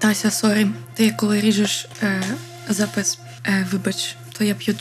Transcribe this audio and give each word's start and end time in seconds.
Тася, 0.00 0.30
sorry, 0.30 0.66
ти 0.94 1.10
коли 1.10 1.40
ріжеш 1.40 1.86
е, 2.02 2.22
запис, 2.68 3.18
е, 3.46 3.66
вибач, 3.72 4.16
то 4.32 4.44
я 4.44 4.54
п'ю 4.54 4.74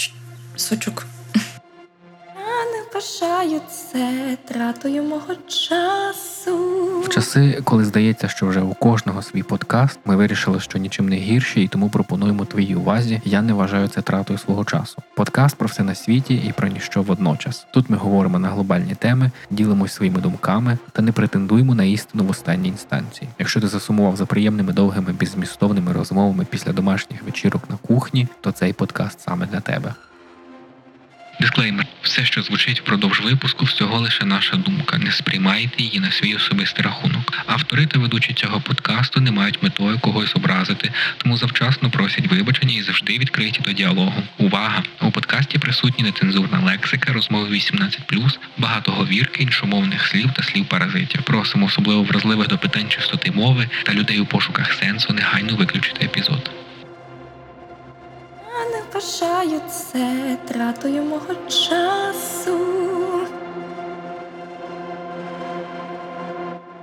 сочок. 0.55 1.05
Я 2.35 2.65
не 2.71 2.83
вважаю 2.93 3.61
це 3.69 4.37
тратою 4.47 5.03
мого 5.03 5.35
часу. 5.35 6.78
В 7.03 7.09
часи, 7.09 7.61
коли 7.63 7.85
здається, 7.85 8.27
що 8.27 8.47
вже 8.47 8.61
у 8.61 8.73
кожного 8.73 9.21
свій 9.21 9.43
подкаст, 9.43 9.99
ми 10.05 10.15
вирішили, 10.15 10.59
що 10.59 10.79
нічим 10.79 11.09
не 11.09 11.15
гірші, 11.15 11.63
і 11.63 11.67
тому 11.67 11.89
пропонуємо 11.89 12.45
твоїй 12.45 12.75
увазі. 12.75 13.21
Я 13.25 13.41
не 13.41 13.53
вважаю 13.53 13.87
це 13.87 14.01
тратою 14.01 14.39
свого 14.39 14.65
часу. 14.65 14.97
Подкаст 15.15 15.55
про 15.55 15.67
все 15.67 15.83
на 15.83 15.95
світі 15.95 16.35
і 16.35 16.51
про 16.51 16.67
ніщо 16.67 17.01
водночас. 17.01 17.67
Тут 17.73 17.89
ми 17.89 17.97
говоримо 17.97 18.39
на 18.39 18.49
глобальні 18.49 18.95
теми, 18.95 19.31
ділимось 19.51 19.93
своїми 19.93 20.21
думками 20.21 20.77
та 20.91 21.01
не 21.01 21.11
претендуємо 21.11 21.75
на 21.75 21.83
істину 21.83 22.23
в 22.23 22.29
останній 22.29 22.69
інстанції. 22.69 23.29
Якщо 23.39 23.61
ти 23.61 23.67
засумував 23.67 24.15
за 24.15 24.25
приємними 24.25 24.73
довгими 24.73 25.13
беззмістовними 25.13 25.93
розмовами 25.93 26.45
після 26.49 26.73
домашніх 26.73 27.23
вечірок 27.23 27.69
на 27.69 27.77
кухні, 27.77 28.27
то 28.41 28.51
цей 28.51 28.73
подкаст 28.73 29.19
саме 29.19 29.45
для 29.45 29.59
тебе. 29.59 29.93
Дисклеймер: 31.39 31.85
все, 32.01 32.25
що 32.25 32.41
звучить 32.41 32.79
впродовж 32.79 33.21
випуску, 33.21 33.65
всього 33.65 33.99
лише 33.99 34.25
наша 34.25 34.55
думка. 34.55 34.97
Не 34.97 35.11
сприймайте 35.11 35.83
її 35.83 35.99
на 35.99 36.11
свій 36.11 36.35
особистий 36.35 36.85
рахунок. 36.85 37.33
Автори 37.45 37.85
та 37.85 37.99
ведучі 37.99 38.33
цього 38.33 38.61
подкасту 38.61 39.21
не 39.21 39.31
мають 39.31 39.63
метою 39.63 39.99
когось 39.99 40.35
образити, 40.35 40.91
тому 41.17 41.37
завчасно 41.37 41.89
просять 41.89 42.27
вибачення 42.27 42.73
і 42.75 42.81
завжди 42.81 43.17
відкриті 43.17 43.59
до 43.59 43.71
діалогу. 43.71 44.23
Увага! 44.37 44.83
У 45.01 45.11
подкасті 45.11 45.57
присутні 45.57 46.03
нецензурна 46.03 46.59
лексика, 46.59 47.13
розмови 47.13 47.49
18+, 47.49 48.37
багато 48.57 48.91
говірки, 48.91 49.43
іншомовних 49.43 50.07
слів 50.07 50.29
та 50.35 50.43
слів 50.43 50.65
паразитів. 50.65 51.21
Просимо 51.21 51.65
особливо 51.65 52.03
вразливих 52.03 52.47
до 52.47 52.57
питань 52.57 52.89
чистоти 52.89 53.31
мови 53.31 53.69
та 53.83 53.93
людей 53.93 54.19
у 54.19 54.25
пошуках 54.25 54.73
сенсу 54.73 55.13
негайно 55.13 55.55
виключити 55.55 56.05
епізод. 56.05 56.58
Я 58.59 58.65
не 58.65 58.83
вважаю 58.93 59.61
це 59.69 60.37
тратою 60.47 61.03
мого 61.03 61.35
часу. 61.47 62.59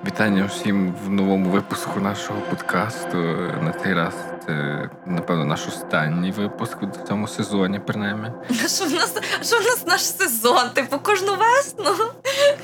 Вітання 0.07 0.45
всім 0.45 0.95
в 1.05 1.11
новому 1.11 1.51
випуску 1.51 2.01
нашого 2.01 2.41
подкасту. 2.41 3.19
На 3.63 3.75
цей 3.83 3.95
раз 3.95 4.15
це, 4.47 4.89
напевно, 5.07 5.45
наш 5.45 5.69
останній 5.69 6.31
випуск 6.31 6.83
в 6.83 7.09
цьому 7.09 7.29
сезоні, 7.29 7.81
принаймні. 7.87 8.31
А 8.65 8.69
що 8.69 8.85
в 8.85 8.93
нас, 8.93 9.15
що 9.43 9.57
в 9.57 9.65
нас 9.65 9.87
наш 9.87 10.01
сезон? 10.01 10.71
Типу 10.75 10.99
кожну 10.99 11.33
весну? 11.33 12.07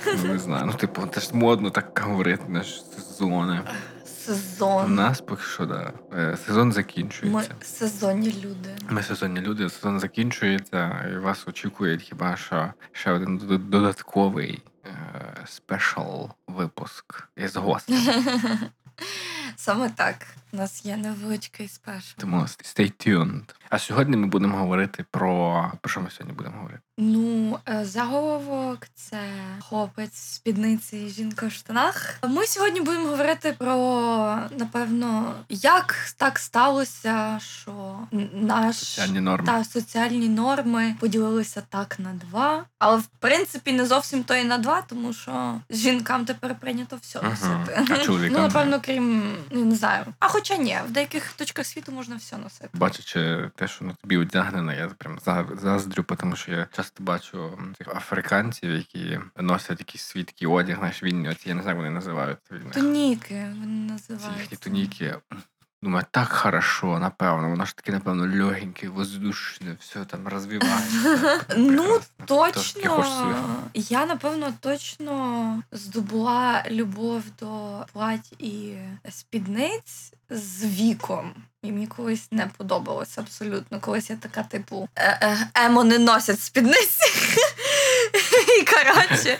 Ну, 0.06 0.32
не 0.32 0.38
знаю. 0.38 0.62
Ну, 0.66 0.72
типу, 0.72 1.02
це 1.14 1.20
ж 1.20 1.28
модно 1.32 1.70
так 1.70 2.02
говорити, 2.04 2.42
наш 2.48 2.82
сезони. 2.96 3.60
У 4.22 4.24
Сезон. 4.24 4.94
нас 4.94 5.20
поки 5.20 5.42
що, 5.42 5.66
да. 5.66 5.92
сезон 6.46 6.72
закінчується. 6.72 7.54
Ми 7.58 7.64
сезонні 7.64 8.34
люди. 8.44 8.76
Ми 8.90 9.02
сезонні 9.02 9.40
люди, 9.40 9.70
сезон 9.70 10.00
закінчується, 10.00 11.08
і 11.12 11.16
вас 11.16 11.48
очікує 11.48 11.98
хіба 11.98 12.36
що 12.36 12.72
ще 12.92 13.12
один 13.12 13.38
додатковий 13.70 14.62
е, 14.86 14.90
спешл 15.46 16.24
випуск 16.46 17.28
із 17.36 17.56
гостем. 17.56 17.96
Саме 19.56 19.90
так. 19.90 20.16
У 20.54 20.56
нас 20.56 20.84
є 20.84 20.96
невеличкий 20.96 21.68
спеш. 21.68 22.14
Тому 22.18 22.40
stay 22.40 22.92
tuned. 23.06 23.42
А 23.70 23.78
сьогодні 23.78 24.16
ми 24.16 24.26
будемо 24.26 24.56
говорити 24.58 25.04
про. 25.10 25.72
Про 25.80 25.90
що 25.90 26.00
ми 26.00 26.10
сьогодні 26.10 26.36
будемо 26.36 26.56
говорити? 26.56 26.80
Ну, 26.98 27.58
е, 27.68 27.84
заголовок 27.84 28.86
це 28.94 29.18
хлопець 29.60 30.12
в 30.12 30.34
спідниці 30.34 30.96
і 30.96 31.08
жінка 31.08 31.46
в 31.46 31.52
штанах. 31.52 32.18
Ми 32.28 32.46
сьогодні 32.46 32.80
будемо 32.80 33.08
говорити 33.08 33.54
про 33.58 33.76
напевно, 34.58 35.34
як 35.48 35.94
так 36.16 36.38
сталося, 36.38 37.38
що 37.42 37.98
наш 38.32 38.76
Соціальні 38.76 39.20
норми. 39.20 39.46
та 39.46 39.64
соціальні 39.64 40.28
норми 40.28 40.94
поділилися 41.00 41.62
так 41.68 41.98
на 41.98 42.12
два. 42.12 42.64
Але 42.78 42.96
в 42.96 43.06
принципі 43.18 43.72
не 43.72 43.86
зовсім 43.86 44.24
то 44.24 44.34
і 44.34 44.44
на 44.44 44.58
два, 44.58 44.82
тому 44.82 45.12
що 45.12 45.60
жінкам 45.70 46.24
тепер 46.24 46.54
прийнято 46.54 46.98
все 47.02 47.22
носити. 47.22 47.84
А 47.90 47.96
чоловікам 47.96 48.36
Ну, 48.36 48.42
напевно, 48.48 48.80
крім 48.84 49.36
не 49.50 49.74
знаю. 49.74 50.04
А 50.18 50.28
хоча 50.42 50.56
ні, 50.56 50.78
в 50.88 50.90
деяких 50.90 51.32
точках 51.32 51.66
світу 51.66 51.92
можна 51.92 52.16
все 52.16 52.36
носити. 52.36 52.68
Бачачи 52.72 53.50
те, 53.56 53.68
що 53.68 53.84
на 53.84 53.94
тобі 53.94 54.16
одягнено, 54.16 54.72
я 54.74 54.88
прям 54.88 55.18
за- 55.24 55.48
заздрю, 55.54 56.02
тому 56.18 56.36
що 56.36 56.52
я 56.52 56.66
часто 56.76 57.02
бачу 57.04 57.58
цих 57.78 57.88
африканців, 57.88 58.70
які 58.70 59.20
носять 59.36 59.78
якісь 59.78 60.02
свідки 60.02 60.46
одяг, 60.46 60.78
знаєш, 60.78 61.02
вільні, 61.02 61.28
оці, 61.28 61.48
я 61.48 61.54
не 61.54 61.62
знаю, 61.62 61.76
вони 61.76 61.90
називають. 61.90 62.38
Туніки 62.72 63.54
вони 63.60 63.98
Ці 63.98 64.12
їхні 64.40 64.56
туніки. 64.56 65.14
Думаю, 65.82 66.06
так 66.10 66.28
хорошо, 66.28 66.98
напевно. 66.98 67.50
Воно 67.50 67.66
ж 67.66 67.76
таке, 67.76 67.92
напевно, 67.92 68.26
легеньке, 68.26 68.88
воздушне, 68.88 69.76
все 69.80 70.04
там 70.04 70.28
розвивається. 70.28 71.40
Ну, 71.56 72.00
точно. 72.26 73.04
Я, 73.74 74.06
напевно, 74.06 74.54
точно 74.60 75.62
здобула 75.72 76.64
любов 76.70 77.22
до 77.40 77.84
плать 77.92 78.32
і 78.38 78.74
спідниць 79.10 80.12
з 80.30 80.64
віком. 80.64 81.34
І 81.62 81.72
мені 81.72 81.86
колись 81.86 82.32
не 82.32 82.50
подобалося 82.56 83.20
абсолютно. 83.20 83.80
Колись 83.80 84.10
я 84.10 84.16
така, 84.16 84.42
типу, 84.42 84.88
«Е, 84.96 85.18
е, 85.22 85.48
емо 85.54 85.84
не 85.84 85.98
носять 85.98 86.40
спідниці. 86.40 87.12
І 88.60 88.64
коротше. 88.64 89.38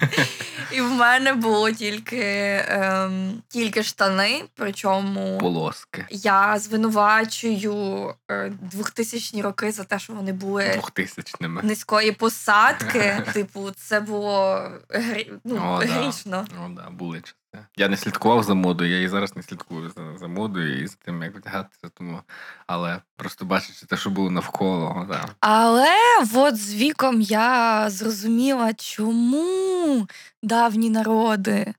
І 0.72 0.81
в 0.81 0.91
мене 0.91 1.34
було 1.34 1.71
тільки, 1.71 2.21
ем, 2.69 3.43
тільки 3.49 3.83
штани, 3.83 4.44
причому. 4.55 5.38
Полоски. 5.38 6.06
Я 6.10 6.59
звинувачую 6.59 8.15
е, 8.31 8.53
роки 9.43 9.72
за 9.72 9.84
те, 9.84 9.99
що 9.99 10.12
вони 10.12 10.33
були 10.33 10.71
Двохтисячними. 10.72 11.62
низької 11.62 12.12
посадки. 12.12 13.22
Типу, 13.33 13.71
це 13.71 14.00
було 14.00 14.69
грі... 14.88 15.33
ну, 15.44 15.56
О, 15.56 15.84
да. 15.84 15.93
грішно. 15.93 16.47
Ну 16.56 16.75
да, 16.77 16.91
були 16.91 17.21
часи. 17.21 17.34
Я 17.76 17.88
не 17.88 17.96
слідкував 17.96 18.42
за 18.42 18.54
модою, 18.54 18.90
я 18.90 19.00
і 19.00 19.08
зараз 19.08 19.36
не 19.36 19.42
слідкую 19.42 19.90
за, 19.96 20.18
за 20.18 20.28
модою 20.28 20.82
і 20.82 20.86
за 20.86 20.94
тим, 21.04 21.22
як 21.22 21.36
вдягатися, 21.36 21.88
тому. 21.94 22.20
Але 22.66 22.98
просто 23.16 23.44
бачачи 23.44 23.86
те, 23.86 23.96
що 23.96 24.10
було 24.10 24.30
навколо, 24.30 25.06
да. 25.08 25.28
Але 25.40 25.94
от 26.34 26.56
з 26.56 26.74
віком 26.74 27.20
я 27.20 27.84
зрозуміла, 27.91 28.72
чому 28.74 30.06
давні 30.42 30.91
народи 30.91 31.74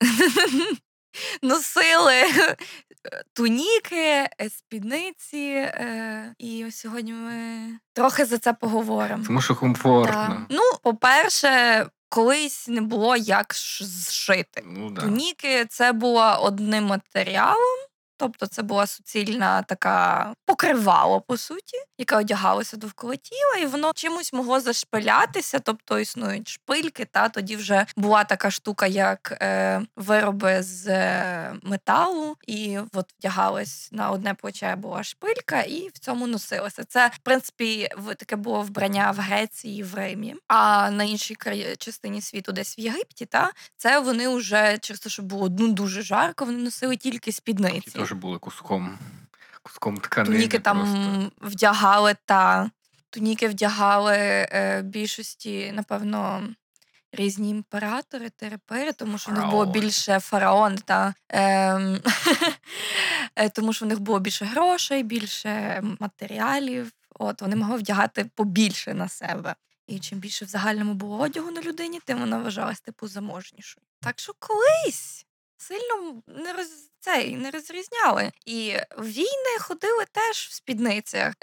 носили 1.41 2.15
туніки, 3.33 3.95
е, 4.41 4.49
спідниці. 4.49 5.47
е, 5.47 6.33
І 6.37 6.65
ось 6.65 6.75
сьогодні 6.75 7.13
ми 7.13 7.33
трохи 7.93 8.25
за 8.25 8.37
це 8.37 8.53
поговоримо. 8.53 9.23
Тому 9.27 9.41
що 9.41 9.55
комфортно. 9.55 10.13
Так. 10.13 10.37
Ну, 10.49 10.61
по-перше, 10.83 11.85
колись 12.13 12.67
не 12.67 12.81
було 12.81 13.15
як 13.15 13.53
зшити. 13.81 14.63
Ну 14.65 14.89
да. 14.89 15.01
Туніки 15.01 15.65
це 15.69 15.91
було 15.91 16.37
одним 16.41 16.83
матеріалом, 16.83 17.82
тобто 18.23 18.47
це 18.47 18.61
була 18.61 18.87
суцільна 18.87 19.61
така 19.61 20.33
покривало, 20.45 21.21
по 21.21 21.37
суті, 21.37 21.77
яка 21.97 22.17
одягалася 22.17 22.77
довкола 22.77 23.15
тіла, 23.15 23.57
і 23.61 23.65
воно 23.65 23.91
чимось 23.95 24.33
могло 24.33 24.59
зашпилятися, 24.59 25.59
тобто 25.59 25.99
існують 25.99 26.47
шпильки. 26.47 27.05
Та 27.05 27.29
тоді 27.29 27.55
вже 27.55 27.85
була 27.97 28.23
така 28.23 28.51
штука, 28.51 28.87
як 28.87 29.37
е, 29.41 29.81
вироби 29.95 30.63
з 30.63 30.87
е, 30.87 31.55
металу, 31.63 32.37
і 32.47 32.79
от 32.93 33.05
вдягалось 33.19 33.89
на 33.91 34.11
одне 34.11 34.33
плече 34.33 34.75
була 34.75 35.03
шпилька, 35.03 35.61
і 35.61 35.89
в 35.93 35.99
цьому 35.99 36.27
носилося. 36.27 36.83
Це, 36.83 37.11
в 37.13 37.17
принципі, 37.17 37.89
таке 38.17 38.35
було 38.35 38.61
вбрання 38.61 39.11
в 39.11 39.19
Греції, 39.19 39.83
в 39.83 39.95
Римі. 39.95 40.35
А 40.47 40.91
на 40.91 41.03
іншій 41.03 41.35
краї- 41.35 41.77
частині 41.77 42.21
світу, 42.21 42.51
десь 42.51 42.77
в 42.77 42.79
Єгипті, 42.79 43.25
та 43.25 43.51
це 43.77 43.99
вони 43.99 44.27
вже 44.27 44.77
через 44.81 44.99
те, 44.99 45.09
що 45.09 45.23
було 45.23 45.49
ну, 45.59 45.67
дуже 45.67 46.01
жарко, 46.01 46.45
вони 46.45 46.57
носили 46.57 46.97
тільки 46.97 47.23
Ті 47.23 47.31
спідниці. 47.31 47.91
Теж 48.13 48.21
були 48.21 48.39
куском, 48.39 48.97
куском 49.63 49.97
тканини. 49.97 50.35
Туніки 50.35 50.59
там 50.59 50.77
просто. 50.77 51.47
вдягали 51.47 52.15
та 52.25 52.69
туніки 53.09 53.47
вдягали 53.47 54.17
е, 54.17 54.81
більшості, 54.81 55.71
напевно. 55.71 56.43
Різні 57.15 57.49
імператори, 57.49 58.29
терапери, 58.29 58.93
тому 58.93 59.17
що 59.17 59.31
в 59.31 59.33
них 59.33 59.49
було 59.49 59.65
більше 59.65 60.19
фараон 60.19 60.77
та 60.77 61.13
ем, 61.29 61.99
е, 63.35 63.49
тому 63.49 63.73
що 63.73 63.85
в 63.85 63.87
них 63.87 63.99
було 63.99 64.19
більше 64.19 64.45
грошей, 64.45 65.03
більше 65.03 65.83
матеріалів. 65.99 66.91
От 67.19 67.41
вони 67.41 67.55
могли 67.55 67.77
вдягати 67.77 68.25
побільше 68.35 68.93
на 68.93 69.09
себе. 69.09 69.55
І 69.87 69.99
чим 69.99 70.19
більше 70.19 70.45
в 70.45 70.47
загальному 70.47 70.93
було 70.93 71.19
одягу 71.19 71.51
на 71.51 71.61
людині, 71.61 71.99
тим 72.05 72.19
вона 72.19 72.37
вважалась 72.37 72.81
типу 72.81 73.07
заможнішою. 73.07 73.85
Так 73.99 74.19
що 74.19 74.33
колись 74.39 75.22
сильно 75.63 76.21
не 76.27 76.53
роз 76.53 76.89
цей 76.99 77.35
не 77.35 77.51
розрізняли. 77.51 78.31
І 78.45 78.75
в 78.97 79.05
війни 79.05 79.59
ходили 79.59 80.05
теж 80.11 80.37
в 80.37 80.51
спідницях. 80.53 81.33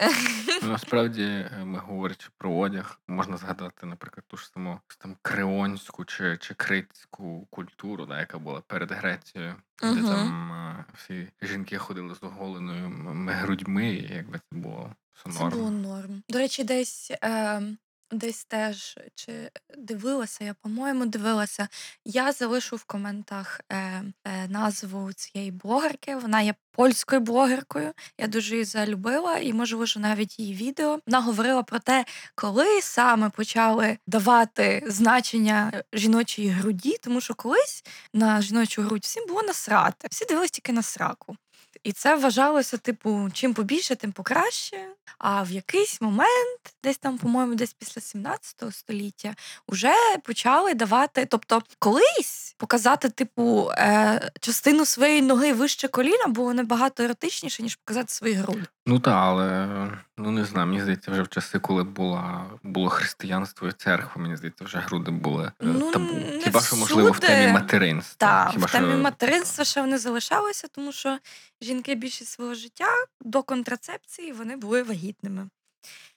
Ну, 0.63 0.69
Насправді, 0.69 1.23
е, 1.23 1.63
ми 1.65 1.79
говорячи 1.79 2.29
про 2.39 2.55
одяг, 2.55 3.01
можна 3.09 3.37
згадати, 3.37 3.87
наприклад, 3.87 4.25
ту 4.29 4.37
ж 4.37 4.49
саму 4.49 4.81
там 4.99 5.17
креонську 5.23 6.05
чи, 6.05 6.37
чи 6.37 6.55
критську 6.55 7.47
культуру, 7.51 8.07
да, 8.07 8.21
яка 8.21 8.39
була 8.39 8.61
перед 8.67 8.93
Грецією, 8.93 9.55
де 9.83 9.87
Мгм. 9.89 10.07
там 10.07 10.53
е, 10.53 10.85
всі 10.95 11.29
жінки 11.43 11.79
ходили 11.79 12.15
з 12.15 12.23
оголеними 12.23 13.33
грудьми, 13.33 13.87
якби 14.15 14.39
це 14.39 14.59
було 14.59 14.95
Це 15.25 15.31
норм. 15.31 15.51
було 15.59 15.71
норм. 15.71 16.23
До 16.29 16.39
речі, 16.39 16.65
десь. 16.65 17.11
Е... 17.25 17.63
Десь 18.13 18.45
теж 18.45 18.99
чи 19.15 19.51
дивилася, 19.79 20.45
я 20.45 20.55
по-моєму 20.55 21.07
дивилася. 21.07 21.69
Я 22.05 22.33
залишу 22.33 22.77
в 22.77 22.85
коментах 22.85 23.61
е, 23.69 23.77
е, 24.25 24.49
назву 24.49 25.13
цієї 25.13 25.51
блогерки. 25.51 26.17
Вона 26.17 26.41
є 26.41 26.55
польською 26.73 27.21
блогеркою. 27.21 27.93
Я 28.19 28.27
дуже 28.27 28.55
її 28.55 28.65
залюбила 28.65 29.39
і 29.39 29.53
можливо, 29.53 29.87
що 29.87 30.01
навіть 30.01 30.39
її 30.39 30.55
відео. 30.55 30.99
Вона 31.07 31.21
говорила 31.21 31.63
про 31.63 31.79
те, 31.79 32.05
коли 32.35 32.83
саме 32.83 33.31
почали 33.31 33.99
давати 34.07 34.83
значення 34.87 35.83
жіночої 35.93 36.49
груді, 36.49 36.97
тому 37.03 37.21
що 37.21 37.35
колись 37.35 37.85
на 38.15 38.43
жіночу 38.43 38.83
грудь 38.83 39.05
всім 39.05 39.27
було 39.29 39.43
насрати. 39.43 40.09
Всі 40.11 40.25
дивились 40.25 40.51
тільки 40.51 40.73
на 40.73 40.83
сраку. 40.83 41.37
І 41.85 41.93
це 41.93 42.17
вважалося, 42.17 42.77
типу, 42.77 43.29
чим 43.33 43.55
побільше, 43.55 43.97
тим 43.97 44.13
покраще. 44.13 44.87
А 45.19 45.43
в 45.43 45.51
якийсь 45.51 46.01
момент, 46.01 46.61
десь 46.85 46.99
там, 46.99 47.19
по-моєму, 47.19 47.55
десь 47.55 47.73
після 47.73 48.01
17 48.01 48.75
століття, 48.75 49.35
вже 49.69 49.95
почали 50.25 50.75
давати. 50.75 51.27
Тобто, 51.27 51.63
колись 51.79 52.55
показати, 52.59 53.09
типу, 53.09 53.71
е, 53.79 54.31
частину 54.41 54.85
своєї 54.85 55.23
ноги 55.23 55.53
вище 55.53 55.89
коліна 55.89 56.27
було 56.27 56.55
набагато 56.55 57.03
еротичніше, 57.03 57.63
ніж 57.63 57.77
показати 57.77 58.13
свої 58.13 58.35
груди. 58.35 58.67
Ну 58.87 58.99
так, 58.99 59.15
але 59.15 59.69
ну 60.17 60.31
не 60.31 60.45
знаю, 60.45 60.67
мені 60.67 60.81
здається, 60.81 61.11
вже 61.11 61.23
в 61.23 61.29
часи, 61.29 61.59
коли 61.59 61.85
була 61.85 62.45
було 62.63 62.89
християнство 62.89 63.69
і 63.69 63.73
церква, 63.73 64.23
мені 64.23 64.37
здається, 64.37 64.65
вже 64.65 64.79
груди 64.79 65.11
були 65.11 65.45
е, 65.47 65.53
Ну, 65.61 65.93
табу. 65.93 66.15
Хіба 66.45 66.61
що 66.61 66.77
можливо 66.77 67.11
в 67.11 67.19
темі 67.19 67.53
материнства? 67.53 68.15
Так, 68.19 68.53
в 68.59 68.73
темі 68.73 68.93
що... 68.93 68.99
материнства 68.99 69.65
ще 69.65 69.81
вони 69.81 69.99
залишалися, 69.99 70.69
тому 70.69 70.93
що 70.93 71.19
жінки 71.71 71.95
більшість 71.95 72.31
свого 72.31 72.55
життя 72.55 72.89
до 73.21 73.43
контрацепції 73.43 74.33
вони 74.33 74.57
були 74.57 74.83
вагітними. 74.83 75.49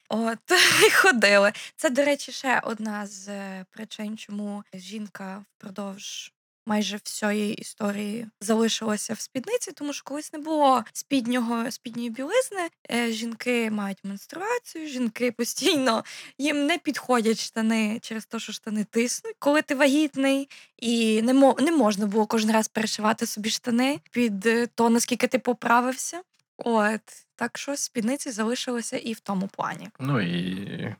От, 0.09 0.39
і 0.87 0.91
ходили. 0.91 1.51
Це, 1.75 1.89
до 1.89 2.05
речі, 2.05 2.31
ще 2.31 2.59
одна 2.59 3.07
з 3.07 3.27
е, 3.27 3.65
причин, 3.71 4.17
чому 4.17 4.63
жінка 4.73 5.45
впродовж 5.57 6.33
майже 6.65 6.99
всієї 7.03 7.53
історії 7.53 8.27
залишилася 8.41 9.13
в 9.13 9.19
спідниці, 9.19 9.71
тому 9.71 9.93
що 9.93 10.03
колись 10.03 10.33
не 10.33 10.39
було 10.39 10.83
спіднього 10.93 11.71
спідньої 11.71 12.09
білизни. 12.09 12.69
е, 12.91 13.11
Жінки 13.11 13.71
мають 13.71 13.97
менструацію, 14.03 14.87
жінки 14.87 15.31
постійно 15.31 16.03
їм 16.37 16.65
не 16.65 16.77
підходять 16.77 17.39
штани 17.39 17.99
через 18.01 18.25
те, 18.25 18.39
що 18.39 18.53
штани 18.53 18.83
тиснуть, 18.83 19.35
коли 19.39 19.61
ти 19.61 19.75
вагітний, 19.75 20.49
і 20.77 21.21
не 21.21 21.33
не 21.59 21.71
можна 21.71 22.05
було 22.05 22.25
кожен 22.25 22.51
раз 22.51 22.67
перешивати 22.67 23.25
собі 23.25 23.49
штани 23.49 23.99
під 24.11 24.45
е, 24.45 24.67
то, 24.75 24.89
наскільки 24.89 25.27
ти 25.27 25.39
поправився. 25.39 26.21
От 26.57 27.01
так 27.35 27.57
що 27.57 27.77
спідниці 27.77 28.31
залишилися 28.31 28.97
і 28.97 29.13
в 29.13 29.19
тому 29.19 29.47
плані. 29.47 29.89
Ну 29.99 30.21
і 30.21 30.95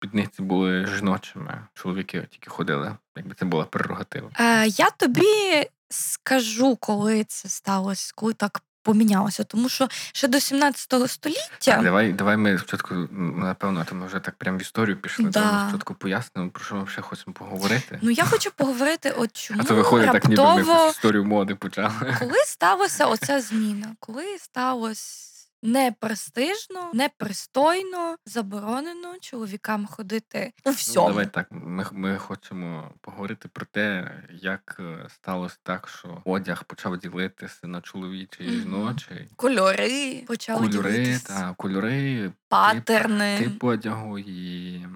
спідниці 0.00 0.42
були 0.42 0.86
жіночими, 0.96 1.60
чоловіки 1.74 2.26
тільки 2.30 2.50
ходили, 2.50 2.96
якби 3.16 3.34
це 3.34 3.44
була 3.44 3.64
прерогатива. 3.64 4.30
Е, 4.40 4.66
я 4.66 4.90
тобі 4.90 5.66
скажу, 5.88 6.76
коли 6.76 7.24
це 7.24 7.48
сталося, 7.48 8.12
коли 8.14 8.32
так 8.32 8.62
помінялося, 8.82 9.44
тому 9.44 9.68
що 9.68 9.88
ще 10.12 10.28
до 10.28 10.40
17 10.40 11.10
століття. 11.10 11.48
Так, 11.60 11.82
давай, 11.82 12.12
давай 12.12 12.36
ми 12.36 12.58
спочатку, 12.58 12.94
напевно, 13.36 13.84
то 13.84 13.94
ми 13.94 14.06
вже 14.06 14.18
так 14.20 14.34
прямо 14.34 14.58
в 14.58 14.60
історію 14.62 14.96
пішли, 14.96 15.24
Да. 15.24 15.52
ми 15.52 15.68
спочатку 15.68 15.94
пояснимо, 15.94 16.50
про 16.50 16.64
що 16.64 16.74
ми 16.74 16.86
ще 16.86 17.02
хочемо 17.02 17.34
поговорити. 17.34 17.98
Ну 18.02 18.10
я 18.10 18.24
хочу 18.24 18.50
поговорити, 18.50 19.10
от 19.10 19.32
чому 19.36 19.60
а 19.64 19.64
то 19.64 19.74
виходить 19.74 20.12
так, 20.12 20.28
ніби 20.28 20.62
ми 20.62 20.88
історію 20.88 21.24
моди 21.24 21.54
почали. 21.54 22.16
коли 22.18 22.38
сталася 22.46 23.06
оця 23.06 23.40
зміна, 23.40 23.94
коли 24.00 24.38
сталося 24.38 25.35
непрестижно, 25.62 26.90
непристойно, 26.94 28.16
заборонено 28.26 29.14
чоловікам 29.20 29.86
ходити 29.86 30.52
у 30.64 30.70
Ну, 30.70 31.06
давай 31.06 31.26
так. 31.26 31.46
Ми, 31.50 31.86
ми 31.92 32.18
хочемо 32.18 32.92
поговорити 33.00 33.48
про 33.48 33.66
те, 33.66 34.10
як 34.30 34.76
е, 34.80 35.06
сталося 35.08 35.56
так, 35.62 35.88
що 35.88 36.22
одяг 36.24 36.64
почав 36.64 36.98
ділитися 36.98 37.66
на 37.66 37.80
чоловічий 37.80 38.46
і 38.46 38.50
Мгм. 38.50 38.60
жіночий. 38.60 39.28
Кольори 39.36 40.24
почали 40.26 40.68
Кольори, 40.68 40.92
ділитись, 40.92 41.22
та 41.22 41.54
кольори, 41.58 42.32
патерни. 42.48 43.38
тип 43.38 43.64
одягу, 43.64 44.18
і 44.18 44.86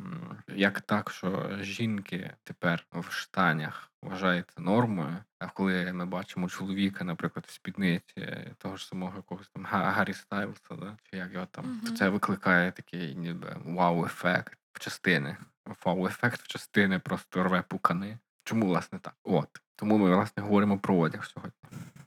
як 0.57 0.81
так, 0.81 1.11
що 1.11 1.51
жінки 1.61 2.31
тепер 2.45 2.87
в 2.93 3.13
штанях 3.13 3.91
вважається 4.03 4.61
нормою. 4.61 5.17
А 5.41 5.49
коли 5.49 5.93
ми 5.93 6.07
бачимо 6.07 6.49
чоловіка, 6.49 7.05
наприклад, 7.05 7.45
в 7.49 7.53
спідниці 7.53 8.29
того 8.59 8.77
ж 8.77 8.87
самого 8.87 9.17
якогось 9.17 9.49
там 9.49 9.65
Га- 9.65 9.91
Гаррі 9.91 10.13
Стайлса, 10.13 10.75
да? 10.77 10.97
чи 11.03 11.17
як 11.17 11.33
його 11.33 11.47
там, 11.47 11.65
то 11.65 11.87
Мгм. 11.87 11.97
це 11.97 12.09
викликає 12.09 12.73
такий 12.73 13.15
ніби 13.17 13.57
вау-ефект 13.65 14.59
в 14.73 14.81
частини. 14.81 15.37
Вау-ефект 15.85 16.41
в 16.41 16.47
частини 16.47 16.99
просто 16.99 17.43
рве 17.45 17.63
пукани. 17.63 18.19
Чому 18.45 18.67
власне 18.67 18.99
так? 18.99 19.15
От 19.25 19.49
тому 19.77 19.99
ми 19.99 20.15
власне 20.15 20.43
говоримо 20.43 20.79
про 20.79 20.97
одяг 20.97 21.25
сьогодні. 21.27 21.59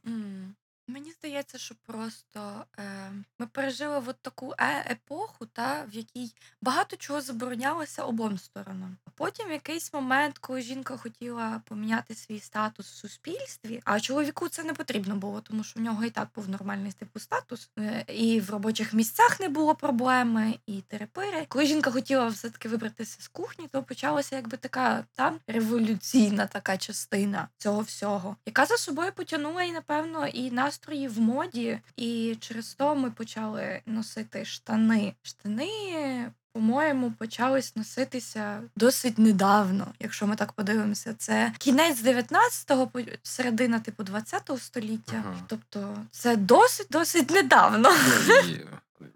М. 0.07 0.52
Мені 0.88 1.12
здається, 1.12 1.57
що 1.57 1.75
просто 1.85 2.65
е, 2.80 3.12
ми 3.39 3.47
пережили 3.47 4.03
от 4.07 4.15
таку 4.21 4.53
е- 4.59 4.91
епоху, 4.91 5.45
та, 5.45 5.85
в 5.91 5.94
якій 5.94 6.31
багато 6.62 6.95
чого 6.95 7.21
заборонялося 7.21 8.03
обом 8.03 8.38
сторонам. 8.38 8.97
Потім 9.15 9.47
в 9.47 9.51
якийсь 9.51 9.94
момент, 9.94 10.38
коли 10.38 10.62
жінка 10.62 10.97
хотіла 10.97 11.62
поміняти 11.65 12.15
свій 12.15 12.39
статус 12.39 12.91
в 12.91 12.95
суспільстві, 12.95 13.81
а 13.85 14.00
чоловіку 14.00 14.50
це 14.50 14.63
не 14.63 14.74
потрібно 14.74 15.15
було, 15.15 15.41
тому 15.41 15.63
що 15.63 15.80
в 15.80 15.83
нього 15.83 16.06
і 16.06 16.09
так 16.09 16.27
був 16.35 16.50
нормальний 16.50 16.91
типу 16.91 17.19
статус, 17.19 17.69
е, 17.79 18.06
і 18.07 18.41
в 18.41 18.50
робочих 18.50 18.94
місцях 18.94 19.39
не 19.39 19.50
було 19.50 19.75
проблеми, 19.75 20.59
і 20.65 20.81
терепири. 20.81 21.45
Коли 21.47 21.65
жінка 21.65 21.91
хотіла 21.91 22.27
все-таки 22.27 22.69
вибратися 22.69 23.21
з 23.21 23.27
кухні, 23.27 23.68
то 23.71 23.83
почалася 23.83 24.36
якби 24.36 24.57
така 24.57 25.03
та 25.15 25.33
революційна 25.47 26.47
така 26.47 26.77
частина 26.77 27.47
цього 27.57 27.81
всього, 27.81 28.36
яка 28.45 28.65
за 28.65 28.77
собою 28.77 29.12
потягнула 29.15 29.63
і 29.63 29.71
напевно 29.71 30.27
і 30.27 30.51
настрої 30.73 31.07
в 31.07 31.19
моді. 31.19 31.79
І 31.97 32.37
через 32.39 32.73
то 32.73 32.95
ми 32.95 33.11
почали 33.11 33.81
носити 33.85 34.45
штани. 34.45 35.13
Штани. 35.21 36.31
По-моєму, 36.53 37.11
почались 37.11 37.75
носитися 37.75 38.61
досить 38.75 39.17
недавно, 39.17 39.87
якщо 39.99 40.27
ми 40.27 40.35
так 40.35 40.51
подивимося. 40.51 41.13
Це 41.13 41.53
кінець 41.57 42.03
19-го, 42.03 42.91
середина 43.23 43.79
типу 43.79 44.03
20-го 44.03 44.57
століття. 44.57 45.23
Ага. 45.25 45.35
Тобто 45.47 45.97
це 46.11 46.35
досить 46.35 46.87
досить 46.91 47.29
недавно. 47.29 47.89
Ну, 48.27 48.36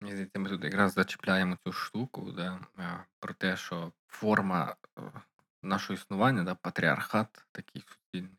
Мені 0.00 0.12
здається, 0.12 0.38
ми 0.38 0.48
тут 0.48 0.64
якраз 0.64 0.92
зачіпляємо 0.92 1.56
цю 1.64 1.72
штуку, 1.72 2.32
да, 2.36 2.58
е, 2.78 3.04
про 3.20 3.34
те, 3.34 3.56
що 3.56 3.92
форма 4.08 4.76
е, 4.98 5.02
нашого 5.62 5.94
існування, 5.94 6.42
да, 6.42 6.54
патріархат, 6.54 7.46
такий 7.52 7.84
суцільний, 7.88 8.38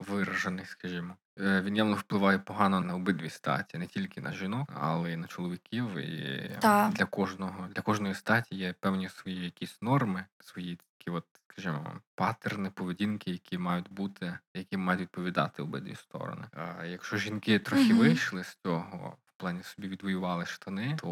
виражений, 0.00 0.64
скажімо, 0.66 1.16
е, 1.40 1.60
він 1.62 1.76
явно 1.76 1.94
впливає 1.96 2.38
погано 2.38 2.80
на 2.80 2.94
обидві 2.94 3.30
статі, 3.30 3.78
не 3.78 3.86
тільки 3.86 4.20
на 4.20 4.32
жінок, 4.32 4.68
але 4.74 5.12
й 5.12 5.16
на 5.16 5.26
чоловіків. 5.26 5.98
І 5.98 6.50
Та. 6.60 6.92
для 6.94 7.04
кожного, 7.04 7.68
для 7.74 7.82
кожної 7.82 8.14
статі 8.14 8.56
є 8.56 8.74
певні 8.80 9.08
свої 9.08 9.44
якісь 9.44 9.82
норми, 9.82 10.24
свої 10.40 10.78
такі, 10.98 11.10
от, 11.10 11.24
скажімо, 11.52 11.92
патерни, 12.14 12.70
поведінки, 12.70 13.30
які 13.30 13.58
мають 13.58 13.90
бути, 13.92 14.38
які 14.54 14.76
мають 14.76 15.00
відповідати 15.00 15.62
обидві 15.62 15.94
сторони. 15.94 16.44
А 16.52 16.84
якщо 16.84 17.16
жінки 17.16 17.58
трохи 17.58 17.84
Мгм. 17.88 17.98
вийшли 17.98 18.44
з 18.44 18.58
цього. 18.62 19.16
Плані 19.38 19.60
собі 19.62 19.88
відвоювали 19.88 20.46
штани, 20.46 20.96
то 21.00 21.08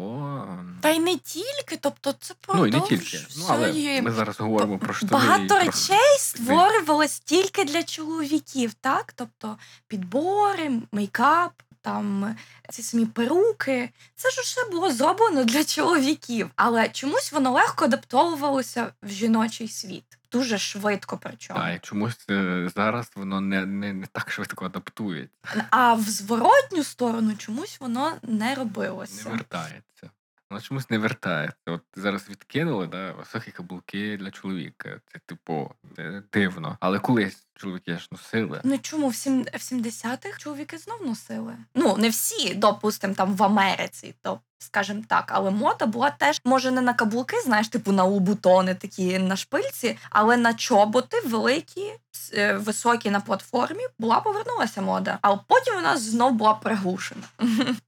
ем, 0.49 0.79
Та 0.81 0.89
й 0.89 0.99
не 0.99 1.17
тільки, 1.17 1.77
тобто 1.81 2.13
це 2.19 2.33
ну 2.53 2.67
і 2.67 2.71
не 2.71 2.81
тільки. 2.81 3.19
Ну 3.37 3.45
але 3.49 4.01
ми 4.01 4.11
зараз 4.11 4.39
говоримо 4.39 4.79
про 4.79 4.93
штани. 4.93 5.11
Багато 5.11 5.47
про- 5.47 5.59
речей 5.59 6.17
створювалось 6.19 7.19
тільки 7.19 7.63
для 7.63 7.83
чоловіків, 7.83 8.73
так? 8.73 9.13
Тобто 9.15 9.57
підбори, 9.87 10.71
мейкап, 10.91 11.51
там 11.81 12.35
ці 12.69 12.83
самі 12.83 13.05
перуки. 13.05 13.89
Це 14.15 14.29
ж 14.29 14.41
усе 14.41 14.69
було 14.71 14.91
зроблено 14.91 15.43
для 15.43 15.63
чоловіків. 15.63 16.49
Але 16.55 16.89
чомусь 16.89 17.31
воно 17.31 17.51
легко 17.51 17.85
адаптовувалося 17.85 18.93
в 19.03 19.09
жіночий 19.09 19.67
світ. 19.67 20.16
Дуже 20.31 20.57
швидко 20.57 21.17
причому. 21.23 21.59
Та, 21.59 21.71
і 21.71 21.79
чомусь 21.79 22.25
е, 22.29 22.69
зараз 22.75 23.11
воно 23.15 23.41
не, 23.41 23.65
не, 23.65 23.93
не 23.93 24.05
так 24.05 24.31
швидко 24.31 24.65
адаптується, 24.65 25.65
А 25.69 25.93
в 25.93 26.01
зворотню 26.01 26.83
сторону 26.83 27.35
чомусь 27.37 27.79
воно 27.79 28.13
не 28.23 28.55
робилося. 28.55 29.29
не 29.29 29.35
вертається. 29.35 30.09
Воно 30.49 30.61
чомусь 30.61 30.89
не 30.89 30.97
вертається. 30.97 31.57
От 31.65 31.81
зараз 31.95 32.29
відкинули 32.29 32.87
да, 32.87 33.11
високі 33.11 33.51
каблуки 33.51 34.17
для 34.17 34.31
чоловіка. 34.31 35.01
Це 35.13 35.19
типу 35.25 35.71
е, 35.99 36.23
дивно. 36.33 36.77
Але 36.79 36.99
колись 36.99 37.47
чоловіки 37.55 37.97
ж 37.97 38.07
носили. 38.11 38.61
Ну 38.63 38.77
чому 38.77 39.07
в 39.09 39.15
сім- 39.15 39.43
в 39.43 39.57
70-х 39.73 40.37
чоловіки 40.37 40.77
знов 40.77 41.05
носили? 41.05 41.57
Ну, 41.75 41.97
не 41.97 42.09
всі, 42.09 42.55
допустим, 42.55 43.15
там 43.15 43.33
в 43.35 43.43
Америці, 43.43 44.15
то 44.21 44.39
скажімо 44.59 45.03
так, 45.07 45.31
але 45.33 45.51
мода 45.51 45.85
була 45.85 46.09
теж, 46.09 46.41
може, 46.45 46.71
не 46.71 46.81
на 46.81 46.93
каблуки, 46.93 47.37
знаєш, 47.45 47.67
типу 47.67 47.91
на 47.91 48.03
лубутони 48.03 48.75
такі 48.75 49.19
на 49.19 49.35
шпильці, 49.35 49.97
але 50.09 50.37
на 50.37 50.53
чоботи 50.53 51.21
великі, 51.25 51.93
е, 52.33 52.53
високі 52.53 53.09
на 53.09 53.19
платформі 53.19 53.83
була 53.99 54.19
повернулася 54.19 54.81
мода. 54.81 55.17
А 55.21 55.35
потім 55.35 55.75
вона 55.75 55.97
знов 55.97 56.31
була 56.31 56.53
приглушена. 56.53 57.21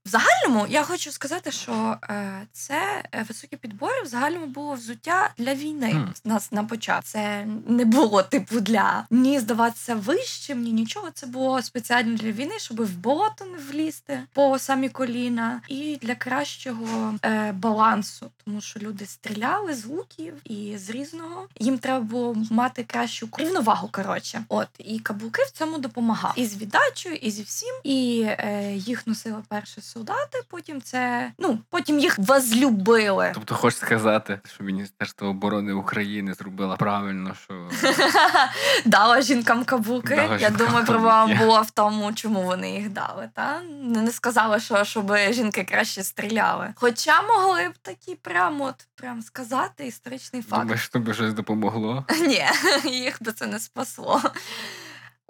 В 0.04 0.08
загальному 0.08 0.66
я 0.68 0.82
хочу 0.82 1.12
сказати, 1.12 1.50
що 1.50 1.96
е, 2.10 2.46
це 2.52 3.04
е, 3.12 3.24
високі 3.28 3.56
підбори 3.56 4.02
в 4.02 4.06
загальному 4.06 4.46
було 4.46 4.74
взуття 4.74 5.30
для 5.38 5.54
війни. 5.54 5.92
Mm. 5.94 6.06
Нас 6.24 6.52
на 6.52 6.64
початку 6.64 7.02
це 7.04 7.46
не 7.66 7.84
було 7.84 8.22
типу 8.22 8.60
для 8.60 9.06
ні 9.10 9.40
здаватися 9.40 9.94
вищим, 9.94 10.62
ні 10.62 10.72
нічого. 10.72 11.08
Це 11.14 11.26
було 11.26 11.62
спеціально 11.62 12.16
для 12.16 12.32
війни, 12.32 12.58
щоб 12.58 12.84
в 12.84 12.96
болото 12.96 13.44
не 13.44 13.58
влізти 13.58 14.20
по 14.32 14.58
самі 14.58 14.88
коліна, 14.88 15.60
і 15.68 15.98
для 16.02 16.14
кращого 16.64 17.14
е, 17.24 17.52
балансу, 17.52 18.30
тому 18.44 18.60
що 18.60 18.80
люди 18.80 19.06
стріляли 19.06 19.74
з 19.74 19.86
луків 19.86 20.34
і 20.44 20.78
з 20.78 20.90
різного. 20.90 21.46
Їм 21.58 21.78
треба 21.78 22.00
було 22.00 22.36
мати 22.50 22.84
кращу 22.84 23.28
рівновагу. 23.38 23.88
Коротше, 23.92 24.44
от 24.48 24.68
і 24.78 24.98
каблуки 24.98 25.42
в 25.42 25.50
цьому 25.50 25.78
допомагали 25.78 26.34
і 26.36 26.46
з 26.46 26.56
віддачею, 26.56 27.14
і 27.14 27.30
зі 27.30 27.42
всім. 27.42 27.74
І 27.84 28.26
е, 28.26 28.72
їх 28.74 29.06
носили 29.06 29.42
перші 29.48 29.80
солдати. 29.80 30.42
Потім 30.48 30.82
це 30.82 31.32
ну 31.38 31.58
потім 31.70 31.98
їх 31.98 32.18
возлюбили. 32.18 33.30
Тобто, 33.34 33.54
хочеш 33.54 33.80
сказати, 33.80 34.40
що 34.54 34.64
Міністерство 34.64 35.28
оборони 35.28 35.72
України 35.72 36.34
зробило 36.34 36.76
правильно, 36.76 37.36
що 37.44 37.68
Дала 38.84 39.20
жінкам 39.20 39.64
каблуки. 39.64 40.16
Дала 40.16 40.32
Я 40.32 40.48
жінкам 40.48 40.66
думаю, 40.66 40.86
проблема 40.86 41.34
була 41.34 41.60
в 41.60 41.70
тому, 41.70 42.12
чому 42.12 42.42
вони 42.42 42.72
їх 42.72 42.88
дали. 42.88 43.28
Та 43.34 43.60
не 43.82 44.10
сказали, 44.10 44.60
що 44.60 44.84
щоб 44.84 45.16
жінки 45.30 45.64
краще 45.64 46.02
стріляли. 46.02 46.49
Хоча 46.74 47.22
могли 47.22 47.68
б 47.68 47.78
такі 47.82 48.14
прямо 48.14 48.64
от 48.64 48.88
прям 48.94 49.22
сказати 49.22 49.86
історичний 49.86 50.42
факт. 50.42 50.62
думаєш, 50.62 50.88
тобі 50.88 51.14
щось 51.14 51.34
допомогло? 51.34 52.04
Ні, 52.20 52.44
їх 52.84 53.22
би 53.22 53.32
це 53.32 53.46
не 53.46 53.60
спасло. 53.60 54.22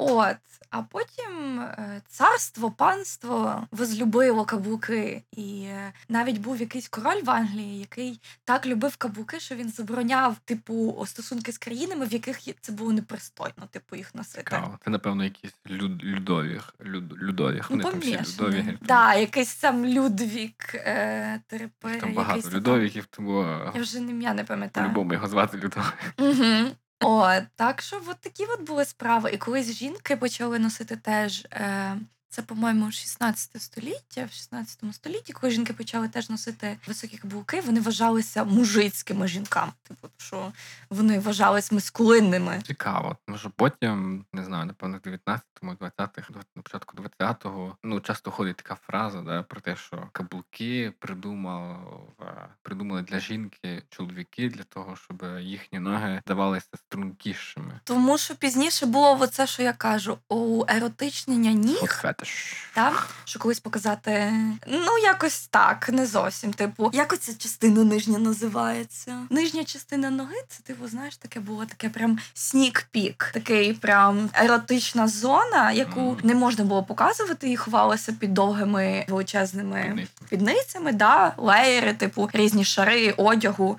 От, 0.02 0.36
а 0.70 0.82
потім 0.82 1.60
е, 1.60 2.02
царство, 2.08 2.70
панство 2.70 3.66
возлюбило 3.70 4.44
каблуки. 4.44 5.22
І 5.32 5.62
е, 5.62 5.92
навіть 6.08 6.38
був 6.38 6.60
якийсь 6.60 6.88
король 6.88 7.22
в 7.22 7.30
Англії, 7.30 7.80
який 7.80 8.20
так 8.44 8.66
любив 8.66 8.96
каблуки, 8.96 9.40
що 9.40 9.54
він 9.54 9.70
забороняв, 9.70 10.36
типу, 10.44 11.04
стосунки 11.06 11.52
з 11.52 11.58
країнами, 11.58 12.06
в 12.06 12.12
яких 12.12 12.38
це 12.60 12.72
було 12.72 12.92
непристойно, 12.92 13.68
типу, 13.70 13.96
їх 13.96 14.14
носити. 14.14 14.38
Цікаво. 14.38 14.78
Це, 14.84 14.90
напевно, 14.90 15.24
якісь 15.24 15.54
люд, 15.70 16.04
людовіх. 16.04 16.74
Люд, 16.84 17.22
людовіх. 17.22 17.70
Вони 17.70 17.82
там 17.84 17.98
всі 18.00 18.10
людові. 18.10 18.26
помішаний. 18.36 18.78
Да, 18.80 19.14
якийсь 19.14 19.54
там 19.56 19.86
Людвік 19.86 20.74
е, 20.74 21.40
Терепер, 21.46 22.00
Там 22.00 22.14
багато 22.14 22.36
якийсь 22.36 22.54
Людовіків, 22.54 23.06
тому 23.06 23.42
е, 23.42 23.72
Я 23.74 23.80
вже 23.80 23.98
ім'я 23.98 24.34
не 24.34 24.44
пам'ятаю. 24.44 24.86
по-любому 24.86 25.12
його 25.12 25.28
звати 25.28 25.56
Людовик. 25.56 25.94
Угу. 26.18 26.70
О, 27.00 27.40
так 27.56 27.82
що 27.82 28.02
от 28.08 28.20
такі 28.20 28.44
от 28.44 28.60
були 28.60 28.84
справи. 28.84 29.30
І 29.30 29.38
колись 29.38 29.72
жінки 29.72 30.16
почали 30.16 30.58
носити 30.58 30.96
теж. 30.96 31.46
Е, 31.52 31.96
це, 32.30 32.42
по-моєму, 32.42 32.92
16 32.92 33.62
століття, 33.62 34.24
в 34.30 34.32
16 34.32 34.94
столітті, 34.94 35.32
коли 35.32 35.50
жінки 35.52 35.72
почали 35.72 36.08
теж 36.08 36.30
носити 36.30 36.78
високі 36.86 37.16
каблуки, 37.18 37.60
вони 37.60 37.80
вважалися 37.80 38.44
мужицькими 38.44 39.28
жінками. 39.28 39.72
Типу, 39.82 40.08
що 40.16 40.52
вони 40.90 41.18
вважались 41.18 41.72
маскулинними. 41.72 42.62
Цікаво. 42.66 43.16
Тому 43.26 43.38
що 43.38 43.50
потім, 43.50 44.24
не 44.32 44.44
знаю, 44.44 44.66
напевно, 44.66 45.00
в 45.04 45.08
19-му, 45.08 45.72
20-х, 45.72 46.30
на 46.56 46.62
початку 46.62 46.96
20-го, 46.96 47.76
ну, 47.84 48.00
часто 48.00 48.30
ходить 48.30 48.56
така 48.56 48.74
фраза, 48.74 49.20
да, 49.20 49.42
про 49.42 49.60
те, 49.60 49.76
що 49.76 50.08
каблуки 50.12 50.92
придумав, 50.98 52.14
е, 52.20 52.48
придумали 52.62 53.02
для 53.02 53.20
жінки 53.20 53.82
чоловіки 53.88 54.48
для 54.48 54.62
того, 54.62 54.96
щоб 54.96 55.24
їхні 55.40 55.78
ноги 55.78 56.20
здавалися 56.26 56.68
стрункішими. 56.74 57.80
Тому 57.84 58.18
що 58.18 58.34
пізніше 58.36 58.86
було 58.86 59.18
оце, 59.20 59.46
що 59.46 59.62
я 59.62 59.72
кажу, 59.72 60.18
у 60.28 60.64
еротичнення 60.68 61.52
ніг. 61.52 61.80
От 62.20 62.26
фетиш. 62.26 62.56
Та 62.74 62.92
що 63.24 63.38
колись 63.38 63.60
показати, 63.60 64.32
ну 64.66 64.98
якось 65.02 65.46
так, 65.46 65.88
не 65.88 66.06
зовсім. 66.06 66.52
Типу, 66.52 66.90
як 66.92 67.12
оця 67.12 67.34
частина 67.34 67.84
нижня 67.84 68.18
називається? 68.18 69.18
Нижня 69.30 69.64
частина 69.64 70.10
ноги, 70.10 70.36
це 70.48 70.62
типу, 70.62 70.88
знаєш, 70.88 71.16
таке 71.16 71.40
було 71.40 71.64
таке 71.66 71.88
прям 71.88 72.18
снік-пік, 72.34 73.30
такий 73.32 73.72
прям 73.72 74.30
еротична 74.34 75.08
зона, 75.08 75.72
яку 75.72 76.00
Мгм. 76.00 76.18
не 76.22 76.34
можна 76.34 76.64
було 76.64 76.82
показувати, 76.82 77.50
і 77.52 77.56
ховалася 77.56 78.12
під 78.12 78.34
довгими 78.34 79.04
величезними 79.08 79.80
Спідниці. 79.82 80.08
спідницями, 80.26 80.92
да, 80.92 81.34
леєри, 81.36 81.92
типу 81.94 82.30
різні 82.32 82.64
шари 82.64 83.10
одягу. 83.16 83.78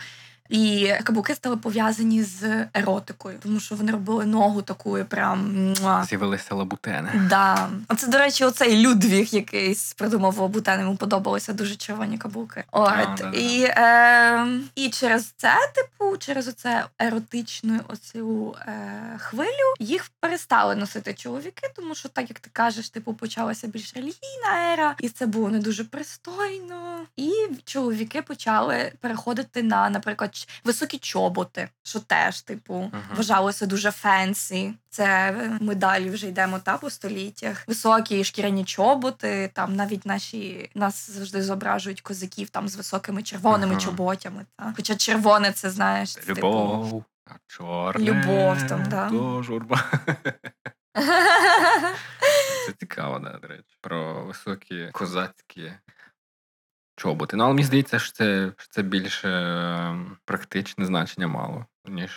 І 0.51 0.93
каблуки 1.03 1.35
стали 1.35 1.57
пов'язані 1.57 2.23
з 2.23 2.67
еротикою, 2.73 3.37
тому 3.43 3.59
що 3.59 3.75
вони 3.75 3.91
робили 3.91 4.25
ногу 4.25 4.61
такою, 4.61 5.05
прям. 5.05 5.73
З'явилися 6.07 6.55
лабутени. 6.55 7.27
Да. 7.29 7.69
Оце, 7.87 8.07
до 8.07 8.17
речі, 8.17 8.43
оцей 8.45 8.87
Людвіг 8.87 9.27
якийсь 9.31 9.93
придумав 9.93 10.37
лабутен, 10.37 10.79
йому 10.79 10.95
подобалися 10.95 11.53
дуже 11.53 11.75
червоні 11.75 12.17
каблуки. 12.17 12.63
От. 12.71 12.89
да-да-да. 12.89 13.37
І, 13.37 13.63
е, 13.63 14.47
і 14.75 14.89
через 14.89 15.25
це, 15.37 15.55
типу, 15.75 16.17
через 16.17 16.47
оце 16.47 16.85
еротичну 16.99 17.79
оцю 17.87 18.55
е, 18.67 19.17
хвилю, 19.17 19.73
їх 19.79 20.11
перестали 20.19 20.75
носити 20.75 21.13
чоловіки, 21.13 21.71
тому 21.75 21.95
що, 21.95 22.09
так 22.09 22.29
як 22.29 22.39
ти 22.39 22.49
кажеш, 22.53 22.89
типу, 22.89 23.13
почалася 23.13 23.67
більш 23.67 23.93
релігійна 23.95 24.73
ера, 24.73 24.95
і 24.99 25.09
це 25.09 25.25
було 25.25 25.49
не 25.49 25.59
дуже 25.59 25.83
пристойно. 25.83 26.99
І 27.15 27.31
чоловіки 27.65 28.21
почали 28.21 28.91
переходити 28.99 29.63
на, 29.63 29.89
наприклад, 29.89 30.35
ч- 30.41 30.47
високі 30.63 30.97
чоботи, 30.97 31.69
що 31.83 31.99
теж, 31.99 32.41
типу, 32.41 32.73
Мгм. 32.75 33.01
вважалося 33.15 33.65
дуже 33.65 33.91
фенсі. 33.91 34.73
Це 34.89 35.05
е, 35.05 35.57
ми 35.61 35.75
далі 35.75 36.09
вже 36.09 36.27
йдемо 36.27 36.59
та 36.59 36.77
по 36.77 36.89
століттях. 36.89 37.63
Високі 37.67 38.23
шкіряні 38.23 38.65
чоботи. 38.65 39.51
Там 39.53 39.75
навіть 39.75 40.05
наші 40.05 40.69
нас 40.75 41.11
завжди 41.11 41.43
зображують 41.43 42.01
козаків 42.01 42.49
там 42.49 42.67
з 42.67 42.75
високими 42.75 43.23
червоними 43.23 43.71
Ага. 43.75 43.81
чоботями. 43.81 44.45
Та. 44.57 44.73
Хоча 44.75 44.95
червоне 44.95 45.51
це 45.51 45.69
знаєш. 45.69 46.13
типу, 46.13 46.39
Любов, 46.47 47.03
а 47.27 47.33
чорне. 47.47 48.05
Любов 48.05 48.67
там, 48.67 48.83
да. 48.89 49.09
То 49.09 49.43
журба. 49.43 49.83
Це 52.65 52.73
цікаво, 52.79 53.19
да, 53.19 53.37
до 53.37 53.47
речі. 53.47 53.77
Про 53.81 54.25
високі 54.25 54.89
козацькі 54.91 55.73
чоботи. 57.01 57.37
Ну, 57.37 57.43
але 57.43 57.53
мені 57.53 57.65
здається, 57.65 57.99
що 57.99 58.11
це, 58.11 58.51
що 58.57 58.67
це 58.69 58.81
більше 58.81 59.29
ем, 59.29 60.17
практичне 60.25 60.85
значення 60.85 61.27
мало, 61.27 61.65
ніж. 61.87 62.11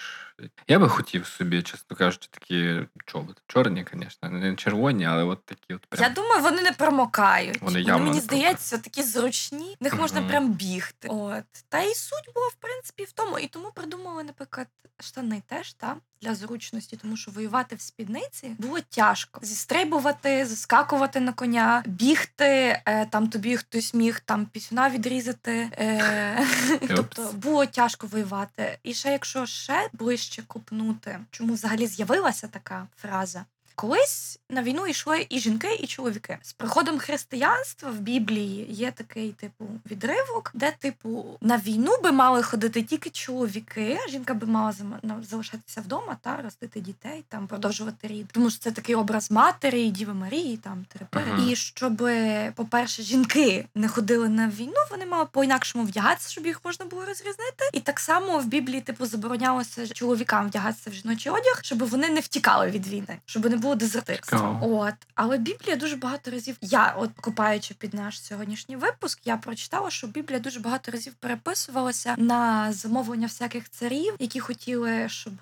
Я 0.69 0.79
би 0.79 0.89
хотів 0.89 1.27
собі, 1.27 1.63
чесно 1.63 1.97
кажучи, 1.97 2.29
такі 2.31 2.81
чоботи. 3.07 3.43
Чорні, 3.47 3.87
звісно, 3.93 4.31
не 4.31 4.57
червоні, 4.57 5.05
але 5.05 5.25
от 5.25 5.45
такі 5.45 5.75
от 5.75 5.87
прям. 5.87 6.03
Я 6.03 6.15
думаю, 6.15 6.43
вони 6.43 6.63
не 6.63 6.73
промокають. 6.73 7.63
Вони 7.63 7.81
явно 7.81 8.05
мені 8.05 8.17
не 8.17 8.21
здається, 8.23 8.79
такі 8.79 9.03
зручні, 9.03 9.77
в 9.81 9.85
них 9.85 9.95
можна 9.99 10.21
Мгм. 10.21 10.29
прям 10.29 10.53
бігти. 10.53 11.09
От. 11.11 11.45
Та 11.69 11.83
і 11.83 11.95
суть 11.95 12.35
була, 12.35 12.47
в 12.49 12.55
принципі, 12.55 13.05
в 13.05 13.13
тому. 13.13 13.39
І 13.39 13.47
тому 13.49 13.71
придумали, 13.75 14.25
наприклад, 14.25 14.67
штани 15.01 15.43
теж 15.47 15.73
та, 15.73 15.97
для 16.23 16.35
зручності, 16.35 16.97
тому 16.97 17.17
що 17.17 17.31
воювати 17.31 17.77
в 17.77 17.81
спідниці 17.81 18.57
було 18.59 18.81
тяжко. 18.81 19.41
Зістрибувати, 19.43 20.47
заскакувати 20.47 21.21
на 21.21 21.33
коня, 21.33 21.83
бігти. 21.87 22.81
Е, 22.87 23.07
там 23.07 23.29
тобі 23.29 23.57
хтось 23.57 23.95
міг 23.95 24.21
там 24.21 24.47
пісюна 24.47 24.91
відрізати. 24.91 25.71
Е, 25.79 26.47
тобто 26.89 27.31
було 27.33 27.67
тяжко 27.67 28.07
воювати. 28.07 28.79
І 28.83 28.95
ще 28.95 29.13
якщо 29.13 29.47
ще 29.47 29.89
ближче 29.93 30.43
купнути, 30.43 31.19
чому 31.31 31.55
взагалі 31.55 31.87
з'явилася 31.87 32.49
така 32.49 32.87
фраза? 32.97 33.45
Колись 33.77 34.39
на 34.51 34.63
війну 34.63 34.87
йшли 34.87 35.27
і 35.29 35.39
жінки, 35.39 35.75
і 35.75 35.87
чоловіки. 35.87 36.39
З 36.43 36.53
приходом 36.53 36.99
християнства 36.99 37.91
в 37.91 37.99
Біблії 37.99 38.67
є 38.71 38.91
такий 38.91 39.33
типу 39.33 39.65
відривок, 39.91 40.51
де, 40.55 40.73
типу, 40.79 41.39
на 41.41 41.57
війну 41.57 41.93
би 42.03 42.13
мали 42.13 42.43
ходити 42.43 42.83
тільки 42.83 43.11
чоловіки, 43.11 43.99
а 44.07 44.11
жінка 44.11 44.35
би 44.35 44.47
мала 44.47 44.75
залишатися 45.23 45.81
вдома 45.81 46.17
та 46.21 46.43
ростити 46.43 46.81
дітей, 46.81 47.25
там 47.29 47.47
продовжувати 47.47 48.09
рід. 48.09 48.27
Тому 48.33 48.51
що 48.51 48.59
це 48.59 48.71
такий 48.71 48.95
образ 48.95 49.31
матері, 49.31 49.91
Діви 49.91 50.15
Марії, 50.15 50.57
там 50.57 50.85
терапери. 50.89 51.31
Ага. 51.33 51.51
І 51.51 51.57
щоб, 51.57 52.09
по-перше, 52.55 53.03
жінки 53.03 53.67
не 53.75 53.89
ходили 53.89 54.29
на 54.29 54.49
війну, 54.49 54.75
вони 54.91 55.07
мали 55.07 55.27
по-інакшому 55.33 55.85
вдягатися, 55.85 56.31
щоб 56.31 56.47
їх 56.47 56.61
можна 56.65 56.87
було 56.87 57.05
розрізнити. 57.05 57.65
І 57.73 57.81
так 57.81 58.01
само 58.01 58.39
в 58.39 58.47
Біблії, 58.47 58.81
типу, 58.81 59.07
заборонялося 59.07 59.89
чоловікам 59.89 60.47
вдягатися 60.47 60.91
в 60.91 60.93
жіночий 60.93 61.33
одяг, 61.33 61.59
щоб 61.63 61.79
вони 61.79 62.09
не 62.09 62.21
втікали 62.21 62.71
від 62.71 62.87
війни, 62.87 63.19
щоб 63.27 63.51
не 63.51 63.57
було 63.65 63.75
дезертирства. 63.75 64.39
Цікаво. 64.39 64.79
От, 64.79 64.95
але 65.15 65.39
Біблія 65.39 65.77
дуже 65.77 65.97
багато 65.97 66.31
разів. 66.31 66.57
Я, 66.61 66.95
от 66.99 67.11
купаючи 67.21 67.75
під 67.75 67.95
наш 67.95 68.23
сьогоднішній 68.23 68.77
випуск, 68.77 69.21
я 69.25 69.37
прочитала, 69.37 69.91
що 69.91 70.07
Біблія 70.07 70.41
дуже 70.41 70.61
багато 70.61 70.93
разів 70.93 71.15
переписувалася 71.15 72.15
на 72.19 72.73
замовлення 72.73 73.27
всяких 73.27 73.71
царів, 73.71 74.15
які 74.19 74.41
хотіли, 74.41 75.09
щоб 75.09 75.33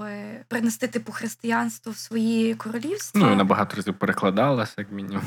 принести 0.48 0.88
типу 0.88 1.12
християнство 1.12 1.92
в 1.92 1.96
свої 1.96 2.54
королівства. 2.54 3.20
Ну, 3.20 3.32
і 3.32 3.36
набагато 3.36 3.76
разів 3.76 3.94
перекладалася, 3.94 4.74
як 4.76 4.92
мінімум. 4.92 5.24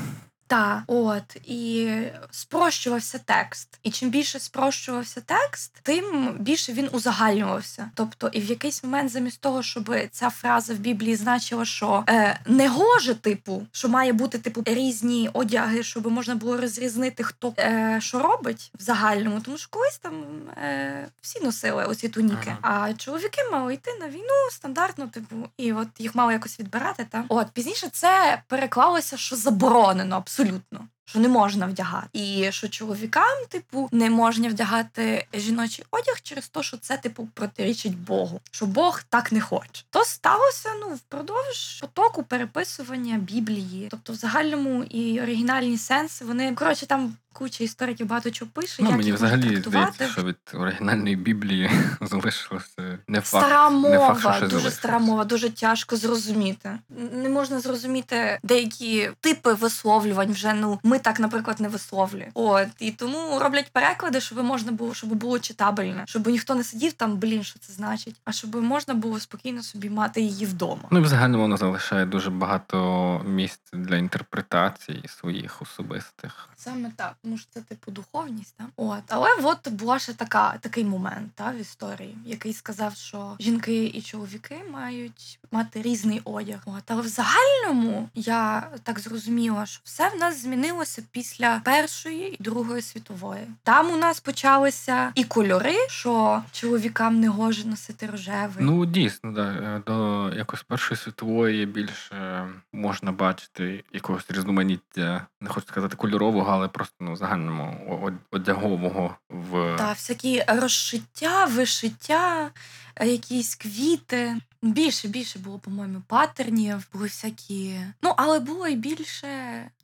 Так, 0.48 0.84
от 0.88 1.36
і 1.46 1.98
спрощувався 2.32 3.20
текст. 3.26 3.80
І 3.84 3.92
чим 3.92 4.10
більше 4.10 4.40
спрощувався 4.40 5.22
текст, 5.22 5.72
тим 5.84 6.36
більше 6.40 6.74
він 6.74 6.90
узагальнювався. 6.92 7.92
Тобто, 7.94 8.28
і 8.28 8.42
в 8.42 8.46
якийсь 8.46 8.84
момент, 8.84 9.12
замість 9.12 9.42
того, 9.42 9.64
щоб 9.64 9.96
ця 10.12 10.30
фраза 10.30 10.74
в 10.74 10.78
Біблії 10.78 11.16
значила, 11.16 11.66
що 11.66 12.04
е, 12.10 12.40
не 12.46 12.68
гоже, 12.70 13.16
типу, 13.16 13.68
що 13.72 13.90
має 13.90 14.14
бути 14.14 14.40
типу 14.40 14.64
різні 14.66 15.30
одяги, 15.34 15.84
щоб 15.84 16.12
можна 16.12 16.36
було 16.36 16.58
розрізнити, 16.58 17.24
хто 17.24 17.54
е, 17.60 17.98
що 18.02 18.20
робить 18.20 18.72
в 18.80 18.82
загальному, 18.82 19.42
тому 19.42 19.58
що 19.58 19.68
колись 19.70 19.98
там 19.98 20.24
е, 20.58 21.08
всі 21.22 21.40
носили 21.40 21.86
оці 21.86 22.10
туніки. 22.10 22.56
Ага. 22.62 22.88
А 22.88 22.94
чоловіки 22.94 23.42
мали 23.52 23.74
йти 23.74 23.92
на 24.00 24.10
війну 24.10 24.50
стандартно, 24.52 25.08
типу, 25.08 25.36
і 25.58 25.74
от 25.74 25.88
їх 25.98 26.16
мало 26.16 26.32
якось 26.32 26.60
відбирати. 26.60 27.08
Та 27.10 27.24
от 27.30 27.48
пізніше 27.54 27.88
це 27.92 28.42
переклалося, 28.48 29.18
що 29.18 29.36
заборонено 29.36 30.16
абсолютно 30.16 30.35
абсолютно. 30.36 30.90
Що 31.06 31.20
не 31.20 31.28
можна 31.28 31.66
вдягати, 31.66 32.08
і 32.14 32.52
що 32.52 32.68
чоловікам, 32.68 33.46
типу, 33.50 33.90
не 33.92 34.10
можна 34.10 34.50
вдягати 34.50 35.28
жіночий 35.34 35.86
одяг 35.92 36.22
через 36.24 36.48
те, 36.48 36.64
що 36.64 36.78
це 36.78 36.98
типу 36.98 37.28
протирічить 37.34 37.98
Богу, 37.98 38.42
що 38.52 38.66
Бог 38.66 39.04
так 39.10 39.32
не 39.32 39.42
хоче. 39.42 39.84
То 39.90 40.04
сталося 40.04 40.70
ну 40.80 40.96
впродовж 40.96 41.82
потоку 41.82 42.24
переписування 42.24 43.18
Біблії, 43.18 43.88
тобто 43.92 44.14
в 44.14 44.16
загальному 44.16 44.84
і 44.84 45.22
оригінальні 45.22 45.78
сенси 45.78 46.26
вони 46.26 46.56
коротше 46.56 46.86
там 46.86 47.16
куча 47.36 47.64
істориків 47.64 48.08
багато 48.08 48.32
чого 48.32 48.52
пише. 48.54 48.84
Ну, 48.84 48.90
як 48.90 48.98
мені 48.98 49.14
взагалі 49.14 49.64
здається, 49.66 50.08
що 50.08 50.24
від 50.24 50.38
оригінальної 50.54 51.16
Біблії 51.16 51.72
залишилося 52.02 53.00
не 53.08 53.22
факт. 53.22 53.46
Стара 53.46 53.70
не 53.70 53.76
мова, 53.76 54.14
факт, 54.16 54.38
що 54.38 54.48
дуже 54.48 54.72
стара 54.72 55.00
мова, 55.00 55.26
дуже 55.26 55.50
тяжко 55.50 55.96
зрозуміти. 55.96 56.80
Не 57.14 57.30
можна 57.30 57.60
зрозуміти 57.60 58.40
деякі 58.44 59.10
типи 59.20 59.54
висловлювань. 59.54 60.32
Вже 60.32 60.54
ну 60.54 60.80
ми 60.84 60.95
так, 61.00 61.20
наприклад, 61.20 61.60
не 61.60 61.68
висловлюємо. 61.68 62.32
От 62.34 62.68
і 62.80 62.92
тому 62.92 63.40
роблять 63.40 63.72
переклади, 63.72 64.22
щоб 64.22 64.44
можна 64.44 64.72
було, 64.72 64.94
щоб 64.94 65.10
було 65.10 65.40
читабельне, 65.40 66.04
щоб 66.08 66.28
ніхто 66.28 66.56
не 66.56 66.64
сидів 66.64 66.94
там, 66.94 67.18
блін, 67.18 67.44
що 67.44 67.60
це 67.60 67.74
значить, 67.74 68.16
а 68.26 68.32
щоб 68.32 68.56
можна 68.56 68.94
було 68.94 69.20
спокійно 69.20 69.64
собі 69.64 69.90
мати 69.90 70.22
її 70.22 70.46
вдома. 70.46 70.84
Ну 70.92 71.00
і 71.00 71.02
взагалі 71.02 71.36
воно 71.36 71.58
залишає 71.58 72.06
дуже 72.06 72.30
багато 72.30 73.22
місць 73.26 73.60
для 73.74 73.96
інтерпретацій 73.96 75.04
своїх 75.08 75.62
особистих. 75.62 76.50
Саме 76.58 76.92
так, 76.96 77.16
тому 77.24 77.38
що 77.38 77.48
це 77.54 77.62
типу 77.62 77.92
духовність, 77.92 78.54
так? 78.58 78.68
От, 78.76 79.04
але 79.08 79.30
от 79.44 79.70
була 79.70 80.00
ще 80.00 80.14
така 80.14 80.58
такий 80.62 80.84
момент 80.84 81.32
та, 81.36 81.52
в 81.52 81.62
історії, 81.62 82.18
який 82.26 82.54
сказав, 82.54 82.96
що 82.96 83.36
жінки 83.40 83.86
і 83.86 84.02
чоловіки 84.02 84.62
мають 84.72 85.40
мати 85.52 85.82
різний 85.82 86.22
одяг. 86.24 86.60
От, 86.66 86.84
але 86.88 87.02
в 87.02 87.08
загальному 87.08 88.10
я 88.16 88.68
так 88.84 89.00
зрозуміла, 89.00 89.66
що 89.66 89.82
все 89.84 90.10
в 90.10 90.16
нас 90.16 90.42
змінилося 90.42 90.85
після 91.12 91.62
першої 91.66 92.38
і 92.40 92.44
другої 92.44 92.82
світової. 92.82 93.42
Там 93.64 93.92
у 93.92 93.98
нас 93.98 94.20
почалися 94.20 95.12
і 95.16 95.24
кольори, 95.24 95.76
що 95.88 96.44
чоловікам 96.52 97.20
не 97.20 97.28
гоже 97.28 97.68
носити 97.68 98.06
рожевий. 98.06 98.66
Ну 98.66 98.86
дійсно, 98.86 99.32
да. 99.32 99.42
Е, 99.42 99.82
До 99.88 100.30
якось 100.36 100.64
першої 100.64 100.98
світової 100.98 101.66
більше 101.66 102.48
можна 102.74 103.12
бачити 103.12 103.84
якогось 103.94 104.32
різноманіття, 104.32 105.28
не 105.42 105.50
хочу 105.50 105.68
сказати 105.68 105.96
кольорового, 105.96 106.52
але 106.52 106.68
просто 106.68 106.96
ну 107.00 107.16
загальному 107.16 108.12
одягового 108.32 109.16
в 109.30 109.76
Та 109.78 109.92
всякі 109.92 110.44
розшиття, 110.48 111.46
вишиття, 111.46 112.50
е, 112.96 113.08
якісь 113.08 113.56
квіти. 113.56 114.36
Більше, 114.62 115.08
більше 115.08 115.40
було, 115.40 115.60
по-моєму, 115.60 116.02
патернів, 116.08 116.88
були 116.94 117.06
всякі. 117.06 117.80
Ну, 118.02 118.14
але 118.18 118.40
було 118.40 118.68
і 118.68 118.76
більше 118.76 119.28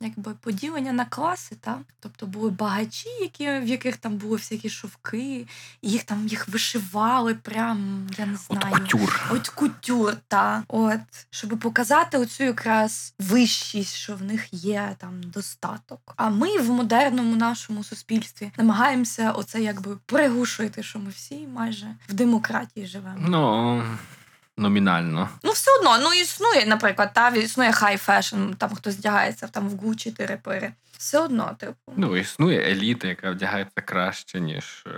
якби 0.00 0.34
поділення 0.40 0.91
на 0.92 1.04
класи, 1.04 1.56
так? 1.60 1.78
Тобто 2.00 2.26
були 2.26 2.50
багачі, 2.50 3.08
які, 3.20 3.50
в 3.50 3.66
яких 3.66 3.96
там 3.96 4.16
були 4.16 4.36
всякі 4.36 4.70
шовки, 4.70 5.46
і 5.82 5.90
їх 5.90 6.04
там 6.04 6.26
їх 6.28 6.48
вишивали, 6.48 7.34
прям, 7.34 8.08
я 8.18 8.26
не 8.26 8.38
от 8.48 8.58
знаю. 8.58 8.74
кутюр. 8.74 9.22
От 9.30 9.48
кутюр, 9.48 10.16
та 10.28 10.62
от 10.68 11.00
щоб 11.30 11.58
показати 11.60 12.18
оцю 12.18 12.44
якраз 12.44 13.14
вищість, 13.18 13.94
що 13.94 14.16
в 14.16 14.22
них 14.22 14.54
є 14.54 14.96
там 14.98 15.22
достаток. 15.22 16.14
А 16.16 16.28
ми 16.28 16.58
в 16.58 16.70
модерному 16.70 17.36
нашому 17.36 17.84
суспільстві 17.84 18.52
намагаємося 18.56 19.30
оце 19.30 19.62
якби 19.62 19.98
приглушити, 20.06 20.82
що 20.82 20.98
ми 20.98 21.10
всі 21.10 21.46
майже 21.46 21.86
в 22.08 22.12
демократії 22.12 22.86
живемо. 22.86 23.18
Ну 23.18 23.82
номінально. 24.56 25.28
Ну, 25.42 25.52
все 25.52 25.70
одно, 25.78 25.98
ну 25.98 26.12
існує, 26.12 26.66
наприклад, 26.66 27.10
та 27.14 27.28
існує 27.28 27.72
high 27.72 27.96
fashion, 27.96 28.52
там 28.58 28.74
хтось 28.74 28.96
вдягається 28.96 29.48
там 29.48 29.68
в 29.68 29.72
Gucci 29.72 30.10
тири-пири. 30.10 30.72
Все 31.02 31.18
одно, 31.18 31.56
типу. 31.58 31.92
Ну, 31.96 32.16
існує 32.16 32.70
еліта, 32.70 33.08
яка 33.08 33.30
вдягається 33.30 33.80
краще, 33.80 34.40
ніж 34.40 34.84
е, 34.86 34.90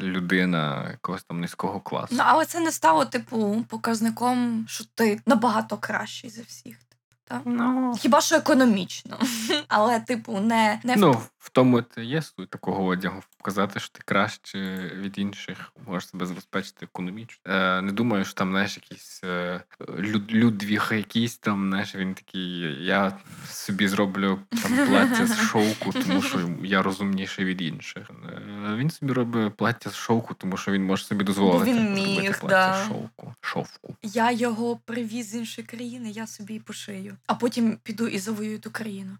людина 0.00 0.88
якогось 0.90 1.22
там 1.22 1.40
низького 1.40 1.80
класу. 1.80 2.14
Ну, 2.14 2.22
але 2.26 2.44
це 2.44 2.60
не 2.60 2.72
стало, 2.72 3.04
типу, 3.04 3.64
показником, 3.68 4.66
що 4.68 4.84
ти 4.94 5.20
набагато 5.26 5.76
кращий 5.76 6.30
за 6.30 6.42
всіх. 6.42 6.76
Та? 7.24 7.40
Ну, 7.44 7.94
Хіба 7.98 8.20
що 8.20 8.36
економічно, 8.36 9.18
але 9.68 10.00
типу 10.00 10.40
не, 10.40 10.80
не 10.84 10.94
в 10.94 10.98
ну, 10.98 11.22
в 11.46 11.48
тому 11.48 11.82
це 11.82 12.04
є 12.04 12.22
суть 12.22 12.50
такого 12.50 12.84
одягу. 12.84 13.22
Показати, 13.38 13.80
що 13.80 13.88
ти 13.92 14.00
краще 14.04 14.90
від 14.94 15.18
інших 15.18 15.72
можеш 15.86 16.08
себе 16.08 16.26
забезпечити 16.26 16.84
економічно. 16.84 17.52
Е, 17.52 17.82
не 17.82 17.92
думаю, 17.92 18.24
що 18.24 18.34
там 18.34 18.50
знаєш, 18.50 18.76
якийсь 18.76 19.20
е, 19.24 19.60
люд, 19.98 20.32
Людвіг 20.32 20.88
якийсь 20.90 21.36
там, 21.36 21.68
знаєш, 21.68 21.94
він 21.94 22.14
такий. 22.14 22.84
Я 22.84 23.18
собі 23.48 23.88
зроблю 23.88 24.38
там 24.62 24.86
плаття 24.86 25.26
з 25.26 25.38
шовку, 25.38 25.92
тому 25.92 26.22
що 26.22 26.50
я 26.64 26.82
розумніший 26.82 27.44
від 27.44 27.62
інших. 27.62 28.10
Е, 28.10 28.76
він 28.76 28.90
собі 28.90 29.12
робить 29.12 29.54
плаття 29.56 29.90
з 29.90 29.94
шовку, 29.94 30.34
тому 30.34 30.56
що 30.56 30.72
він 30.72 30.84
може 30.84 31.04
собі 31.04 31.24
дозволити 31.24 31.70
він 31.70 31.94
міг, 31.94 32.38
плаття 32.38 32.46
да. 32.48 32.84
з 32.84 32.88
шовку. 32.88 33.34
Шовку. 33.40 33.96
я 34.02 34.30
його 34.30 34.76
привіз 34.84 35.30
з 35.30 35.34
іншої 35.34 35.66
країни, 35.66 36.10
я 36.10 36.26
собі 36.26 36.58
пошию, 36.58 37.16
а 37.26 37.34
потім 37.34 37.78
піду 37.82 38.06
і 38.06 38.18
завоюю 38.18 38.58
ту 38.58 38.70
країну. 38.70 39.16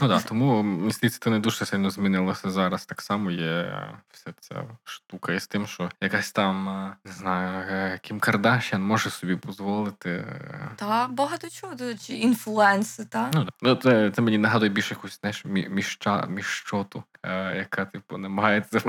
Ну 0.00 0.08
так, 0.08 0.22
тому 0.22 0.62
мені 0.62 0.92
не 1.26 1.38
дуже 1.38 1.64
сильно 1.66 1.90
змінилося 1.90 2.50
зараз. 2.50 2.86
Так 2.86 3.02
само 3.02 3.30
є 3.30 3.74
вся 4.12 4.32
ця 4.40 4.64
штука 4.84 5.32
із 5.32 5.46
тим, 5.46 5.66
що 5.66 5.90
якась 6.00 6.32
там 6.32 6.68
е, 6.68 6.96
не 7.04 7.12
знаю, 7.12 7.64
е, 7.70 7.98
Кім 8.02 8.20
Кардашян 8.20 8.82
може 8.82 9.10
собі 9.10 9.34
дозволити. 9.44 10.10
е, 10.10 10.70
Та 10.76 11.08
багато 11.10 11.48
чого 11.50 11.74
речі, 11.80 12.20
інфлюенси, 12.20 13.04
та 13.04 13.30
Ну, 13.34 13.44
да. 13.44 13.50
ну 13.62 13.74
це, 13.74 14.10
це 14.10 14.22
мені 14.22 14.38
нагадує 14.38 14.70
більше 14.70 14.94
якусь 14.94 15.20
знаєш, 15.20 15.44
міща, 15.44 16.26
міщоту, 16.26 17.04
е, 17.22 17.56
яка, 17.56 17.84
типу, 17.84 18.18
намагається 18.18 18.80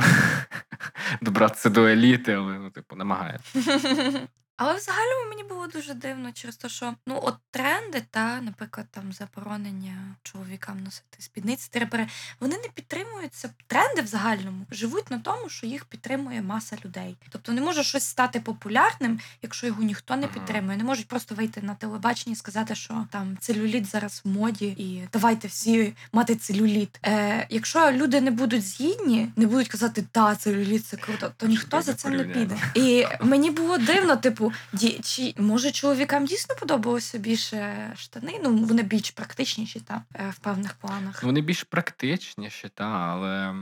добратися 1.21 1.69
до 1.69 1.86
еліти, 1.88 2.34
але 2.34 2.53
ну, 2.60 2.69
типу, 2.69 2.95
намагається. 2.95 3.60
Але 4.57 4.75
в 4.75 4.79
загальному 4.79 5.29
мені 5.29 5.43
було 5.43 5.67
дуже 5.67 5.93
дивно 5.93 6.31
через 6.31 6.55
те, 6.55 6.69
що 6.69 6.93
ну 7.07 7.19
от 7.23 7.35
тренди, 7.51 8.03
та, 8.11 8.41
наприклад, 8.41 8.87
там 8.91 9.13
заборонення 9.13 10.15
чоловікам 10.23 10.83
носити 10.83 11.17
спідниці, 11.19 11.69
терепери, 11.71 12.07
вони 12.39 12.57
не 12.57 12.69
підтримуються. 12.73 13.49
Тренди 13.67 14.01
в 14.01 14.07
загальному 14.07 14.65
живуть 14.71 15.11
на 15.11 15.19
тому, 15.19 15.49
що 15.49 15.67
їх 15.67 15.85
підтримує 15.85 16.41
маса 16.41 16.77
людей. 16.85 17.17
Тобто 17.29 17.51
не 17.51 17.61
може 17.61 17.83
щось 17.83 18.03
стати 18.03 18.39
популярним, 18.39 19.19
якщо 19.41 19.67
його 19.67 19.83
ніхто 19.83 20.15
не 20.15 20.27
підтримує. 20.27 20.77
Не 20.77 20.83
можуть 20.83 21.07
просто 21.07 21.35
вийти 21.35 21.61
на 21.61 21.75
телебачення 21.75 22.33
і 22.33 22.35
сказати, 22.35 22.75
що 22.75 23.07
там 23.11 23.37
целюліт 23.39 23.85
зараз 23.85 24.21
в 24.25 24.29
моді, 24.29 24.65
і 24.65 25.07
давайте 25.13 25.47
всі 25.47 25.93
мати 26.11 26.35
целюліт. 26.35 26.99
Е, 27.05 27.47
якщо 27.49 27.91
люди 27.91 28.21
не 28.21 28.31
будуть 28.31 28.67
згідні, 28.67 29.31
не 29.35 29.47
будуть 29.47 29.67
казати, 29.67 30.03
та 30.11 30.35
целюліт 30.35 30.85
це 30.85 30.97
круто, 30.97 31.31
то 31.37 31.47
ніхто 31.47 31.81
за 31.81 31.93
це 31.93 32.09
не 32.09 32.23
піде. 32.23 32.57
І 32.75 33.05
мені 33.21 33.51
було 33.51 33.77
дивно, 33.77 34.15
типу, 34.15 34.52
ді, 34.73 34.99
чи 35.03 35.33
може 35.37 35.71
чоловікам 35.71 36.25
дійсно 36.25 36.55
подобалося 36.55 37.17
більше 37.17 37.91
штани? 37.97 38.39
Ну 38.43 38.55
вони 38.55 38.83
більш 38.83 39.11
практичніші 39.11 39.79
та 39.79 40.03
е, 40.15 40.29
в 40.29 40.39
певних 40.39 40.73
планах. 40.73 41.23
Вони 41.23 41.41
більш 41.41 41.63
практичніші, 41.63 42.69
та, 42.69 42.85
але 42.85 43.55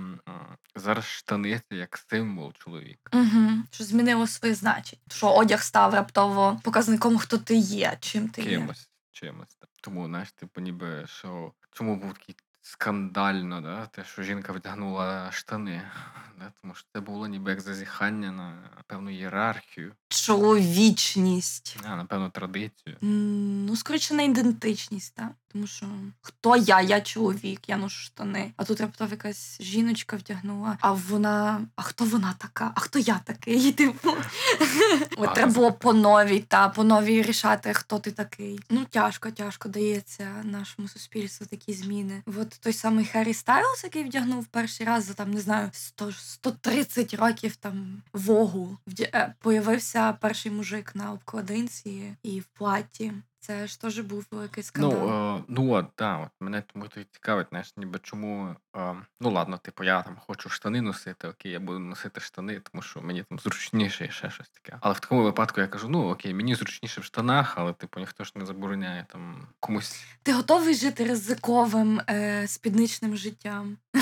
зараз 0.75 1.06
штани 1.06 1.62
це 1.69 1.75
як 1.75 1.97
символ 2.10 2.54
чоловіка. 2.54 3.17
Угу. 3.17 3.49
Що 3.71 3.84
змінило 3.84 4.27
своє 4.27 4.54
значення. 4.54 5.01
Що 5.12 5.34
одяг 5.34 5.63
став 5.63 5.93
раптово 5.93 6.60
показником, 6.63 7.17
хто 7.17 7.38
ти 7.38 7.56
є, 7.56 7.97
чим 7.99 8.30
ти 8.30 8.41
є. 8.41 8.49
Кимось, 8.49 8.89
чимось. 9.12 9.58
Тому, 9.82 10.06
знаєш, 10.06 10.32
типу, 10.32 10.62
ніби 10.62 11.06
що 11.08 11.51
чому 11.71 11.95
був 11.95 12.13
такий 12.13 12.36
скандально, 12.62 13.62
да? 13.62 13.86
те, 13.86 14.04
що 14.04 14.24
жінка 14.24 14.54
вдягнула 14.54 15.32
штани. 15.32 15.82
Да? 16.39 16.52
Тому 16.62 16.74
що 16.76 16.88
це 16.93 17.00
було 17.02 17.28
ніби 17.28 17.52
як 17.52 17.62
зазіхання 17.62 18.32
на 18.32 18.54
певну 18.88 19.10
ієрархію, 19.10 19.91
Чоловічність. 20.10 21.78
а, 21.84 21.95
на 21.95 22.06
певну 22.06 22.30
традицію. 22.30 22.97
Ну, 23.02 23.76
скоріше 23.76 24.13
на 24.13 24.24
ідентичність, 24.24 25.15
так? 25.15 25.32
Тому 25.47 25.67
що 25.67 25.86
хто 26.21 26.56
я? 26.56 26.82
Я 26.82 27.02
чоловік, 27.02 27.69
я 27.69 27.78
ношу 27.78 28.06
штани. 28.06 28.54
А 28.58 28.63
тут 28.63 28.82
раптом 28.82 29.08
якась 29.12 29.62
жіночка 29.62 30.17
вдягнула, 30.17 30.78
а 30.82 30.91
вона. 30.91 31.62
А 31.76 31.82
хто 31.82 32.06
вона 32.06 32.34
така? 32.38 32.71
А 32.76 32.80
хто 32.80 33.00
я 33.00 33.19
такий? 33.26 33.69
І, 33.69 33.71
Типу. 33.82 34.10
От 35.17 35.34
треба 35.34 35.52
було 35.52 35.71
по 35.71 35.93
новій, 35.93 36.39
та 36.39 36.69
по 36.69 36.84
новій 36.84 37.21
рішати, 37.21 37.74
хто 37.74 38.00
ти 38.00 38.12
такий. 38.12 38.60
Ну, 38.69 38.86
тяжко, 38.86 39.32
тяжко 39.32 39.69
дається 39.69 40.24
нашому 40.43 40.88
суспільству 40.88 41.47
такі 41.47 41.74
зміни. 41.74 42.24
От 42.38 42.51
от 42.52 42.60
той 42.60 42.74
самий 42.74 43.06
Харрі 43.06 43.34
Стайлз, 43.34 43.84
який 43.84 44.04
вдягнув 44.04 44.46
перший 44.46 44.86
раз 44.86 45.04
за 45.06 45.14
там, 45.14 45.32
не 45.32 45.40
знаю, 45.42 45.70
100, 45.74 46.12
130 46.12 47.14
років 47.14 47.56
там 47.56 48.04
вогу. 48.14 48.78
Вдя... 48.88 49.10
е, 49.14 49.36
Появився 49.40 50.14
перший 50.14 50.52
мужик 50.52 50.96
на 50.96 51.12
обкладинці 51.12 52.16
і 52.24 52.40
в 52.40 52.46
платі. 52.46 53.14
Це 53.43 53.67
ж 53.67 53.82
теж 53.82 53.99
був 53.99 54.25
великий 54.32 54.63
скандал. 54.63 54.99
Ну, 55.01 55.38
е, 55.38 55.43
ну 55.47 55.71
от, 55.71 55.86
да, 55.97 56.17
от 56.17 56.30
мене 56.39 56.63
тому 56.73 56.88
то 56.88 56.99
й 56.99 57.06
цікавить, 57.12 57.47
знаєш, 57.49 57.73
ніби 57.77 57.99
чому. 58.04 58.56
Е, 58.75 58.95
ну 59.21 59.32
ладно, 59.32 59.58
типу, 59.58 59.84
я 59.84 60.01
там 60.01 60.15
хочу 60.27 60.49
штани 60.49 60.82
носити, 60.82 61.27
окей, 61.27 61.51
я 61.51 61.60
буду 61.60 61.80
носити 61.80 62.21
штани, 62.21 62.62
тому 62.71 62.82
що 62.82 63.01
мені 63.01 63.23
там 63.23 63.39
зручніше 63.39 64.06
і 64.06 64.12
ще 64.12 64.30
щось 64.30 64.49
таке. 64.49 64.77
Але 64.82 64.93
в 64.93 64.99
такому 64.99 65.23
випадку 65.23 65.62
я 65.62 65.67
кажу: 65.67 65.89
ну 65.89 66.10
окей, 66.10 66.34
мені 66.34 66.56
зручніше 66.56 67.01
в 67.01 67.04
штанах, 67.04 67.54
але 67.58 67.73
типу 67.73 67.99
ніхто 67.99 68.23
ж 68.23 68.32
не 68.36 68.45
забороняє 68.45 69.06
там 69.12 69.47
комусь. 69.60 70.06
Ти 70.23 70.34
готовий 70.34 70.75
жити 70.75 71.04
ризиковим 71.06 72.01
е, 72.10 72.47
спідничним 72.47 73.17
життям? 73.17 73.77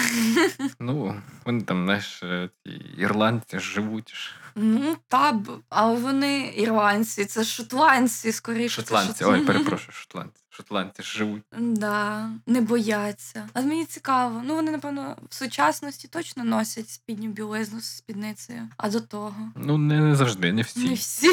Ну, 0.79 1.21
вони 1.45 1.61
там, 1.61 1.85
знаєш, 1.85 2.23
е, 2.23 2.49
ті 2.65 2.71
ірландці 2.97 3.59
живуть. 3.59 4.15
ж. 4.15 4.31
Ну, 4.55 4.97
та 5.07 5.39
але 5.69 5.99
вони 5.99 6.53
ірландці, 6.57 7.25
це 7.25 7.43
шотландці, 7.43 8.31
скоріше. 8.31 8.75
Шотландці, 8.75 9.23
шот- 9.23 9.28
ой, 9.31 9.41
перепрошую, 9.45 9.91
шотландці. 9.91 10.43
Шотландці 10.49 11.03
ж 11.03 11.17
живуть. 11.17 11.43
Да, 11.59 12.29
не 12.47 12.61
бояться. 12.61 13.49
А 13.53 13.61
мені 13.61 13.85
цікаво. 13.85 14.41
Ну, 14.45 14.55
вони, 14.55 14.71
напевно, 14.71 15.17
в 15.29 15.33
сучасності 15.33 16.07
точно 16.07 16.43
носять 16.43 16.89
спідню 16.89 17.29
білизну 17.29 17.79
з 17.79 17.97
спідницею. 17.97 18.69
А 18.77 18.89
до 18.89 19.01
того. 19.01 19.35
Ну, 19.55 19.77
не, 19.77 19.99
не 19.99 20.15
завжди, 20.15 20.53
не 20.53 20.61
всі. 20.61 20.79
Не 20.79 20.93
всі. 20.93 21.27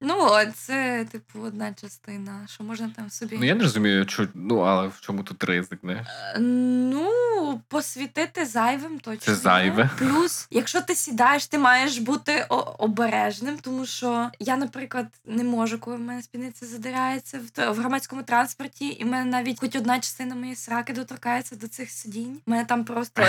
Ну, 0.00 0.30
це, 0.54 1.06
типу, 1.12 1.40
одна 1.40 1.74
частина, 1.74 2.46
що 2.46 2.64
можна 2.64 2.90
там 2.96 3.10
собі. 3.10 3.36
Ну 3.40 3.46
я 3.46 3.54
не 3.54 3.62
розумію, 3.62 4.06
чу, 4.06 4.28
ну 4.34 4.58
але 4.58 4.88
в 4.88 5.00
чому 5.00 5.22
тут 5.22 5.44
ризик, 5.44 5.84
не? 5.84 5.92
Е, 5.92 6.38
Ну, 6.38 7.62
посвітити 7.68 8.46
зайвим 8.46 9.00
точно. 9.00 9.20
Це 9.20 9.34
зайве. 9.34 9.90
Плюс, 9.98 10.46
якщо 10.50 10.80
ти 10.80 10.94
сідаєш, 10.94 11.46
ти 11.46 11.58
маєш 11.58 11.98
бути 11.98 12.46
обережним, 12.78 13.58
тому 13.62 13.86
що 13.86 14.30
я, 14.38 14.56
наприклад, 14.56 15.06
не 15.26 15.44
можу, 15.44 15.78
коли 15.78 15.96
в 15.96 16.00
мене 16.00 16.22
спідниця 16.22 16.66
задирається 16.66 17.40
в, 17.56 17.70
в 17.70 17.78
громадському 17.78 18.22
транспорті, 18.22 18.86
і 18.86 19.04
в 19.04 19.06
мене 19.06 19.24
навіть 19.24 19.60
хоч 19.60 19.76
одна 19.76 20.00
частина 20.00 20.34
моєї 20.34 20.56
сраки 20.56 20.92
доторкається 20.92 21.56
до 21.56 21.68
цих 21.68 21.90
сидінь. 21.90 22.40
У 22.46 22.50
мене 22.50 22.64
там 22.64 22.84
просто 22.84 23.22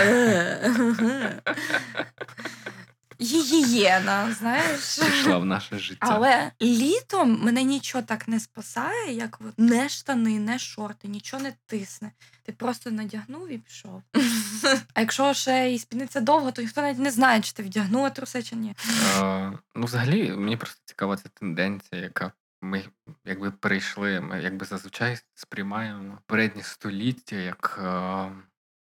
гігієна, 3.20 4.32
знаєш. 4.38 4.98
Пішла 4.98 5.38
в 5.38 5.44
наше 5.44 5.78
життя. 5.78 6.06
Але 6.10 6.52
літом 6.62 7.40
мене 7.42 7.62
нічого 7.62 8.02
так 8.02 8.28
не 8.28 8.40
спасає, 8.40 9.14
як 9.14 9.38
от 9.40 9.58
не 9.58 9.88
штани, 9.88 10.38
не 10.38 10.58
шорти, 10.58 11.08
нічого 11.08 11.42
не 11.42 11.52
тисне. 11.66 12.10
Ти 12.42 12.52
просто 12.52 12.90
надягнув 12.90 13.52
і 13.52 13.58
пішов. 13.58 14.02
А 14.94 15.00
якщо 15.00 15.34
ще 15.34 15.72
і 15.72 15.78
спідниця 15.78 16.20
довго, 16.20 16.52
то 16.52 16.62
ніхто 16.62 16.80
навіть 16.80 16.98
не 16.98 17.10
знає, 17.10 17.40
чи 17.40 17.52
ти 17.52 17.62
вдягнула 17.62 18.10
труси 18.10 18.42
чи 18.42 18.56
ні. 18.56 18.74
Ну, 19.74 19.84
взагалі, 19.86 20.30
мені 20.30 20.56
просто 20.56 20.80
цікава 20.84 21.16
ця 21.16 21.28
тенденція, 21.28 22.02
яка 22.02 22.32
ми 22.62 22.84
якби 23.24 23.50
перейшли, 23.50 24.20
ми 24.20 24.42
якби 24.42 24.66
зазвичай 24.66 25.18
сприймаємо 25.34 26.18
переднє 26.26 26.62
століття 26.62 27.36
як 27.36 27.80
е, 27.82 28.30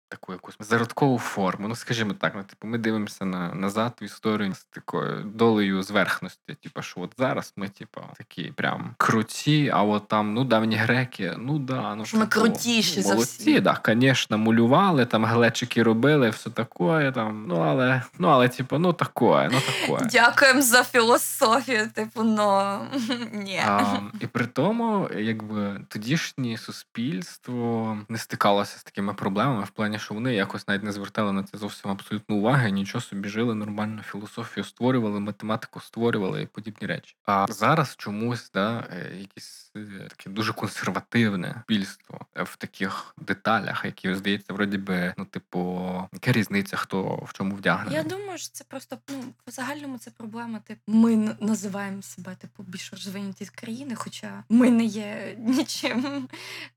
таку 0.10 0.34
якусь 0.34 0.56
зародкову 0.60 1.20
форму. 1.20 1.68
Ну, 1.68 1.76
скажімо 1.76 2.14
так, 2.14 2.34
ну, 2.36 2.44
типу, 2.44 2.68
ми 2.68 2.78
дивимося 2.78 3.26
на, 3.26 3.54
назад 3.54 3.94
в 4.02 4.04
історію 4.04 4.54
з 4.54 4.64
такою 4.64 5.24
долею 5.24 5.84
зверхності. 5.84 6.54
Типу, 6.64 6.82
що 6.82 7.02
от 7.02 7.14
зараз 7.18 7.54
ми, 7.56 7.70
типу, 7.70 8.02
такі 8.18 8.44
прям 8.44 8.96
круті, 8.98 9.72
а 9.74 9.84
от 9.84 10.08
там, 10.08 10.34
ну, 10.34 10.44
давні 10.44 10.76
греки, 10.76 11.34
ну 11.38 11.60
да, 11.60 11.96
ну 11.96 12.06
Що 12.06 12.18
ми 12.18 12.26
типу, 12.26 12.42
крутіші 12.42 13.02
за 13.02 13.14
молодці, 13.14 13.42
всіх. 13.42 13.62
да, 13.62 13.82
звісно, 13.86 14.38
малювали, 14.38 15.06
там 15.06 15.26
глечики 15.26 15.84
робили, 15.84 16.30
все 16.30 16.50
таке, 16.50 17.12
там, 17.12 17.46
ну, 17.48 17.56
але, 17.56 18.04
ну, 18.20 18.28
але, 18.28 18.50
типу, 18.50 18.78
ну, 18.78 18.94
таке, 18.94 19.50
ну, 19.52 19.62
таке. 19.62 20.06
Дякуємо 20.06 20.62
за 20.62 20.84
філософію, 20.84 21.90
типу, 21.94 22.24
ну 22.24 22.80
ні. 23.34 23.62
А, 23.68 23.98
і 24.20 24.28
при 24.28 24.46
тому, 24.46 25.10
якби 25.18 25.82
тодішнє 25.88 26.58
суспільство 26.58 27.98
не 28.10 28.18
стикалося 28.18 28.80
з 28.80 28.84
такими 28.84 29.14
проблемами 29.14 29.64
в 29.64 29.70
плані, 29.70 29.97
що 30.00 30.14
вони 30.14 30.34
якось 30.34 30.68
навіть 30.68 30.84
не 30.84 30.92
звертали 30.92 31.32
на 31.32 31.44
це 31.44 31.58
зовсім 31.58 31.92
абсолютно 31.92 32.36
уваги, 32.36 32.72
нічого 32.72 33.02
собі 33.02 33.30
жили 33.30 33.56
нормально, 33.56 34.02
філософію 34.02 34.64
створювали, 34.64 35.20
математику 35.20 35.80
створювали 35.80 36.42
і 36.42 36.46
подібні 36.46 36.88
речі. 36.88 37.16
А 37.26 37.46
зараз 37.50 37.96
чомусь 37.98 38.52
да, 38.52 38.88
е, 38.92 39.16
якісь 39.20 39.67
таке 40.10 40.30
дуже 40.30 40.54
консервативне 40.54 41.64
суспільство 41.68 42.20
е, 42.36 42.44
в 42.44 42.56
таких 42.56 43.16
деталях, 43.18 43.86
які 43.86 44.16
здається, 44.16 44.54
вроді 44.54 44.78
би, 44.78 45.14
ну, 45.18 45.26
типу, 45.26 45.92
яка 46.14 46.32
різниця, 46.32 46.78
хто 46.78 47.04
в 47.04 47.34
чому 47.34 47.56
вдягнений. 47.56 47.96
Я 47.96 48.04
думаю, 48.04 48.38
що 48.38 48.50
це 48.52 48.64
просто 48.64 48.98
ну 49.10 49.24
по 49.46 49.52
загальному 49.52 49.98
це 49.98 50.12
проблема. 50.12 50.60
Типу, 50.60 50.82
ми 50.88 51.36
називаємо 51.40 52.02
себе 52.02 52.36
типу 52.36 52.64
більш 52.64 52.94
розвинуті 52.94 53.46
країни, 53.46 53.96
хоча 53.96 54.44
ми 54.50 54.70
не 54.72 54.84
є 54.84 55.36
нічим 55.40 56.28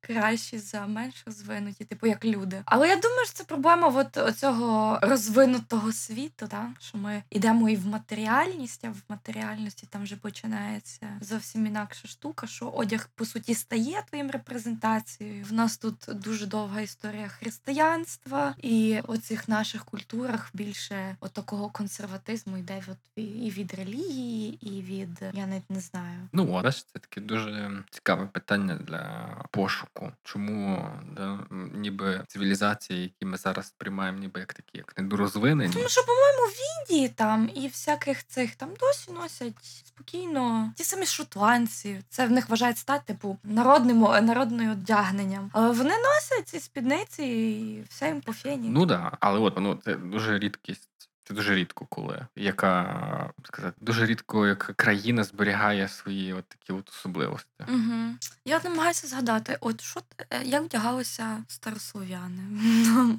кращі 0.01 0.59
за 0.59 0.87
менш 0.87 1.23
розвинуті, 1.27 1.85
типу 1.85 2.07
як 2.07 2.25
люди. 2.25 2.63
Але 2.65 2.89
я 2.89 2.97
думаю, 2.97 3.25
що 3.25 3.35
це 3.35 3.45
проблема 3.45 3.89
от 3.89 4.17
оцього 4.17 4.99
розвинутого 5.03 5.93
світу, 5.93 6.47
да? 6.51 6.67
що 6.81 6.99
ми 6.99 7.23
йдемо 7.31 7.69
і 7.69 7.77
в 7.77 7.87
матеріальність, 7.87 8.85
а 8.85 8.91
в 8.91 9.03
матеріальності 9.09 9.87
там 9.91 10.03
вже 10.03 10.17
починається 10.17 11.07
зовсім 11.21 11.67
інакша 11.67 12.09
штука, 12.09 12.47
що 12.47 12.69
одяг 12.69 12.90
по 13.15 13.25
суті 13.25 13.55
стає 13.55 14.03
твоїм 14.09 14.31
репрезентацією. 14.31 15.45
В 15.45 15.53
нас 15.53 15.79
тут 15.79 15.95
дуже 16.09 16.47
довга 16.47 16.81
історія 16.81 17.29
християнства, 17.29 18.55
і 18.59 19.01
оцих 19.09 19.49
наших 19.49 19.85
культурах 19.85 20.51
більше 20.53 21.17
от 21.21 21.33
такого 21.33 21.71
консерватизму 21.71 22.59
йде 22.59 22.83
от 22.89 22.99
і 23.17 23.51
від 23.51 23.75
релігії, 23.75 24.59
і 24.61 24.83
від 24.83 25.23
я 25.33 25.47
навіть 25.47 25.71
не 25.71 25.81
знаю. 25.81 26.29
Ну, 26.33 26.57
а 26.57 26.63
бачиш, 26.63 26.85
це 26.85 26.99
таке 26.99 27.21
дуже 27.21 27.83
цікаве 27.91 28.27
питання 28.27 28.75
для 28.75 29.37
пошуку. 29.51 30.13
Чому 30.23 30.89
да, 31.17 31.39
ніби 31.75 32.25
цивілізації, 32.29 33.03
які 33.03 33.25
ми 33.25 33.37
зараз 33.37 33.67
сприймаємо, 33.67 34.19
ніби 34.19 34.41
як 34.41 34.55
такі, 34.55 34.79
як 34.79 34.99
недорозвинені. 34.99 35.73
Тому 35.73 35.89
що, 35.89 36.03
по-моєму, 36.03 36.55
в 36.55 36.57
Індії 36.91 37.09
там 37.09 37.51
і 37.55 37.69
всяких 37.69 38.27
цих 38.27 38.55
там 38.55 38.69
досі 38.81 39.13
носять 39.13 39.55
спокійно. 39.65 40.73
Ті 40.77 40.85
самі 40.85 41.07
шотландці. 41.07 42.03
Це 42.09 42.27
в 42.27 42.31
них 42.31 42.49
вважають 42.71 42.79
стати 42.79 43.13
типу 43.13 43.39
народним 43.45 44.01
народною 44.01 44.73
одягненням. 44.73 45.51
Але 45.53 45.69
вони 45.69 45.91
носять 45.91 46.49
ці 46.49 46.61
спідниці 46.61 47.23
і 47.23 47.83
все 47.89 48.09
їм 48.09 48.21
по 48.21 48.33
фені. 48.33 48.69
Ну 48.69 48.87
да, 48.87 49.13
але 49.21 49.39
от 49.39 49.55
ну, 49.61 49.79
це 49.85 49.95
дуже 49.95 50.39
рідкість. 50.39 50.90
Це 51.31 51.37
дуже 51.37 51.55
рідко, 51.55 51.87
коли 51.89 52.27
яка 52.37 53.31
сказати, 53.45 53.77
дуже 53.81 54.07
рідко, 54.07 54.47
як 54.47 54.73
країна 54.77 55.25
зберігає 55.25 55.89
свої 55.89 56.33
от 56.33 56.45
такі 56.49 56.73
от 56.73 56.89
особливості. 56.89 57.49
Угу. 57.69 58.15
Я 58.45 58.61
намагаюся 58.65 59.07
згадати, 59.07 59.57
от 59.61 59.81
що 59.81 60.01
е, 60.31 60.41
як 60.45 60.63
вдягалися 60.63 61.43
старослов'яни, 61.49 62.43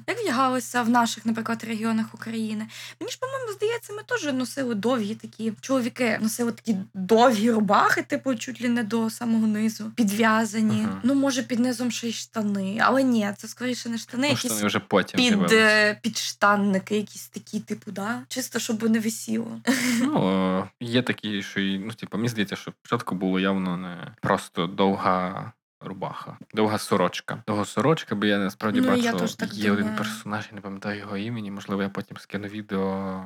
як 0.06 0.18
вдягалися 0.18 0.82
в 0.82 0.88
наших, 0.88 1.26
наприклад, 1.26 1.64
регіонах 1.64 2.14
України. 2.14 2.66
Мені 3.00 3.12
ж, 3.12 3.18
по-моєму, 3.20 3.52
здається, 3.52 3.92
ми 3.92 4.02
теж 4.02 4.34
носили 4.34 4.74
довгі 4.74 5.14
такі 5.14 5.52
чоловіки, 5.60 6.18
носили 6.22 6.52
такі 6.52 6.76
довгі 6.94 7.50
рубахи, 7.50 8.02
типу, 8.02 8.34
чуть 8.34 8.62
ли 8.62 8.68
не 8.68 8.82
до 8.82 9.10
самого 9.10 9.46
низу, 9.46 9.90
підв'язані. 9.96 10.82
Ага. 10.88 11.00
Ну, 11.02 11.14
може, 11.14 11.42
під 11.42 11.58
низом 11.58 11.90
ще 11.90 12.08
й 12.08 12.12
штани, 12.12 12.78
але 12.82 13.02
ні, 13.02 13.32
це 13.36 13.48
скоріше 13.48 13.88
не 13.88 13.98
штани, 13.98 14.22
Ну, 14.22 14.34
якісь 14.34 14.52
вони 14.52 14.66
вже 14.66 14.78
потім 14.78 15.20
під, 15.20 15.52
е, 15.52 15.98
підштанники, 16.02 16.96
якісь 16.96 17.26
такі, 17.26 17.60
типу, 17.60 17.90
да? 17.90 18.01
Чисто 18.28 18.58
щоб 18.58 18.82
не 18.82 19.00
висіло. 19.00 19.60
Ну, 20.02 20.58
е, 20.58 20.70
є 20.80 21.02
такі, 21.02 21.42
що 21.42 21.60
ну, 21.60 21.90
типу, 21.90 22.16
мені 22.16 22.28
здається, 22.28 22.56
що 22.56 22.72
спочатку 22.82 23.14
було 23.14 23.40
явно 23.40 23.76
не 23.76 23.96
просто 24.20 24.66
довга 24.66 25.52
рубаха, 25.84 26.38
довга 26.54 26.78
сорочка. 26.78 27.42
Довга 27.46 27.64
сорочка, 27.64 28.14
бо 28.14 28.26
я 28.26 28.38
насправді 28.38 28.80
Ну, 28.80 28.88
бачу, 28.88 29.02
я 29.02 29.48
є 29.52 29.72
один 29.72 29.96
персонаж, 29.96 30.48
я 30.50 30.54
не 30.54 30.60
пам'ятаю 30.60 30.98
його 30.98 31.16
імені, 31.16 31.50
можливо, 31.50 31.82
я 31.82 31.88
потім 31.88 32.16
скину 32.16 32.48
відео, 32.48 33.24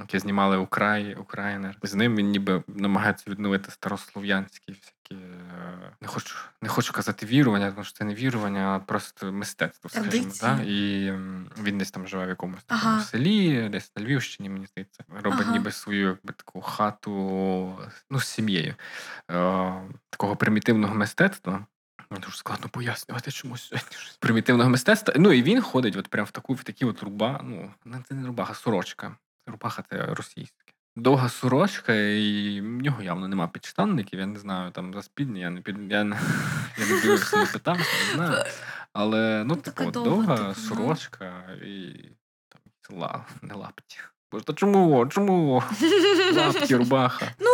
яке 0.00 0.18
знімали 0.18 0.56
Украй, 0.56 1.14
Українер. 1.14 1.76
З 1.82 1.94
ним 1.94 2.16
він 2.16 2.30
ніби 2.30 2.62
намагається 2.68 3.30
відновити 3.30 3.70
старослов'янські 3.70 4.72
всякі. 4.72 4.99
Е, 5.12 5.16
Не 6.00 6.08
хочу, 6.08 6.36
не 6.62 6.68
хочу 6.68 6.92
казати 6.92 7.26
вірування, 7.26 7.70
тому 7.72 7.84
що 7.84 7.92
це 7.92 8.04
не 8.04 8.14
вірування, 8.14 8.76
а 8.76 8.78
просто 8.78 9.32
мистецтво, 9.32 9.90
скажімо. 9.90 10.32
Да? 10.40 10.60
І 10.62 11.10
він 11.62 11.78
десь 11.78 11.90
там 11.90 12.08
живе 12.08 12.26
в 12.26 12.28
якомусь 12.28 12.64
такому 12.64 12.92
Ага. 12.92 13.02
селі, 13.02 13.68
десь 13.68 13.92
на 13.96 14.02
Львівщині, 14.04 14.48
мені 14.50 14.66
здається, 14.66 15.04
робить 15.08 15.40
Ага. 15.42 15.52
ніби 15.52 15.72
свою 15.72 16.06
якби 16.08 16.32
таку 16.32 16.60
хату 16.60 17.78
ну, 18.10 18.20
з 18.20 18.26
сім'єю 18.26 18.74
е, 19.30 19.72
такого 20.10 20.36
примітивного 20.36 20.94
мистецтва. 20.94 21.66
Дуже 22.10 22.36
складно 22.36 22.68
пояснювати 22.68 23.30
чомусь. 23.30 23.72
Примітивного 24.18 24.70
мистецтва. 24.70 25.14
Ну 25.16 25.32
і 25.32 25.42
він 25.42 25.62
ходить 25.62 25.96
от 25.96 26.08
прям 26.08 26.26
в 26.26 26.30
таку 26.30 26.54
в 26.54 26.64
такі 26.64 26.84
от 26.84 27.02
руба. 27.02 27.40
Ну, 27.44 27.74
це 28.08 28.14
не 28.14 28.26
рубаха, 28.26 28.54
сорочка. 28.54 29.16
Рубаха 29.46 29.84
це 29.90 30.06
російське. 30.06 30.69
Довга 30.96 31.28
сорочка, 31.28 31.94
і 31.94 32.60
в 32.60 32.64
нього 32.64 33.02
явно 33.02 33.28
нема 33.28 33.48
підштанників. 33.48 34.20
Я 34.20 34.26
не 34.26 34.38
знаю, 34.38 34.70
там 34.70 34.94
за 34.94 35.02
спідні, 35.02 35.40
я 35.40 35.50
не 35.50 35.60
під 35.60 35.76
я 35.92 36.04
не, 36.04 36.20
я 36.78 36.86
не 36.86 37.00
дивився, 37.00 37.36
не 37.36 37.46
питався, 37.46 37.90
не 38.08 38.14
знаю. 38.14 38.44
Але 38.92 39.44
ну, 39.46 39.54
Ну, 39.54 39.60
така 39.60 39.84
типу, 39.84 39.90
довга, 39.90 40.36
довга 40.36 40.36
типу, 40.36 40.60
сорочка 40.60 41.32
і 41.64 41.92
там 42.48 42.98
ла, 42.98 43.24
не 43.42 43.54
лапті. 43.54 43.98
Боже, 44.32 44.44
та 44.44 44.52
чому? 44.52 45.06
Чому? 45.06 45.54
Лапті, 46.36 46.76
рубаха. 46.76 47.26
Ну, 47.38 47.49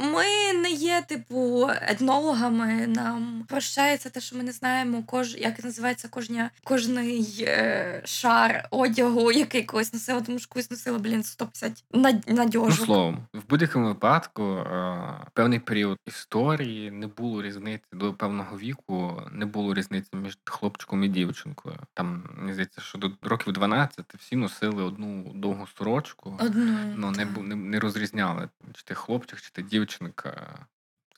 ми 0.00 0.52
не 0.62 0.70
є, 0.70 1.02
типу, 1.08 1.68
етнологами. 1.82 2.86
Нам 2.86 3.44
прощається 3.48 4.10
те, 4.10 4.20
що 4.20 4.36
ми 4.36 4.42
не 4.42 4.52
знаємо, 4.52 5.02
кож... 5.06 5.34
як 5.34 5.64
називається 5.64 6.08
кожня... 6.08 6.50
кожний 6.64 7.44
е... 7.48 8.02
шар 8.04 8.68
одягу, 8.70 9.32
який 9.32 9.62
колись 9.62 9.92
носила, 9.92 10.20
тому 10.20 10.38
що 10.38 10.48
колись 10.48 10.70
носила, 10.70 10.98
блін, 10.98 11.22
150 11.22 11.84
над... 11.92 12.24
Ну, 12.28 12.34
надьожок. 12.34 12.86
словом, 12.86 13.26
в 13.34 13.48
будь-якому 13.48 13.86
випадку, 13.86 14.42
е, 14.42 15.26
певний 15.34 15.58
період 15.58 15.98
історії 16.06 16.90
не 16.90 17.06
було 17.06 17.42
різниці 17.42 17.84
до 17.92 18.14
певного 18.14 18.58
віку, 18.58 19.22
не 19.32 19.46
було 19.46 19.74
різниці 19.74 20.08
між 20.12 20.38
хлопчиком 20.44 21.04
і 21.04 21.08
дівчинкою. 21.08 21.76
Там 21.94 22.22
мені 22.36 22.52
здається, 22.52 22.80
що 22.80 22.98
до 22.98 23.10
років 23.22 23.52
12 23.52 24.14
всі 24.18 24.36
носили 24.36 24.82
одну 24.82 25.32
довгу 25.34 25.66
сорочку. 25.78 26.38
Одну. 26.40 26.78
Ну, 26.96 27.10
не, 27.10 27.24
не, 27.24 27.54
не 27.54 27.80
розрізняли, 27.80 28.48
чи 28.72 28.82
ти 28.82 28.94
хлопчик, 28.94 29.40
чи 29.40 29.50
ти 29.50 29.62
дівчинка. 29.62 29.89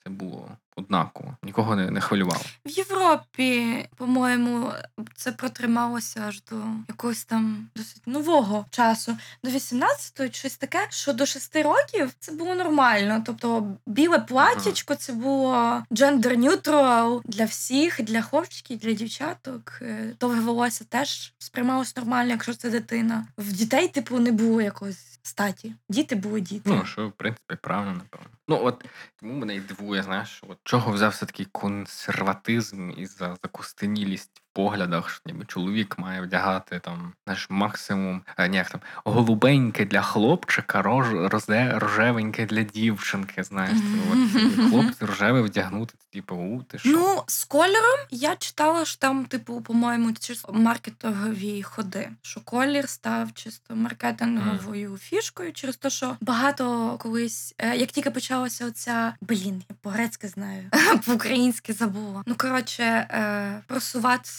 Це 0.05 0.11
було 0.11 0.57
однаково. 0.77 1.37
Нікого 1.43 1.77
не, 1.77 1.91
не 1.91 2.01
хвилювало. 2.01 2.43
В 2.67 2.71
Європі, 2.71 3.89
по-моєму, 3.97 4.73
це 5.15 5.33
протрималося 5.33 6.25
аж 6.29 6.43
до 6.43 6.57
якогось 6.89 7.25
там 7.25 7.69
досить 7.77 8.07
нового 8.07 8.67
часу, 8.71 9.17
до 9.45 9.51
18-го, 9.51 10.33
щось 10.33 10.57
таке, 10.57 10.87
що 10.91 11.13
до 11.13 11.27
6 11.27 11.57
років 11.57 12.11
це 12.19 12.33
було 12.33 12.55
нормально. 12.55 13.23
Тобто 13.27 13.77
біле 13.87 14.19
платячко 14.19 14.95
це 14.95 15.13
було 15.13 15.53
gender 15.91 16.37
neutral 16.37 17.21
для 17.25 17.45
всіх, 17.45 18.03
для 18.03 18.23
хлопчиків, 18.23 18.79
для 18.79 18.93
дівчаток. 18.93 19.79
Е, 19.83 20.15
Довге 20.21 20.41
волосся 20.41 20.85
теж 20.89 21.35
сприймалось 21.39 21.97
нормально, 21.97 22.31
якщо 22.31 22.55
це 22.55 22.71
дитина. 22.71 23.27
В 23.39 23.53
дітей, 23.53 23.89
типу, 23.89 24.19
не 24.19 24.33
було 24.33 24.63
якогось 24.63 25.19
статі. 25.23 25.75
Діти 25.89 26.15
були 26.17 26.41
діти. 26.41 26.71
Ну, 26.71 26.85
що, 26.85 27.09
в 27.09 27.13
принципі, 27.13 27.57
правильно, 27.63 27.93
напевно. 27.93 28.27
Ну, 28.49 28.61
от 28.63 28.85
тому 29.17 29.33
мене 29.33 29.55
і 29.55 29.61
дивує, 29.61 30.03
знаєш, 30.03 30.43
от 30.49 30.59
чого 30.65 30.93
взявся 30.93 31.27
такий 31.27 31.47
консерватизм 31.47 32.91
і 32.91 33.07
за 33.07 33.37
закостенілість 33.43 34.43
поглядах, 34.53 35.11
що 35.11 35.21
ніби 35.27 35.45
чоловік 35.45 35.99
має 35.99 36.21
вдягати 36.21 36.79
там, 36.79 37.13
знаєш, 37.25 37.47
максимум, 37.51 38.23
а, 38.37 38.47
ні, 38.47 38.57
як 38.57 38.71
там, 38.71 38.81
голубеньке 39.05 39.85
для 39.85 40.03
хлопчика, 40.03 40.83
рож, 40.83 41.07
розе, 41.13 41.73
рожевеньке 41.79 42.47
для 42.47 42.63
дівчинки, 42.63 43.43
знаєш. 43.43 43.79
Це, 43.79 44.13
от, 44.13 44.71
хлопці 44.71 45.05
рожеве 45.05 45.43
вдягнути, 45.43 45.95
типу, 46.13 46.37
у, 46.37 46.63
ти 46.63 46.79
що? 46.79 46.89
Ну, 46.89 47.23
з 47.27 47.45
кольором 47.45 48.01
я 48.11 48.37
читала, 48.37 48.85
що 48.85 48.99
там, 48.99 49.25
типу, 49.25 49.61
по-моєму, 49.61 50.13
чисто 50.13 50.53
маркетингові 50.53 51.63
ходи. 51.63 52.09
Що 52.23 52.41
колір 52.41 52.89
став 52.89 53.33
чисто 53.33 53.77
маркетинговою 53.77 54.99
фішкою, 54.99 55.53
через 55.53 55.77
те, 55.77 55.91
що 55.91 56.17
багато 56.21 56.97
колись, 56.99 57.55
е, 57.59 57.77
як 57.77 57.91
тільки 57.91 58.11
почалася 58.11 58.67
оця, 58.67 59.15
блін, 59.21 59.63
я 59.71 59.77
по-грецьки 59.81 60.29
знаю, 60.29 60.71
по-українськи 61.07 61.73
забула. 61.73 62.23
Ну, 62.27 62.35
коротше, 62.35 62.83
е, 62.83 63.63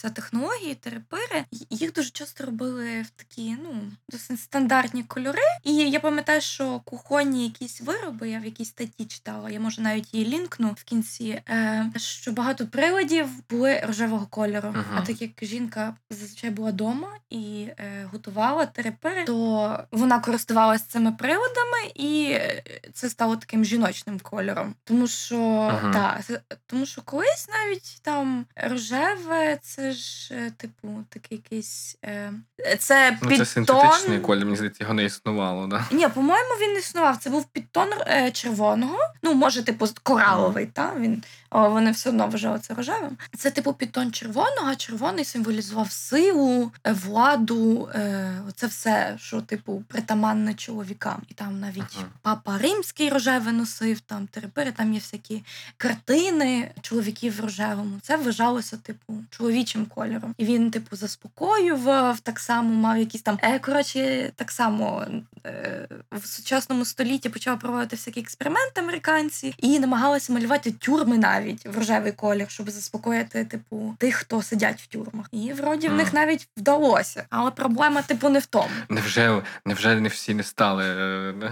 просуватися 0.03 0.09
технології, 0.09 0.75
терапири, 0.75 1.45
їх 1.69 1.93
дуже 1.93 2.09
часто 2.09 2.45
робили 2.45 3.01
в 3.01 3.09
такі, 3.09 3.55
ну, 3.63 3.91
досить 4.09 4.39
стандартні 4.39 5.03
кольори. 5.03 5.41
І 5.63 5.75
я 5.75 5.99
пам'ятаю, 5.99 6.41
що 6.41 6.79
кухонні 6.85 7.43
якісь 7.43 7.81
вироби, 7.81 8.29
я 8.29 8.39
в 8.39 8.45
якійсь 8.45 8.69
статті 8.69 9.05
читала, 9.05 9.49
я 9.49 9.59
може 9.59 9.81
навіть 9.81 10.13
її 10.13 10.25
лінкну 10.25 10.71
в 10.71 10.83
кінці, 10.83 11.41
е, 11.49 11.91
що 11.97 12.31
багато 12.31 12.67
приладів 12.67 13.27
були 13.49 13.79
рожевого 13.79 14.27
кольору. 14.27 14.69
Мгм. 14.69 14.85
А 14.95 15.01
так 15.01 15.21
як 15.21 15.31
жінка 15.41 15.95
зазвичай 16.09 16.49
була 16.49 16.69
вдома 16.69 17.09
і 17.29 17.67
е, 17.77 18.09
готувала 18.11 18.65
терепири, 18.65 19.23
то 19.25 19.79
вона 19.91 20.19
користувалася 20.19 20.85
цими 20.87 21.11
приладами, 21.11 21.91
і 21.95 22.31
е, 22.31 22.63
це 22.93 23.09
стало 23.09 23.35
таким 23.35 23.65
жіночним 23.65 24.19
кольором. 24.19 24.75
Тому 24.83 25.07
що 25.07 25.37
Мгм. 25.83 25.93
та, 25.93 26.19
тому 26.65 26.85
що 26.85 27.01
колись 27.01 27.47
навіть 27.49 27.99
там 28.01 28.45
рожеве, 28.55 29.59
це 29.61 29.92
ж 29.93 30.33
е, 30.35 30.51
типу 30.57 31.03
такий 31.09 31.37
якийсь. 31.37 31.97
Е, 32.05 32.33
це 32.79 33.11
Ну, 33.11 33.17
підтон. 33.29 33.37
це 33.37 33.45
синтетичний 33.51 34.19
колір, 34.19 34.45
мені 34.45 34.55
здається, 34.55 34.83
його 34.83 34.93
не 34.93 35.03
існувало, 35.05 35.67
да? 35.67 35.85
Ні, 35.91 36.07
по-моєму, 36.07 36.49
він 36.61 36.77
існував. 36.77 37.17
Це 37.17 37.29
був 37.29 37.45
підтон 37.45 37.89
е, 38.07 38.31
червоного. 38.31 38.97
Ну, 39.23 39.33
може, 39.33 39.63
типу, 39.63 39.87
кораловий, 40.03 40.65
та 40.65 40.93
він 40.99 41.23
о, 41.49 41.69
вони 41.69 41.91
все 41.91 42.09
одно 42.09 42.27
вважали 42.27 42.59
це 42.59 42.73
рожевим. 42.73 43.17
Це 43.37 43.51
типу 43.51 43.73
підтон 43.73 44.11
червоного, 44.11 44.67
а 44.67 44.75
червоний 44.75 45.25
символізував 45.25 45.91
силу, 45.91 46.71
е, 46.83 46.91
владу. 46.93 47.89
Е, 47.95 48.33
це 48.55 48.67
все, 48.67 49.15
що 49.19 49.41
типу 49.41 49.83
притаманне 49.87 50.53
чоловікам. 50.53 51.21
І 51.29 51.33
там 51.33 51.59
навіть 51.59 51.95
Ага. 51.97 52.05
папа 52.21 52.57
римський 52.57 53.09
рожевий 53.09 53.53
носив, 53.53 53.99
там 53.99 54.27
терепири, 54.27 54.71
там 54.71 54.93
є 54.93 54.99
всякі 54.99 55.43
картини 55.77 56.71
чоловіків 56.81 57.37
в 57.37 57.39
рожевому. 57.39 57.99
Це 58.01 58.17
вважалося, 58.17 58.77
типу, 58.77 59.13
чоловічим 59.29 59.82
кольором. 59.85 60.35
І 60.37 60.45
він, 60.45 60.71
типу, 60.71 60.95
заспокоював, 60.95 62.19
так 62.19 62.39
само 62.39 62.73
мав 62.73 62.97
якісь 62.97 63.21
там. 63.21 63.39
Е, 63.41 63.59
коротше, 63.59 64.31
так 64.35 64.51
само 64.51 65.05
е, 65.45 65.87
в 66.11 66.25
сучасному 66.25 66.85
столітті 66.85 67.29
почав 67.29 67.59
проводити 67.59 67.95
всякі 67.95 68.19
експерименти 68.19 68.81
американці 68.81 69.55
і 69.57 69.79
намагалися 69.79 70.33
малювати 70.33 70.71
тюрми 70.71 71.17
навіть 71.17 71.65
в 71.65 71.77
рожевий 71.77 72.11
колір, 72.11 72.49
щоб 72.49 72.69
заспокоїти, 72.69 73.45
типу, 73.45 73.95
тих, 73.99 74.15
хто 74.15 74.41
сидять 74.41 74.81
в 74.81 74.87
тюрмах. 74.87 75.27
І 75.31 75.53
вроді 75.53 75.87
в 75.87 75.93
них 75.93 76.13
навіть 76.13 76.47
вдалося. 76.57 77.25
Але 77.29 77.51
проблема, 77.51 78.01
типу, 78.01 78.29
не 78.29 78.39
в 78.39 78.45
тому. 78.45 78.69
Невже, 78.89 79.41
невже 79.65 79.95
не 79.95 80.09
всі 80.09 80.33
не 80.33 80.43
стали? 80.43 80.83
е. 80.83 81.51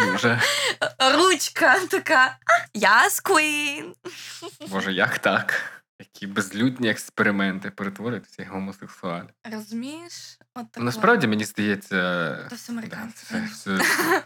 Невже, 0.06 0.40
Ручка 1.14 1.76
така. 1.90 2.36
Я 2.74 3.08
queen. 3.24 3.84
Боже, 4.68 4.92
як 4.92 5.18
так? 5.18 5.79
Які 6.00 6.26
безлюдні 6.26 6.90
експерименти 6.90 7.70
перетворюються 7.70 8.42
як 8.42 8.50
гомосексуалі. 8.52 9.28
Розумієш? 9.52 10.38
От 10.54 10.66
Ну, 10.76 10.84
Насправді 10.84 11.26
мені 11.26 11.44
здається, 11.44 12.36
То 12.50 12.56
все 12.56 12.72
американці. 12.72 13.26
Да, 13.30 13.38
це 13.38 13.46
все 13.46 13.80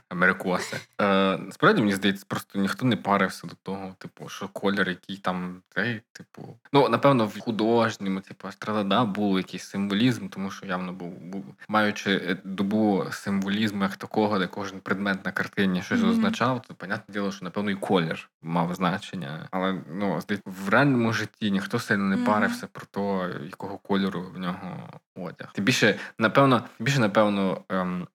америкоси. 0.08 0.76
Е, 1.00 1.38
насправді 1.38 1.80
мені 1.80 1.94
здається, 1.94 2.24
просто 2.28 2.58
ніхто 2.58 2.86
не 2.86 2.96
парився 2.96 3.46
до 3.46 3.54
того, 3.62 3.94
типу, 3.98 4.28
що 4.28 4.48
колір, 4.48 4.88
який 4.88 5.16
там 5.16 5.62
цей, 5.74 6.02
типу. 6.12 6.58
Ну, 6.72 6.88
напевно, 6.88 7.26
в 7.26 7.38
художньому, 7.38 8.20
типу, 8.20 8.52
страдада 8.52 9.04
був 9.04 9.36
якийсь 9.36 9.64
символізм, 9.64 10.28
тому 10.28 10.50
що 10.50 10.66
явно 10.66 10.92
був, 10.92 11.18
був 11.18 11.44
маючи 11.68 12.10
е, 12.10 12.36
добу 12.44 13.04
символізму 13.10 13.82
як 13.82 13.96
такого, 13.96 14.38
де 14.38 14.46
кожен 14.46 14.80
предмет 14.80 15.24
на 15.24 15.32
картині 15.32 15.82
щось 15.82 16.02
означав, 16.02 16.62
то 16.68 16.74
понятне 16.74 17.12
діло, 17.12 17.32
що 17.32 17.44
напевно 17.44 17.70
і 17.70 17.74
колір 17.74 18.30
мав 18.42 18.74
значення. 18.74 19.48
Але 19.50 19.82
ну, 19.92 20.20
здається, 20.20 20.50
в 20.50 20.68
реальному 20.68 21.12
житті 21.12 21.50
ніхто 21.50 21.78
сильно 21.78 22.04
не 22.04 22.16
парився 22.16 22.66
про 22.66 22.86
те, 22.86 23.30
якого 23.44 23.78
кольору 23.78 24.22
в 24.34 24.38
нього 24.38 24.88
одяг. 25.16 25.52
Тим 25.52 25.64
більше, 25.64 25.98
напевно, 26.18 26.64
більше, 26.78 27.00
напевно, 27.00 27.64
ем, 27.68 28.06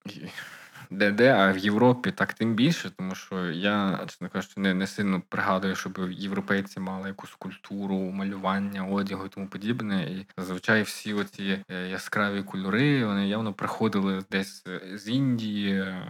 де 0.92 1.34
а 1.34 1.52
в 1.52 1.58
Європі 1.58 2.12
так 2.12 2.34
тим 2.34 2.54
більше, 2.54 2.90
тому 2.90 3.16
що 3.16 3.46
я, 3.52 4.00
чесно 4.08 4.30
кажучи, 4.30 4.54
не, 4.58 4.74
не 4.74 4.88
сильно 4.88 5.22
пригадую, 5.30 5.76
щоб 5.76 6.12
європейці 6.12 6.80
мали 6.80 7.08
якусь 7.08 7.36
культуру 7.40 7.96
малювання, 7.96 8.86
одягу 8.86 9.26
і 9.26 9.30
тому 9.30 9.48
подібне. 9.48 10.04
І 10.04 10.28
зазвичай 10.38 10.82
всі 10.82 11.14
оці 11.14 11.64
е, 11.72 11.88
яскраві 11.88 12.44
кольори 12.44 13.06
вони 13.06 13.28
явно 13.28 13.54
приходили 13.54 14.24
десь 14.32 14.64
е, 14.68 14.98
з 14.98 15.10
Індії 15.10 15.74
е, 15.82 16.08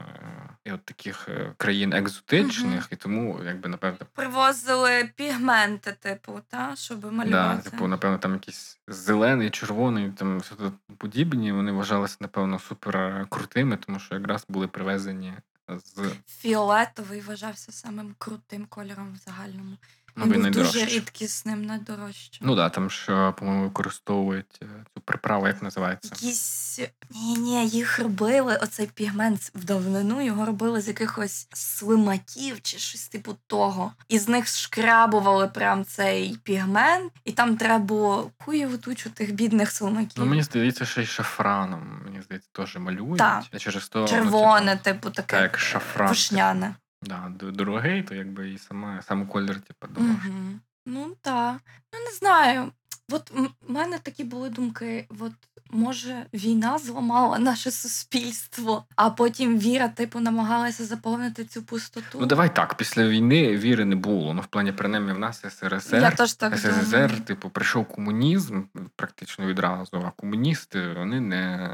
і 0.66 0.72
от 0.72 0.86
таких 0.86 1.30
країн 1.58 1.94
екзотичних, 1.94 2.88
і 2.92 2.96
тому, 2.96 3.40
якби 3.46 3.70
напевно, 3.70 3.98
Привозили 4.14 5.10
пігменти, 5.16 5.96
типу, 6.00 6.40
та, 6.50 6.76
щоб 6.76 7.02
Да, 7.02 7.12
малювати. 7.12 7.70
типу, 7.70 7.88
напевно, 7.88 8.18
там 8.18 8.34
якісь 8.34 8.79
зелений, 8.90 9.50
червоний, 9.50 10.12
там 10.12 10.40
все 10.40 10.56
тут 10.56 10.74
подібні. 10.98 11.52
Вони 11.52 11.72
вважалися, 11.72 12.18
напевно, 12.20 12.60
супер 12.60 12.98
е, 12.98 13.26
крутими, 13.30 13.78
тому 13.78 14.00
що 14.00 14.16
якраз 14.16 14.46
були 14.50 14.68
привезені 14.68 15.34
з 15.78 16.12
Фіолетовий 16.28 17.22
вважався 17.22 17.72
самим 17.72 18.16
крутим 18.18 18.66
кольором 18.66 19.14
в 19.14 19.16
загальному. 19.16 19.78
Ну, 20.26 20.32
Він 20.32 20.42
був 20.42 20.52
дуже 20.52 20.64
найдорожчий. 20.64 20.86
рідкісним, 20.86 21.66
найдорожчим. 21.66 22.48
Ну 22.48 22.56
да, 22.56 22.70
там 22.70 22.90
ж, 22.90 23.32
по-моєму, 23.32 23.64
використовують 23.64 24.60
е, 24.62 24.66
цю 24.96 25.02
приправу, 25.02 25.48
як 25.48 25.62
називається. 25.62 26.10
Якісь 26.16 26.80
ні, 27.12 27.38
ні, 27.38 27.68
їх 27.68 28.00
робили. 28.00 28.56
Оцей 28.56 28.90
пігмент 28.94 29.52
в 29.56 29.64
давнину 29.64 30.22
його 30.26 30.46
робили 30.46 30.82
з 30.82 30.88
якихось 30.88 31.48
слимаків 31.54 32.62
чи 32.62 32.78
щось 32.78 33.08
типу 33.08 33.36
того. 33.48 33.94
І 34.08 34.20
з 34.20 34.28
них 34.28 34.48
шкрабували 34.48 35.48
прям 35.48 35.86
цей 35.86 36.38
пігмент, 36.44 37.14
і 37.26 37.32
там 37.32 37.58
треба 37.58 37.80
було 37.80 38.32
куєву 38.46 38.78
тучу 38.78 39.10
тих 39.10 39.34
бідних 39.34 39.72
слимаків. 39.72 40.12
Ну, 40.18 40.26
мені 40.26 40.44
здається, 40.44 40.86
ще 40.86 41.02
й 41.02 41.06
шафраном. 41.06 42.02
Мені 42.06 42.22
здається, 42.22 42.50
теж 42.52 42.78
малюють. 42.78 43.18
Так. 43.18 43.44
Через 43.58 43.90
то, 43.90 44.00
ну, 44.00 44.08
Червоне, 44.08 44.78
типу, 44.78 45.00
типу, 45.00 45.16
так, 45.16 45.26
таке 45.26 45.44
як 45.44 45.60
шафран. 45.60 46.10
вишняне. 46.10 46.76
Да, 47.02 47.34
дорогий, 47.40 48.04
то 48.04 48.16
якби 48.16 48.50
і 48.50 48.58
сама, 48.58 49.02
сам 49.02 49.28
колір, 49.28 49.62
типу, 49.62 49.88
думаєш. 49.88 50.26
Угу. 50.26 50.60
Ну 50.86 51.16
так. 51.22 51.62
Ну 51.94 52.00
не 52.00 52.12
знаю. 52.12 52.72
От 53.12 53.32
в 53.32 53.72
мене 53.72 54.00
такі 54.00 54.24
були 54.24 54.50
думки: 54.50 55.08
от 55.20 55.34
може 55.70 56.26
війна 56.34 56.78
зламала 56.78 57.40
наше 57.40 57.72
суспільство, 57.72 58.86
а 58.96 59.10
потім 59.10 59.60
віра, 59.60 59.88
типу, 59.88 60.20
намагалася 60.20 60.86
заповнити 60.86 61.46
цю 61.46 61.64
пустоту. 61.64 62.18
Ну 62.20 62.26
давай 62.26 62.56
так, 62.56 62.76
після 62.76 63.08
війни 63.08 63.58
віри 63.58 63.86
не 63.86 63.96
було. 63.96 64.34
Ну, 64.34 64.42
в 64.42 64.46
плані, 64.46 64.72
принаймні, 64.72 65.12
в 65.12 65.20
нас 65.20 65.42
СРСР, 65.60 66.02
Я 66.02 66.12
теж 66.12 66.34
так 66.34 66.58
СССР, 66.58 66.92
думаю. 66.92 67.10
типу, 67.10 67.50
прийшов 67.50 67.86
комунізм 67.86 68.64
практично 68.96 69.46
відразу, 69.46 70.04
а 70.06 70.12
комуністи 70.22 70.94
вони 70.94 71.22
не 71.22 71.70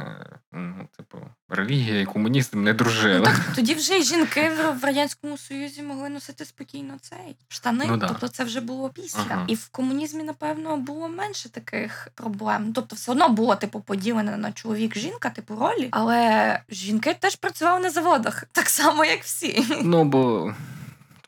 ну, 0.51 0.87
типу, 0.97 1.17
релігія 1.49 2.01
і 2.01 2.05
комунізм 2.05 2.63
не 2.63 2.73
дружили. 2.73 3.19
Ну, 3.19 3.25
так 3.25 3.55
тоді 3.55 3.73
вже 3.73 3.97
й 3.97 4.03
жінки 4.03 4.49
в, 4.49 4.79
в 4.79 4.83
радянському 4.83 5.37
союзі 5.37 5.83
могли 5.83 6.09
носити 6.09 6.45
спокійно 6.45 6.93
цей 7.01 7.37
штани. 7.47 7.85
Ну, 7.87 7.97
да. 7.97 8.07
Тобто 8.07 8.27
це 8.27 8.43
вже 8.43 8.61
було 8.61 8.89
після. 8.89 9.19
Ага. 9.29 9.45
І 9.47 9.55
в 9.55 9.67
комунізмі, 9.67 10.23
напевно, 10.23 10.77
було 10.77 11.09
менше 11.09 11.49
таких 11.49 12.07
проблем. 12.15 12.73
Тобто, 12.73 12.95
все 12.95 13.11
одно 13.11 13.29
було 13.29 13.55
типу 13.55 13.81
поділене 13.85 14.37
на 14.37 14.51
чоловік-жінка, 14.51 15.29
типу 15.29 15.55
ролі, 15.55 15.87
але 15.91 16.59
жінки 16.69 17.13
теж 17.19 17.35
працювали 17.35 17.79
на 17.79 17.89
заводах, 17.89 18.43
так 18.51 18.69
само 18.69 19.05
як 19.05 19.23
всі. 19.23 19.65
Ну, 19.83 20.03
бо 20.03 20.53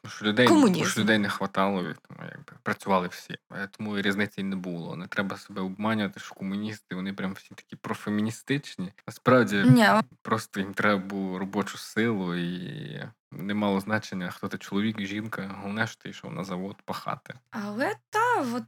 що 0.09 0.25
людей, 0.25 0.47
Комунізм. 0.47 0.73
тому 0.73 0.85
що 0.85 1.01
людей 1.01 1.17
не 1.17 1.29
хватало, 1.29 1.81
тому 1.81 2.19
якби 2.31 2.53
працювали 2.63 3.07
всі. 3.07 3.37
Е, 3.53 3.69
Тому 3.71 3.97
і 3.97 4.01
різниці 4.01 4.43
не 4.43 4.55
було. 4.55 4.95
Не 4.95 5.07
треба 5.07 5.37
себе 5.37 5.61
обманювати, 5.61 6.19
що 6.19 6.35
комуністи 6.35 6.95
вони 6.95 7.13
прям 7.13 7.33
всі 7.33 7.49
такі 7.55 7.75
профеміністичні. 7.75 8.93
Насправді 9.07 9.55
Ні, 9.55 9.87
просто 10.21 10.59
їм 10.59 10.73
треба 10.73 11.03
було 11.05 11.39
робочу 11.39 11.77
силу 11.77 12.35
і. 12.35 13.03
Не 13.31 13.53
мало 13.53 13.79
значення, 13.79 14.29
хто 14.29 14.47
ти 14.47 14.57
чоловік, 14.57 15.01
жінка. 15.01 15.51
Головне, 15.57 15.87
що 15.87 15.95
ти 15.95 16.09
йшов 16.09 16.33
на 16.33 16.43
завод 16.43 16.75
пахати. 16.85 17.33
Але 17.51 17.95
та, 18.09 18.41
от 18.55 18.63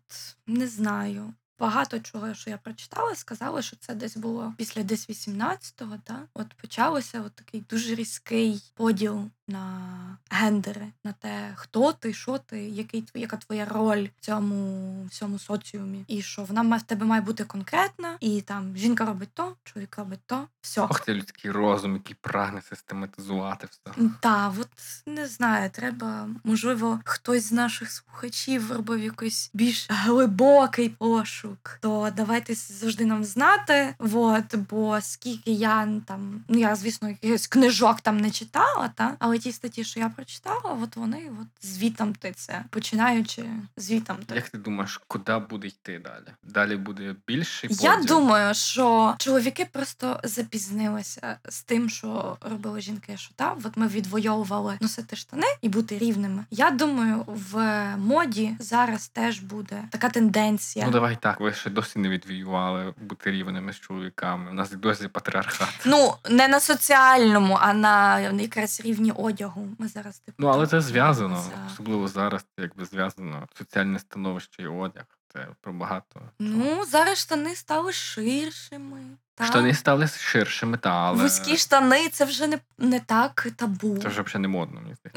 не 0.48 0.68
знаю. 0.68 1.34
Багато 1.60 2.00
чого, 2.00 2.34
що 2.34 2.50
я 2.50 2.58
прочитала, 2.58 3.16
сказали, 3.16 3.62
що 3.62 3.76
це 3.76 3.96
десь 3.96 4.18
було 4.18 4.54
після 4.58 4.84
десь 4.84 5.10
18-го, 5.10 5.98
та. 6.04 6.28
От 6.34 6.54
почалося 6.54 7.22
от 7.22 7.34
такий 7.36 7.62
дуже 7.70 7.96
різкий 7.96 8.64
поділ 8.74 9.30
на 9.50 10.18
гендери, 10.30 10.88
на 11.04 11.14
те, 11.14 11.54
хто 11.56 11.94
ти, 11.94 12.14
що 12.14 12.38
ти, 12.38 12.60
який 12.60 13.04
яка 13.14 13.38
твоя 13.38 13.66
роль 13.66 14.08
в 14.18 14.26
цьому 14.26 15.06
всьому 15.06 15.40
соціумі, 15.40 16.06
і 16.08 16.22
що 16.22 16.44
вона 16.44 16.78
в 16.78 16.82
тебе 16.82 17.06
має 17.06 17.22
бути 17.22 17.44
конкретна, 17.44 18.18
і 18.20 18.42
там 18.42 18.78
жінка 18.78 19.06
робить 19.06 19.30
то, 19.34 19.56
чоловік 19.64 19.98
робить 19.98 20.20
то, 20.26 20.48
все. 20.62 20.82
Ох, 20.82 21.00
ти 21.00 21.14
людський 21.14 21.52
розум, 21.52 21.94
який 21.94 22.16
прагне 22.22 22.62
систематизувати 22.62 23.68
все. 23.72 24.10
Так, 24.20 24.54
от 24.60 24.68
не 25.06 25.28
знаю, 25.28 25.70
треба, 25.70 26.30
можливо, 26.44 27.00
хтось 27.06 27.44
з 27.44 27.52
наших 27.52 27.92
слухачів 27.92 28.72
робив 28.72 29.04
якийсь 29.04 29.52
більш 29.54 29.88
глибокий 29.90 30.90
пошук. 30.90 31.78
То 31.82 32.10
давайте 32.16 32.56
завжди 32.56 33.06
нам 33.06 33.24
знати. 33.24 33.96
От, 34.00 34.56
бо 34.70 35.02
скільки 35.02 35.52
я 35.52 35.88
там, 36.06 36.44
ну 36.48 36.60
я, 36.60 36.76
звісно, 36.76 37.10
якихось 37.10 37.48
книжок 37.48 38.02
там 38.02 38.18
не 38.18 38.32
читала, 38.32 38.92
та 38.96 39.16
але 39.20 39.39
ті 39.40 39.52
статті, 39.52 39.84
що 39.84 40.00
я 40.00 40.10
прочитала, 40.10 40.78
от 40.84 40.96
вони 40.96 41.32
от 41.42 41.48
звітом 41.70 42.16
ти 42.16 42.32
це, 42.32 42.64
починаючи 42.70 43.46
звітом 43.78 44.18
ти. 44.26 44.36
Як 44.36 44.50
ти 44.50 44.58
думаєш, 44.58 45.02
куди 45.08 45.38
буде 45.38 45.68
йти 45.68 46.00
далі? 46.00 46.36
Далі 46.44 46.76
буде 46.76 47.16
більший 47.28 47.70
Я 47.74 47.98
думаю, 47.98 48.54
що 48.54 49.16
чоловіки 49.18 49.68
просто 49.72 50.20
запізнилися 50.24 51.38
з 51.50 51.62
тим, 51.62 51.90
що 51.90 52.38
робили 52.42 52.82
жінки. 52.82 53.18
Що 53.18 53.34
та 53.36 53.56
от 53.64 53.78
ми 53.78 53.88
відвоювали 53.88 54.78
носити 54.82 55.16
штани 55.16 55.48
і 55.62 55.70
бути 55.70 55.98
рівними. 55.98 56.46
Я 56.52 56.72
думаю, 56.72 57.24
в 57.28 57.86
моді 57.98 58.56
зараз 58.60 59.08
теж 59.08 59.40
буде 59.40 59.84
така 59.92 60.10
тенденція. 60.10 60.86
Ну 60.86 60.92
давай 60.92 61.18
так, 61.22 61.40
ви 61.40 61.54
ще 61.54 61.70
досі 61.70 62.00
не 62.00 62.10
відвоювали 62.10 62.94
бути 62.98 63.32
рівними 63.32 63.74
з 63.74 63.80
чоловіками. 63.80 64.52
У 64.52 64.54
нас 64.54 64.72
досі 64.72 65.08
патріархат. 65.08 65.70
Ну, 65.86 66.14
не 66.30 66.48
на 66.48 66.60
соціальному, 66.60 67.58
а 67.62 67.74
на 67.74 68.20
якраз 68.20 68.82
рівні 68.82 69.12
одягу. 69.30 69.68
Ми 69.80 69.88
зараз 69.88 70.20
типу, 70.20 70.36
ну, 70.40 70.48
але 70.48 70.68
це 70.68 70.82
зв'язано, 70.82 71.36
за... 71.36 71.68
особливо 71.74 72.08
зараз, 72.08 72.42
це 72.42 72.62
якби 72.62 72.86
зв'язано 72.86 73.48
соціальне 73.58 74.00
становище 74.00 74.64
і 74.64 74.68
одяг. 74.68 75.04
Це 75.34 75.48
про 75.62 75.74
багато. 75.74 76.22
Ну 76.40 76.86
зараз 76.86 77.18
штани 77.18 77.56
стали 77.56 77.94
ширшими. 77.94 79.02
Так. 79.36 79.48
Штани 79.48 79.74
стали 79.74 80.08
ширшими, 80.08 80.78
та 80.78 80.90
але... 80.90 81.24
Вузькі 81.24 81.58
штани, 81.58 82.10
це 82.10 82.26
вже 82.26 82.48
не 82.48 82.60
не 82.78 83.00
так 83.00 83.48
табу. 83.56 83.98
Це 83.98 84.08
вже 84.08 84.22
взагалі 84.22 84.42
не 84.42 84.48
модно. 84.48 84.82
Так, 85.04 85.14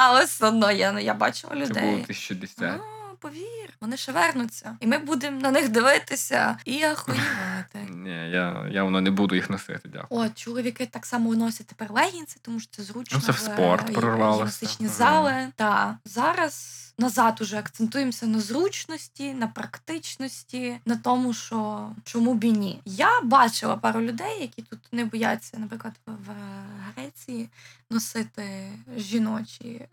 але 0.00 0.24
все 0.24 0.46
одно 0.46 0.72
я 0.72 1.14
бачила 1.14 1.54
людей. 1.54 1.74
Це 1.74 1.80
було 1.80 1.96
2010 1.96 2.80
повір, 3.20 3.70
вони 3.80 3.96
ще 3.96 4.12
вернуться. 4.12 4.76
І 4.80 4.86
ми 4.86 4.98
будемо 4.98 5.40
на 5.40 5.50
них 5.50 5.68
дивитися 5.68 6.58
і 6.64 6.82
ахуювати. 6.82 7.78
Ні, 7.90 8.30
я, 8.30 8.68
я 8.70 8.84
воно 8.84 9.00
не 9.00 9.10
буду 9.10 9.34
їх 9.34 9.50
носити, 9.50 9.88
дякую. 9.92 10.20
О, 10.20 10.28
чоловіки 10.28 10.86
так 10.86 11.06
само 11.06 11.34
носять 11.34 11.66
тепер 11.66 11.92
легінси, 11.92 12.36
тому 12.42 12.60
що 12.60 12.70
це 12.70 12.82
зручно. 12.82 13.18
Ну, 13.20 13.26
це 13.26 13.32
в 13.32 13.38
спорт 13.38 13.94
прорвалося. 13.94 14.66
зали. 14.80 15.48
Та 15.56 15.98
зараз 16.04 16.89
назад 17.00 17.38
уже 17.40 17.58
акцентуємося 17.58 18.26
на 18.26 18.40
зручності, 18.40 19.34
на 19.34 19.46
практичності, 19.46 20.80
на 20.84 20.96
тому, 20.96 21.34
що 21.34 21.90
чому 22.04 22.34
б 22.34 22.44
і 22.44 22.52
ні. 22.52 22.80
Я 22.84 23.20
бачила 23.20 23.76
пару 23.76 24.00
людей, 24.00 24.40
які 24.40 24.62
тут 24.62 24.78
не 24.92 25.04
бояться, 25.04 25.58
наприклад, 25.58 25.94
в 26.06 26.34
Греції 26.96 27.48
носити 27.90 28.72
жіночі, 28.96 29.68
е, 29.68 29.88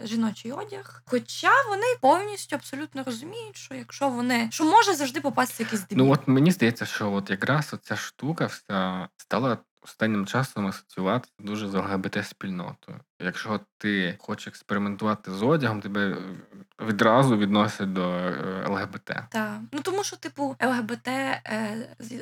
жіночий 0.00 0.52
одяг. 0.52 1.02
Хоча 1.06 1.52
вони 1.68 1.86
повністю 2.00 2.56
абсолютно 2.56 3.02
розуміють, 3.02 3.56
що 3.56 3.74
якщо 3.74 4.08
вони 4.08 4.48
що 4.50 4.64
може 4.64 4.94
завжди 4.94 5.20
попасти 5.20 5.62
якийсь 5.62 5.82
дебіл. 5.82 6.04
Ну 6.04 6.12
от 6.12 6.28
мені 6.28 6.50
здається, 6.50 6.86
що 6.86 7.12
от 7.12 7.30
якраз 7.30 7.74
оця 7.74 7.96
штука 7.96 8.46
вся 8.46 9.08
стала 9.16 9.58
останнім 9.80 10.26
часом 10.26 10.66
асоціюватися 10.66 11.32
дуже 11.38 11.68
з 11.68 11.74
ЛГБТ 11.74 12.26
спільнотою. 12.26 13.00
Якщо 13.20 13.60
ти 13.78 14.16
хочеш 14.20 14.46
експериментувати 14.46 15.32
з 15.32 15.42
одягом, 15.42 15.80
тебе 15.80 16.16
відразу 16.80 17.36
відносять 17.36 17.92
до 17.92 18.10
е, 18.10 18.64
ЛГБТ. 18.68 19.12
Так. 19.30 19.60
Ну 19.72 19.80
тому 19.82 20.04
що, 20.04 20.16
типу, 20.16 20.56
ЛГБТ 20.62 21.08
е, 21.08 21.42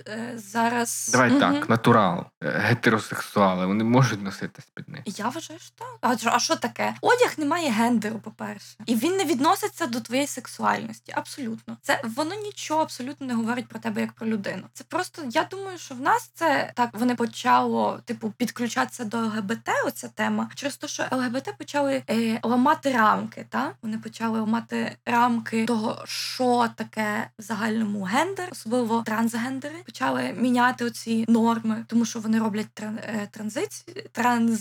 е, 0.08 0.32
зараз. 0.34 1.08
Давай 1.12 1.30
Мгм. 1.30 1.40
так, 1.40 1.68
натурал, 1.68 2.24
е, 2.42 2.50
гетеросексуали, 2.50 3.66
вони 3.66 3.84
можуть 3.84 4.22
носити 4.22 4.62
спідниці. 4.62 5.22
Я 5.22 5.28
вважаю, 5.28 5.60
що 5.60 5.70
так. 5.78 5.98
А 6.00 6.30
а 6.30 6.38
що 6.38 6.56
таке? 6.56 6.94
Одяг 7.00 7.34
не 7.38 7.46
має 7.46 7.70
гендеру, 7.70 8.18
по-перше, 8.18 8.76
і 8.86 8.94
він 8.96 9.16
не 9.16 9.24
відноситься 9.24 9.86
до 9.86 10.00
твоєї 10.00 10.26
сексуальності. 10.26 11.12
Абсолютно, 11.16 11.76
це 11.82 12.00
воно 12.04 12.34
нічого 12.34 12.82
абсолютно 12.82 13.26
не 13.26 13.34
говорить 13.34 13.68
про 13.68 13.78
тебе 13.78 14.00
як 14.00 14.12
про 14.12 14.26
людину. 14.26 14.62
Це 14.72 14.84
просто 14.84 15.22
я 15.30 15.44
думаю, 15.44 15.78
що 15.78 15.94
в 15.94 16.00
нас 16.00 16.30
це 16.34 16.72
так 16.74 16.90
вони 16.92 17.14
почало 17.14 18.00
типу 18.04 18.30
підключатися 18.36 19.04
до 19.04 19.18
ЛГБТ. 19.18 19.68
Оця 19.86 20.08
тема 20.08 20.50
через 20.54 20.76
те, 20.86 20.92
що 20.92 21.06
ЛГБТ 21.12 21.54
почали 21.58 22.02
е, 22.10 22.40
ламати 22.42 22.92
рамки. 22.92 23.46
Та 23.50 23.72
вони 23.82 23.98
почали 23.98 24.40
ламати 24.40 24.96
рамки 25.06 25.64
того, 25.64 26.02
що 26.06 26.68
таке 26.76 27.28
в 27.38 27.42
загальному 27.42 28.02
гендер, 28.02 28.48
особливо 28.52 29.02
трансгендери, 29.02 29.74
почали 29.86 30.34
міняти 30.36 30.84
оці 30.84 31.24
норми, 31.28 31.84
тому 31.88 32.04
що 32.04 32.18
вони 32.20 32.38
роблять 32.38 32.70
тран, 32.74 32.98
е, 33.02 33.28
транзицію 33.30 33.96
транз. 34.12 34.60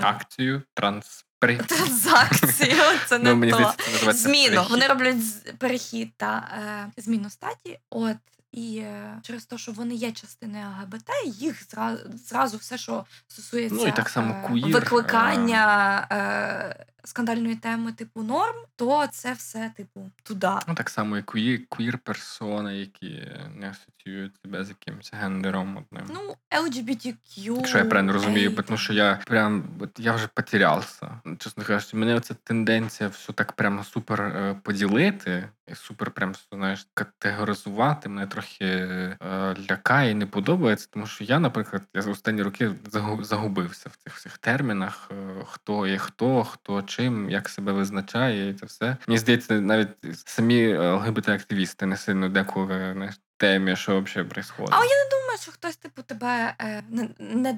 Акцію, 0.00 0.62
транспри. 0.74 1.56
Транзакцію, 1.56 2.76
це 3.06 3.18
не 3.18 3.34
Ну, 3.34 3.50
то. 3.50 4.12
Зміну. 4.12 4.54
перехід. 4.54 4.70
Вони 4.70 4.86
роблять 4.86 5.58
перехід 5.58 6.12
та 6.16 6.48
е, 6.96 7.02
зміну 7.02 7.30
статі. 7.30 7.78
От 7.90 8.16
і 8.54 8.78
е, 8.78 9.18
через 9.22 9.46
те, 9.46 9.58
що 9.58 9.72
вони 9.72 9.94
є 9.94 10.12
частиною 10.12 10.64
ЛГБТ, 10.66 11.10
їх 11.24 11.64
зразу, 11.70 12.02
зразу 12.14 12.56
все, 12.56 12.78
що 12.78 13.04
стосується 13.28 13.76
Ну, 13.80 13.86
і 13.86 13.92
так 13.92 14.08
само 14.08 14.34
е, 14.34 14.48
квір, 14.48 14.74
викликання 14.74 16.06
е, 16.12 16.86
скандальної 17.04 17.56
теми, 17.56 17.92
типу 17.92 18.22
норм, 18.22 18.56
то 18.76 19.06
це 19.06 19.32
все, 19.32 19.72
типу, 19.76 20.10
туди. 20.22 20.48
Ну, 20.68 20.74
так 20.74 20.90
само, 20.90 21.16
як 21.16 21.26
квір, 21.26 21.60
квір 21.68 21.98
персони, 21.98 22.76
які 22.76 23.28
не 23.54 23.70
асоціюють 23.70 24.32
себе 24.42 24.64
з 24.64 24.68
якимось 24.68 25.10
гендером 25.14 25.76
одним. 25.76 26.06
Ну, 26.14 26.36
LGBTQ. 26.50 27.56
Якщо 27.56 27.78
я 27.78 27.84
правильно 27.84 28.12
розумію, 28.12 28.56
тому 28.66 28.78
що 28.78 28.92
я 28.92 29.20
прям 29.26 29.64
от 29.80 29.90
я 29.98 30.12
вже 30.12 30.28
потерявся. 30.34 31.20
Чесно 31.38 31.64
кажучи, 31.64 31.96
мене 31.96 32.20
ця 32.20 32.34
тенденція 32.34 33.08
все 33.08 33.32
так 33.32 33.52
прямо 33.52 33.84
супер 33.84 34.56
поділити 34.62 35.48
і 35.63 35.63
супер 35.74 36.10
прям 36.10 36.32
знаєш, 36.52 36.86
категоризувати 36.94 38.08
мене 38.08 38.26
трохи 38.26 38.64
е, 38.64 39.16
лякає 39.70 40.10
і 40.10 40.14
не 40.14 40.26
подобається, 40.26 40.88
тому 40.90 41.06
що 41.06 41.24
я, 41.24 41.38
наприклад, 41.38 41.82
я 41.94 42.02
за 42.02 42.10
останні 42.10 42.42
роки 42.42 42.70
загубився 43.20 43.88
в 43.88 43.96
цих 43.96 44.16
всіх 44.16 44.38
термінах, 44.38 45.10
е, 45.10 45.44
хто 45.46 45.86
є 45.86 45.98
хто, 45.98 46.44
хто 46.44 46.82
чим, 46.82 47.30
як 47.30 47.48
себе 47.48 47.72
визначає, 47.72 48.50
і 48.50 48.54
це 48.54 48.66
все. 48.66 48.96
Мені 49.06 49.18
здається, 49.18 49.60
навіть 49.60 49.88
самі 50.26 50.74
ЛГБТ-активісти 50.76 51.86
не 51.86 51.96
сильно 51.96 52.28
деколи 52.28 52.92
знаєш, 52.92 53.14
темі, 53.36 53.76
що 53.76 54.00
взагалі 54.00 54.28
відбувається. 54.28 54.78
А 54.78 54.84
я 54.84 55.04
не 55.04 55.10
думаю, 55.10 55.23
думаю, 55.34 55.42
що 55.42 55.52
хтось, 55.52 55.76
типу, 55.76 56.02
тебе 56.02 56.54
е, 56.58 56.82
не, 56.88 57.08
не 57.18 57.52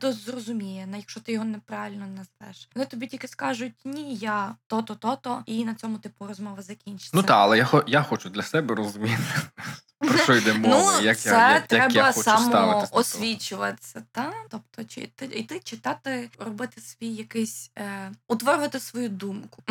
якщо 0.97 1.21
ти 1.21 1.33
його 1.33 1.45
неправильно 1.45 2.07
назвеш. 2.07 2.69
Вони 2.75 2.87
тобі 2.87 3.07
тільки 3.07 3.29
скажуть 3.29 3.75
ні, 3.85 4.15
я 4.15 4.57
то-то, 4.67 4.95
то-то, 4.95 5.43
і 5.47 5.65
на 5.65 5.75
цьому, 5.75 5.99
типу, 5.99 6.27
розмова 6.27 6.63
закінчиться. 6.63 7.11
Ну 7.15 7.23
так, 7.23 7.37
але 7.37 7.59
я 7.59 7.83
я 7.87 8.03
хочу 8.03 8.31
для 8.31 8.43
себе 8.43 8.75
розуміти, 8.75 9.23
про 10.09 10.19
що 10.19 10.37
йде 10.37 10.55
мова, 10.55 10.93
Ну, 10.99 11.05
як 11.05 11.19
це 11.19 11.31
я, 11.31 11.53
як, 11.53 11.67
треба 11.67 11.85
як 11.85 11.95
я 11.95 12.13
хочу 12.13 12.23
самоосвічуватися, 12.23 14.03
та? 14.13 14.33
Тобто, 14.51 14.85
чи 14.85 15.09
йти 15.21 15.61
читати, 15.65 16.31
робити 16.39 16.81
свій 16.81 17.09
якийсь, 17.09 17.71
е, 17.79 18.13
утворювати 18.29 18.81
свою 18.81 19.09
думку. 19.09 19.63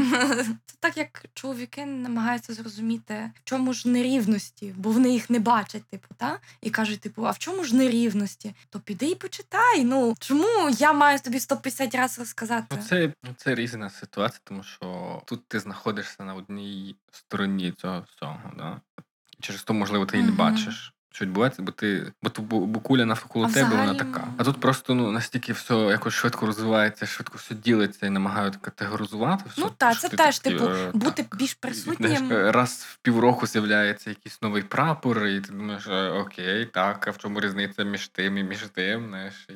Це 0.65 0.75
так, 0.79 0.97
як 0.97 1.25
чоловіки 1.33 1.85
намагаються 1.85 2.53
зрозуміти, 2.53 3.31
в 3.35 3.43
чому 3.43 3.73
ж 3.73 3.89
нерівності, 3.89 4.73
бо 4.77 4.91
вони 4.91 5.09
їх 5.09 5.29
не 5.29 5.39
бачать, 5.39 5.83
типу, 5.85 6.07
та? 6.17 6.39
І 6.61 6.69
кажуть, 6.69 6.99
типу, 6.99 7.27
а 7.27 7.31
в 7.31 7.37
чому 7.37 7.63
ж 7.63 7.75
нерівності? 7.75 8.55
То 8.69 8.79
піди 8.79 9.05
і 9.05 9.15
почитай. 9.15 9.83
Ну 9.83 10.15
чому 10.19 10.69
я 10.69 10.93
маю 10.93 11.19
тобі 11.19 11.39
150 11.39 11.95
разів 11.95 12.19
розказати? 12.19 12.65
Ну, 12.71 12.77
це, 12.89 13.13
ну, 13.23 13.29
це 13.37 13.55
різна 13.55 13.89
ситуація, 13.89 14.41
тому 14.43 14.63
що 14.63 15.21
тут 15.25 15.47
ти 15.47 15.59
знаходишся 15.59 16.23
на 16.23 16.33
одній 16.33 16.95
стороні 17.11 17.73
цього 17.77 18.05
всього. 18.15 18.51
Да? 18.57 18.81
Через 19.45 19.63
то, 19.63 19.73
можливо, 19.73 20.05
ти 20.05 20.17
її 20.17 20.29
не 20.29 20.35
бачиш. 20.35 20.93
Що 21.15 21.25
відбувається, 21.25 21.61
бо 21.61 21.71
ти, 21.71 22.11
бо, 22.23 22.29
ту- 22.29 22.41
бо, 22.41 22.79
куля 22.79 23.05
навколо 23.05 23.45
А 23.45 23.53
тебе 23.53 23.69
вона 23.75 23.93
така. 23.95 24.27
А 24.37 24.43
тут 24.43 24.59
просто 24.59 24.93
ну 24.93 25.11
настільки 25.11 25.53
все 25.53 25.73
якось 25.75 26.13
швидко 26.13 26.45
розвивається, 26.45 27.05
швидко 27.05 27.37
все 27.37 27.55
ділиться 27.55 28.05
і 28.07 28.09
намагають 28.09 28.55
категоризувати 28.55 29.43
все. 29.51 29.61
Ну, 29.61 29.71
та, 29.77 29.95
це 29.95 30.09
ти 30.09 30.17
теж, 30.17 30.39
типу, 30.39 30.65
е, 30.65 30.91
бути 30.93 31.25
більш 31.37 31.53
присутнім. 31.53 32.17
знаєш, 32.17 32.55
раз 32.55 32.85
в 32.89 32.97
півроку 32.97 33.47
з'являється 33.47 34.09
якийсь 34.09 34.41
новий 34.41 34.63
прапор, 34.63 35.25
і 35.25 35.41
ти 35.41 35.51
думаєш, 35.51 35.87
е, 35.87 36.09
окей, 36.09 36.65
так, 36.65 37.07
а 37.07 37.11
в 37.11 37.17
чому 37.17 37.41
різниця 37.41 37.83
між 37.83 38.07
тим 38.07 38.37
і 38.37 38.43
між 38.43 38.61
тим, 38.61 39.07
знаєш, 39.07 39.47
і 39.49 39.55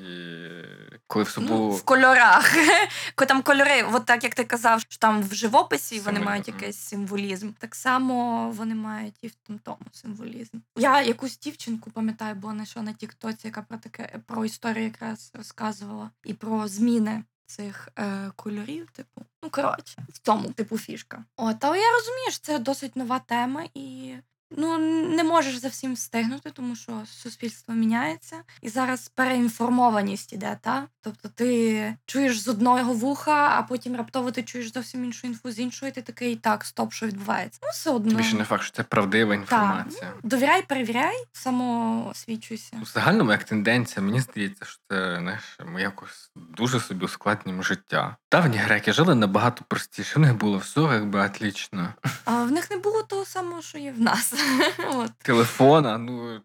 коли 1.07 1.24
в 1.26 1.30
собу 1.30 1.47
Ну, 1.49 1.70
в 1.70 1.84
кольорах. 1.84 2.53
Ко- 3.16 3.26
Там 3.26 3.41
кольори, 3.41 3.84
от 3.93 4.05
так 4.05 4.24
як 4.24 4.36
ти 4.36 4.43
казав, 4.43 4.82
що 4.82 4.97
там 4.97 5.24
в 5.24 5.34
живописі 5.34 5.99
вони 5.99 6.20
мають 6.20 6.47
якийсь 6.47 6.78
символізм. 6.78 7.49
Так 7.60 7.76
само 7.76 8.49
вони 8.51 8.76
мають 8.76 9.16
і 9.22 9.28
в 9.28 9.34
тому 9.64 9.80
символізм. 9.91 10.57
Я 10.78 11.01
якусь 11.01 11.38
дівчинку 11.49 11.91
пам'ятаю, 11.91 12.35
була 12.35 12.53
знайшла 12.53 12.81
на 12.81 12.93
Тіктоці, 12.93 13.47
яка 13.47 13.61
про 13.61 13.77
таке 13.77 14.19
про 14.25 14.45
історію 14.45 14.85
якраз 14.85 15.31
розказувала 15.33 16.11
і 16.23 16.33
про 16.33 16.67
зміни. 16.67 17.23
Цих 17.45 17.89
е, 17.99 18.31
кольорів, 18.35 18.91
типу, 18.91 19.21
ну 19.43 19.49
коротше, 19.49 20.05
в 20.09 20.19
цьому 20.19 20.49
типу 20.49 20.77
фішка. 20.77 21.25
От, 21.35 21.63
але 21.63 21.79
я 21.79 21.91
розумію, 21.91 22.31
що 22.31 22.39
це 22.41 22.59
досить 22.59 22.95
нова 22.95 23.19
тема, 23.19 23.65
і 23.73 24.15
ну 24.57 24.77
не 25.15 25.23
можеш 25.23 25.57
за 25.57 25.67
всім 25.67 25.93
встигнути, 25.93 26.51
тому 26.51 26.75
що 26.75 27.03
суспільство 27.05 27.73
міняється, 27.73 28.35
і 28.61 28.69
зараз 28.69 29.09
переінформованість 29.09 30.33
іде, 30.33 30.57
та? 30.61 30.87
Тобто 31.01 31.29
ти 31.29 31.95
чуєш 32.05 32.39
з 32.39 32.47
одного 32.47 32.93
вуха, 32.93 33.49
а 33.57 33.63
потім 33.63 33.95
раптово 33.95 34.31
ти 34.31 34.43
чуєш 34.43 34.73
зовсім 34.73 35.03
іншу 35.05 35.27
інфу 35.27 35.51
з 35.51 35.59
іншої, 35.59 35.91
ти 35.91 36.01
такий 36.01 36.35
так, 36.35 36.65
стоп, 36.65 36.93
що 36.93 37.07
відбувається. 37.07 37.59
Ну, 37.63 37.69
все 37.73 37.91
одно. 37.91 38.11
тобі 38.11 38.23
ще 38.23 38.37
не 38.37 38.43
факт, 38.43 38.63
що 38.63 38.71
це 38.71 38.83
правдива 38.83 39.35
інформація. 39.35 40.13
Довіряй, 40.23 40.61
перевіряй, 40.61 41.15
самоосвічуйся. 41.33 42.77
В 42.81 42.87
загальному 42.87 43.31
як 43.31 43.43
тенденція, 43.43 44.05
мені 44.05 44.21
здається, 44.21 44.65
що 44.65 44.77
це 44.89 45.17
знаєш, 45.19 45.57
ми 45.65 45.81
якось 45.81 46.31
дуже 46.35 46.79
собі 46.79 47.05
ускладнюємо 47.05 47.63
життя. 47.63 48.17
Давні 48.31 48.57
греки 48.57 48.93
жили 48.93 49.15
набагато 49.15 49.63
простіше. 49.67 50.19
В 50.19 50.21
них 50.21 50.35
було 50.35 50.57
все 50.57 50.81
якби 50.81 51.19
отлично. 51.19 51.93
А 52.25 52.43
в 52.43 52.51
них 52.51 52.71
не 52.71 52.77
було 52.77 53.03
того 53.03 53.25
самого, 53.25 53.61
що 53.61 53.77
є 53.77 53.91
в 53.91 54.01
нас. 54.01 54.33
От. 54.93 55.11
Телефона, 55.17 55.97
ну. 55.97 56.41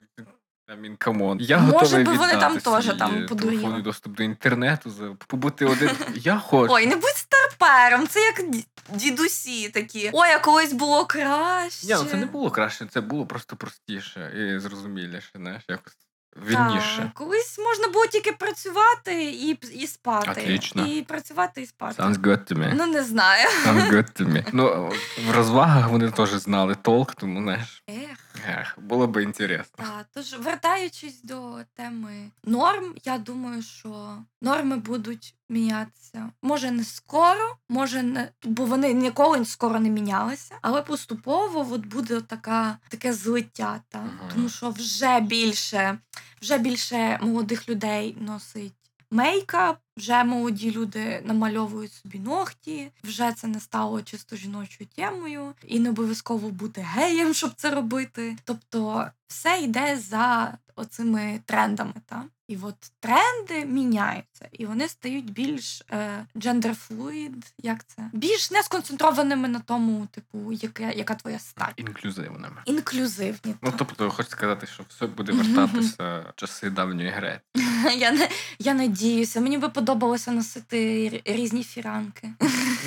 I 0.69 0.81
mean. 0.81 1.37
Я 1.41 1.59
Може 1.59 1.73
готовий 1.73 2.05
би, 2.05 2.13
вони 2.13 2.37
там 2.37 2.59
теж 2.59 2.87
там 2.99 3.27
подуріли. 3.27 3.83
доступ 3.83 4.17
до 4.17 4.23
інтернету, 4.23 5.17
побути 5.27 5.67
один. 5.67 5.91
Я 6.15 6.39
хочу. 6.47 6.73
Ой, 6.75 6.87
не 6.87 6.97
будь 6.97 7.17
старпером, 7.17 8.09
це 8.09 8.21
як 8.21 8.43
дідусі 8.89 9.69
такі. 9.69 10.11
Ой, 10.13 10.31
а 10.31 10.39
колись 10.39 10.73
було 10.73 11.07
краще. 11.07 11.87
Ні, 11.87 11.95
ну 11.95 12.05
це 12.05 12.17
не 12.17 12.27
було 12.27 12.51
краще, 12.51 12.87
це 12.87 13.01
було 13.01 13.27
просто 13.27 13.57
простіше 13.57 14.33
і 14.37 14.59
зрозуміліше, 14.59 15.31
знаєш, 15.35 15.63
якось 15.69 15.97
вірніше. 16.37 16.99
Так, 16.99 17.15
колись 17.15 17.59
можна 17.59 17.89
було 17.89 18.07
тільки 18.07 18.33
працювати 18.33 19.25
і, 19.25 19.59
і 19.73 19.87
спати. 19.87 20.31
Отлично. 20.31 20.87
І 20.87 21.03
працювати 21.03 21.63
і 21.63 21.67
спати. 21.67 22.03
Sounds 22.03 22.19
good 22.21 22.53
to 22.53 22.59
me. 22.59 22.73
Ну 22.77 22.87
не 22.87 23.03
знаю. 23.05 23.49
Sounds 23.67 23.91
good 23.91 24.21
to 24.21 24.33
me. 24.33 24.45
Ну, 24.53 24.93
в 25.29 25.31
розвагах 25.31 25.89
вони 25.89 26.11
теж 26.11 26.31
знали 26.31 26.75
толк, 26.83 27.15
тому 27.15 27.43
знаєш, 27.43 27.83
Ех. 27.89 28.19
Ех, 28.49 28.79
було 28.79 29.07
би 29.07 29.23
інтересно. 29.23 29.85
Так, 29.85 30.07
тож 30.15 30.33
вертаючись 30.39 31.23
до 31.23 31.59
теми 31.75 32.31
норм, 32.45 32.95
я 33.05 33.19
думаю, 33.19 33.63
що 33.63 34.19
норми 34.43 34.77
будуть 34.77 35.35
мінятися. 35.49 36.31
Може 36.43 36.71
не 36.71 36.85
скоро, 36.85 37.57
може 37.69 38.03
не 38.03 38.29
бо 38.43 38.65
вони 38.65 38.93
ніколи 38.93 39.45
скоро 39.45 39.81
не 39.81 39.91
мінялися, 39.91 40.55
але 40.63 40.83
поступово 40.83 41.67
от 41.71 41.87
буде 41.87 42.21
така 42.21 42.79
таке 42.89 43.13
злиття. 43.13 43.81
Та? 43.89 43.99
Мгм. 44.01 44.19
Тому 44.35 44.49
що 44.49 44.71
вже 44.71 45.21
більше, 45.21 45.99
вже 46.43 46.59
більше 46.59 47.19
молодих 47.23 47.69
людей 47.69 48.17
носить. 48.21 48.84
Мейкап, 49.11 49.79
вже 49.97 50.25
молоді 50.25 50.71
люди 50.71 51.23
намальовують 51.25 51.93
собі 51.93 52.19
ногті, 52.19 52.91
вже 53.05 53.33
це 53.33 53.47
не 53.47 53.61
стало 53.61 54.03
чисто 54.03 54.37
жіночою 54.37 54.91
темою, 54.97 55.55
і 55.67 55.81
не 55.81 55.91
обов'язково 55.91 56.51
бути 56.51 56.81
геєм, 56.81 57.35
щоб 57.35 57.51
це 57.57 57.71
робити. 57.71 58.37
Тобто 58.45 59.07
все 59.27 59.59
йде 59.59 59.99
за 59.99 60.59
оцими 60.77 61.41
трендами. 61.47 61.95
Та? 62.07 62.25
І 62.49 62.59
от 62.63 62.75
тренди 63.01 63.67
міняються, 63.67 64.49
і 64.53 64.67
вони 64.67 64.89
стають 64.89 65.33
більш 65.33 65.83
е, 65.91 66.27
gender-fluid, 66.35 67.53
як 67.59 67.87
це? 67.87 68.11
Більш 68.13 68.51
не 68.51 68.63
сконцентрованими 68.63 69.49
на 69.49 69.61
тому, 69.61 70.07
типу, 70.11 70.53
яке, 70.53 70.93
яка 70.97 71.15
твоя 71.15 71.39
стать. 71.39 71.73
Інклюзивними. 71.77 72.57
Інклюзивні. 72.65 73.55
Ну, 73.63 73.71
та. 73.71 73.77
тобто, 73.77 74.11
хочу 74.11 74.29
сказати, 74.29 74.67
що 74.67 74.85
все 74.89 75.07
буде 75.07 75.33
вертатися 75.33 76.33
часи 76.37 76.71
Давньої 76.71 77.11
Греції. 77.11 77.41
Я 77.97 78.13
не 78.13 78.29
я 78.59 78.75
надіюся. 78.75 79.41
Мені 79.41 79.59
би 79.59 79.69
подобалося 79.69 80.33
носити 80.33 81.23
різні 81.25 81.63
фіранки. 81.63 82.31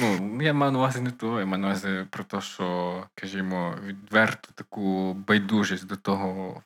Ну, 0.01 0.41
я 0.41 0.53
маю 0.53 0.71
на 0.71 0.77
увазі 0.77 1.01
не 1.01 1.11
того, 1.11 1.39
я 1.39 1.45
маю 1.45 1.61
на 1.61 1.67
увазі 1.67 2.05
про 2.09 2.23
те, 2.23 2.41
що, 2.41 3.03
скажімо, 3.17 3.75
відверту 3.85 4.49
таку 4.55 5.13
байдужість 5.13 5.85
до 5.85 5.95
того, 5.95 6.61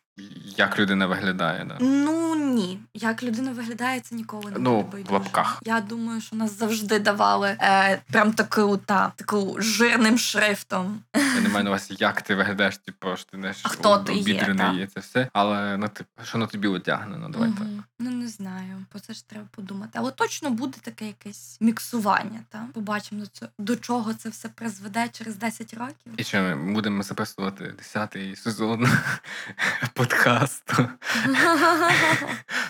як 0.58 0.80
людина 0.80 1.08
виглядає. 1.08 1.66
Да. 1.66 1.78
Ну 1.80 2.36
ні, 2.36 2.80
як 2.94 3.24
людина 3.24 3.52
виглядає, 3.52 4.00
це 4.00 4.16
ніколи 4.16 4.52
не 4.52 4.60
Ну, 4.60 4.82
буде 4.82 5.04
в 5.10 5.12
лапках. 5.12 5.62
Я 5.66 5.82
думаю, 5.82 6.22
що 6.22 6.36
нас 6.36 6.60
завжди 6.60 7.00
давали 7.00 7.58
е, 7.62 8.02
прям 8.12 8.34
таку 8.34 8.78
та 8.78 9.12
таку 9.16 9.56
жирним 9.60 10.18
шрифтом. 10.18 11.00
Я 11.16 11.42
не 11.42 11.50
маю 11.54 11.64
на 11.64 11.70
увазі, 11.70 11.96
як 12.00 12.22
ти 12.22 12.36
виглядаєш, 12.36 12.78
типу, 12.78 13.16
що 13.16 13.26
ти 13.32 13.38
знаєш, 13.38 13.58
А 13.64 13.70
хто 13.70 13.98
ти 13.98 14.14
є, 14.14 14.46
і 14.84 14.88
це 14.88 15.00
все. 15.00 15.28
Але 15.34 15.78
ну, 15.78 15.88
типу, 15.88 16.10
що 16.24 16.38
на 16.38 16.48
тобі 16.48 16.68
одягнено, 16.68 17.30
давай 17.30 17.50
так. 17.50 17.68
Ну 18.00 18.12
не 18.12 18.28
знаю, 18.28 18.86
про 18.90 19.00
це 19.00 19.14
ж 19.14 19.28
треба 19.30 19.48
подумати. 19.52 19.92
Але 19.94 20.12
точно 20.12 20.50
буде 20.50 20.78
таке 20.82 21.08
якесь 21.08 21.58
міксування. 21.62 22.40
Та 22.50 22.68
побачимо 22.74 23.22
до 23.22 23.28
цього 23.28 23.52
до 23.58 23.76
чого 23.76 24.14
це 24.14 24.30
все 24.30 24.50
призведе 24.50 25.10
через 25.12 25.36
10 25.36 25.74
років. 25.74 26.14
І 26.18 26.24
що 26.24 26.42
ми 26.42 26.74
будемо 26.74 27.04
записувати 27.04 27.74
10-й 27.80 28.36
сезон 28.36 28.88
подкасту 30.12 30.74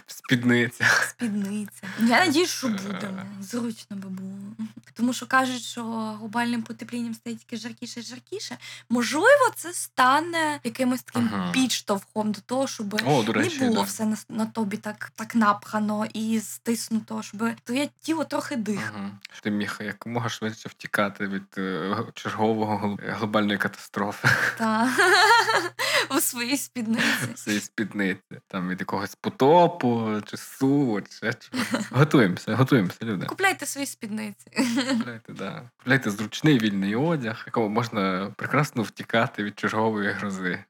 в 0.08 0.12
спідницях. 0.14 1.04
Спідниця. 1.10 1.88
Я 2.00 2.26
надію, 2.26 2.48
що 2.48 2.68
будемо. 2.68 3.22
Зручно 3.42 3.98
би 3.98 4.10
було. 4.10 4.32
Тому 4.94 5.14
що 5.14 5.26
кажуть, 5.26 5.62
що 5.62 5.84
глобальним 6.20 6.64
потеплінням 6.64 7.14
стає 7.14 7.36
тільки 7.36 7.58
жаркіше 7.58 8.00
і 8.00 8.04
жаркіше. 8.04 8.58
Можливо, 8.90 9.52
це 9.56 9.74
стане 9.74 10.60
якимось 10.64 11.04
таким 11.04 11.30
Ага. 11.34 11.52
підштовхом 11.52 12.32
до 12.32 12.42
того, 12.42 12.68
щоб 12.68 13.02
О, 13.06 13.24
до 13.24 13.34
речі, 13.34 13.60
не 13.60 13.68
було 13.68 13.80
да. 13.80 13.86
все 13.86 14.06
на, 14.06 14.18
на 14.30 14.46
тобі 14.46 14.78
так, 14.78 15.12
так 15.16 15.36
напхано 15.36 16.06
і 16.14 16.40
стиснуто, 16.40 17.24
щоб 17.24 17.44
твоє 17.64 17.90
тіло 18.02 18.24
трохи 18.24 18.56
дихало. 18.56 18.98
Ага. 19.00 19.12
Ти 19.42 19.52
міг 19.52 19.78
якомога 19.80 20.30
швидше 20.30 20.70
втікати 20.70 21.28
від 21.28 21.44
е, 21.58 21.96
чергового 22.14 22.98
глобальної 23.08 23.58
катастрофи 23.58 24.30
Та. 24.58 24.90
У 26.18 26.20
своїй 26.20 26.58
спідниці. 26.58 27.28
цієї 27.36 27.62
спідниці, 27.62 28.22
там 28.48 28.70
від 28.70 28.80
якогось 28.80 29.16
потопу 29.16 30.22
чи 30.26 30.38
суву, 30.38 31.02
чи 31.02 31.12
ще 31.12 31.34
чогось. 31.34 31.92
Готуємося, 31.92 32.56
готуємося, 32.56 32.98
люди. 33.02 33.26
Купляйте 33.26 33.66
свої 33.66 33.88
спідниці. 33.88 34.52
Купляйте, 34.90 35.34
да. 35.34 35.70
Купляйте 35.78 36.12
зручний 36.12 36.60
вільний 36.60 36.96
одяг, 36.96 37.44
якого 37.46 37.64
якому 37.64 37.70
можна 37.70 38.34
прекрасно 38.38 38.84
втікати 38.84 39.44
від 39.44 39.60
чергової 39.60 40.12
грози. 40.12 40.64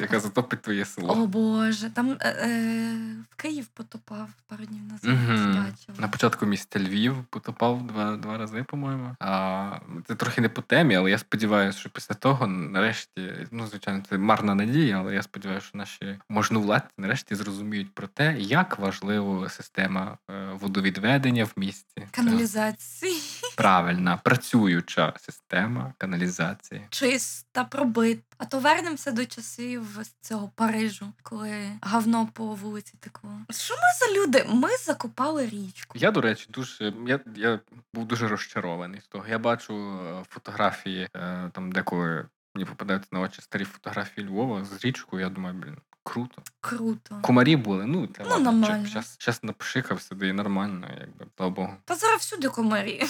Яка 0.00 0.20
затопить 0.20 0.62
твоє 0.62 0.84
село. 0.84 1.12
О 1.12 1.26
Боже, 1.26 1.90
там 1.90 2.16
е, 2.20 2.28
е, 2.28 2.96
в 3.30 3.34
Київ 3.34 3.66
потопав 3.66 4.28
пару 4.48 4.64
днів 4.64 4.82
назад. 4.82 5.18
Бачила. 5.46 5.98
На 5.98 6.08
початку 6.08 6.46
міста 6.46 6.78
Львів 6.78 7.24
потопав 7.30 7.86
два, 7.86 8.16
два 8.16 8.38
рази, 8.38 8.62
по-моєму. 8.62 9.16
А 9.20 9.78
це 10.06 10.14
трохи 10.14 10.40
не 10.40 10.48
по 10.48 10.62
темі, 10.62 10.94
але 10.94 11.10
я 11.10 11.18
сподіваюся, 11.18 11.78
що 11.78 11.90
після 11.90 12.14
того, 12.14 12.46
нарешті, 12.46 13.32
ну 13.50 13.66
звичайно, 13.66 14.02
це 14.10 14.18
марна 14.18 14.54
надія, 14.54 14.98
але 14.98 15.14
я 15.14 15.22
сподіваюся, 15.22 15.66
що 15.66 15.78
наші 15.78 16.18
можновладці 16.28 16.88
нарешті 16.98 17.34
зрозуміють 17.34 17.94
про 17.94 18.06
те, 18.06 18.36
як 18.38 18.78
важлива 18.78 19.48
система 19.48 20.18
е, 20.30 20.48
водовідведення 20.60 21.44
в 21.44 21.52
місті. 21.56 22.06
Каналізації. 22.10 23.20
Правильна, 23.56 24.16
працююча 24.16 25.12
система 25.20 25.92
каналізації. 25.98 26.86
Чиста, 26.90 27.64
пробит. 27.64 28.20
А 28.38 28.44
то 28.44 28.58
вернемося 28.58 29.12
до 29.12 29.26
часів 29.26 30.00
цього 30.20 30.50
Парижу, 30.54 31.12
коли 31.22 31.70
говно 31.82 32.28
по 32.32 32.44
вулиці 32.44 32.94
текло. 33.00 33.30
Що 33.50 33.74
ми 33.74 33.80
за 34.06 34.20
люди? 34.20 34.44
Ми 34.48 34.68
закопали 34.76 35.46
річку. 35.46 35.98
Я, 35.98 36.10
до 36.10 36.20
речі, 36.20 36.46
дуже 36.50 36.92
я, 37.06 37.20
я 37.36 37.60
був 37.94 38.06
дуже 38.06 38.28
розчарований 38.28 39.00
з 39.00 39.06
того. 39.06 39.24
Я 39.28 39.38
бачу 39.38 39.74
е, 39.74 40.24
фотографії 40.28 41.08
е, 41.16 41.50
там, 41.52 41.72
деколи 41.72 42.26
мені 42.54 42.64
попадаються 42.64 43.08
на 43.12 43.20
очі 43.20 43.42
старі 43.42 43.64
фотографії 43.64 44.26
Львова 44.26 44.64
з 44.64 44.84
річкою. 44.84 45.22
Я 45.22 45.28
думаю, 45.28 45.54
блін, 45.54 45.76
круто. 46.02 46.42
Круто. 46.60 47.18
Комарі 47.22 47.56
були, 47.56 47.86
ну 47.86 48.06
це 48.06 48.22
Ну, 48.22 48.30
ладно, 48.30 48.86
щас 49.18 49.42
напшикався, 49.42 50.14
да 50.14 50.26
і 50.26 50.32
нормально, 50.32 50.90
якби, 51.00 51.26
слава 51.36 51.52
Богу. 51.52 51.76
Та 51.84 51.94
зараз 51.94 52.20
всюди 52.20 52.48
комарі. 52.48 53.02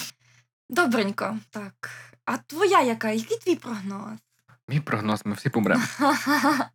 Добренько. 0.69 1.39
Так. 1.51 1.91
А 2.25 2.37
твоя 2.37 2.83
яка? 2.83 3.11
Який 3.11 3.39
твій 3.39 3.57
прогноз? 3.57 4.19
Мій 4.69 4.81
прогноз, 4.81 5.23
ми 5.25 5.35
всі 5.35 5.49
помремо 5.49 5.83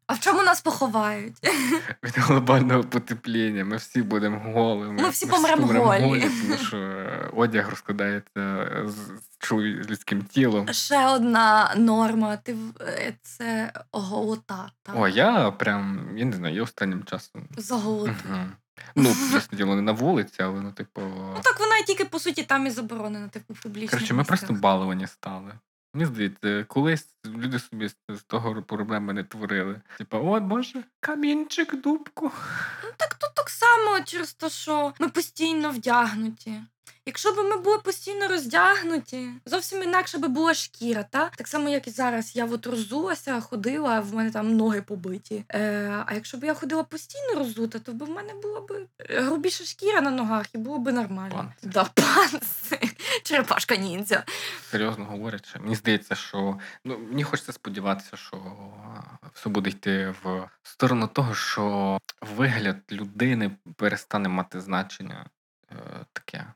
А 0.07 0.13
в 0.13 0.19
чому 0.19 0.43
нас 0.43 0.61
поховають? 0.61 1.35
від 2.03 2.17
глобального 2.17 2.83
потепління. 2.83 3.65
Ми 3.65 3.77
всі 3.77 4.01
будемо 4.01 4.39
голими. 4.39 5.01
Ми 5.01 5.09
всі 5.09 5.25
помремо 5.25 5.67
голі. 5.67 6.21
тому 6.41 6.57
що 6.57 6.77
е, 6.77 7.29
одяг 7.35 7.69
розкладається 7.69 8.67
з, 8.85 9.53
людським 9.53 10.21
тілом. 10.21 10.67
Ще 10.67 11.07
одна 11.07 11.73
норма. 11.77 12.37
Ти 12.37 12.55
е, 12.81 13.13
це 13.21 13.73
голота. 13.91 14.71
Так? 14.83 14.95
О, 14.97 15.07
я 15.07 15.51
прям, 15.51 16.09
я 16.17 16.25
не 16.25 16.35
знаю, 16.35 16.55
я 16.55 16.63
останнім 16.63 17.03
часом 17.03 17.47
За 17.57 17.75
голоту. 17.75 18.15
Ну, 18.95 19.09
ясне 19.34 19.57
діло, 19.57 19.75
не 19.75 19.82
на 19.82 19.91
вулиці, 19.91 20.43
але 20.43 20.61
ну, 20.61 20.71
типу. 20.71 21.01
Ну 21.01 21.39
так 21.43 21.59
вона 21.59 21.82
тільки 21.88 22.05
по 22.05 22.19
суті 22.19 22.43
там 22.43 22.67
і 22.67 22.69
заборонена, 22.69 23.27
типу 23.27 23.53
публічно. 23.63 23.97
Коротше, 23.97 24.13
ми 24.13 24.23
просто 24.23 24.53
баловані 24.53 25.07
стали. 25.07 25.53
Мені 25.93 26.05
здається, 26.05 26.63
колись 26.67 27.07
люди 27.25 27.59
собі 27.59 27.88
з 28.09 28.23
того 28.27 28.61
проблеми 28.61 29.13
не 29.13 29.23
творили. 29.23 29.82
Типа, 29.97 30.17
от 30.19 30.43
боже, 30.43 30.84
камінчик, 30.99 31.82
дубку. 31.82 32.32
Ну 32.84 32.89
так 32.97 33.13
тут 33.13 33.36
так 33.36 33.49
само 33.49 34.01
через 34.05 34.34
те, 34.34 34.49
що 34.49 34.93
ми 34.99 35.09
постійно 35.09 35.71
вдягнуті. 35.71 36.61
Якщо 37.05 37.31
б 37.31 37.35
ми 37.35 37.57
були 37.57 37.77
постійно 37.77 38.27
роздягнуті, 38.27 39.29
зовсім 39.45 39.83
інакше 39.83 40.17
би 40.17 40.27
була 40.27 40.53
шкіра, 40.53 41.03
та? 41.03 41.29
Так 41.35 41.47
само, 41.47 41.69
як 41.69 41.87
і 41.87 41.91
зараз. 41.91 42.35
Я 42.35 42.45
от 42.45 42.67
роззулася, 42.67 43.41
ходила, 43.41 43.99
в 43.99 44.13
мене 44.13 44.31
там 44.31 44.55
ноги 44.55 44.81
побиті. 44.81 45.43
Е, 45.49 46.03
а 46.05 46.13
якщо 46.13 46.37
б 46.37 46.43
я 46.43 46.53
ходила 46.53 46.83
постійно 46.83 47.35
роззута, 47.35 47.79
то 47.79 47.93
б 47.93 48.03
в 48.03 48.09
мене 48.09 48.33
була 48.41 48.61
б 48.61 48.87
грубіша 49.09 49.63
шкіра 49.63 50.01
на 50.01 50.11
ногах 50.11 50.45
і 50.55 50.57
було 50.57 50.79
б 50.79 50.91
нормально. 50.93 51.35
Панцир. 51.35 51.71
Да, 51.71 51.83
панцир. 51.93 52.95
Черепашка 53.23 53.75
ніндзя. 53.75 54.23
Серйозно 54.71 55.05
говорячи, 55.05 55.59
мені 55.59 55.75
здається, 55.75 56.15
що 56.15 56.59
ну 56.85 56.97
мені 56.97 57.23
хочеться 57.23 57.53
сподіватися, 57.53 58.17
що 58.17 58.37
все 59.33 59.49
буде 59.49 59.69
йти 59.69 60.15
в 60.23 60.49
сторону 60.63 61.07
того, 61.07 61.35
що 61.35 61.97
вигляд 62.21 62.77
людини 62.91 63.51
перестане 63.75 64.29
мати 64.29 64.61
значення 64.61 65.25
е, 65.71 65.75
таке 66.13 66.47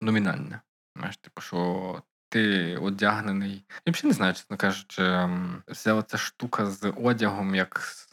номінальне. 0.00 0.60
Знаєш, 0.96 1.16
типу, 1.16 1.40
що 1.40 2.02
ти 2.30 2.76
одягнений. 2.76 3.64
Я 3.86 3.92
взагалі 3.92 4.08
не 4.08 4.14
знаю, 4.14 4.34
чесно 4.34 4.56
кажучи, 4.56 5.28
вся 5.68 5.94
оця 5.94 6.18
штука 6.18 6.66
з 6.66 6.92
одягом, 6.96 7.54
як 7.54 7.80
з 7.80 8.08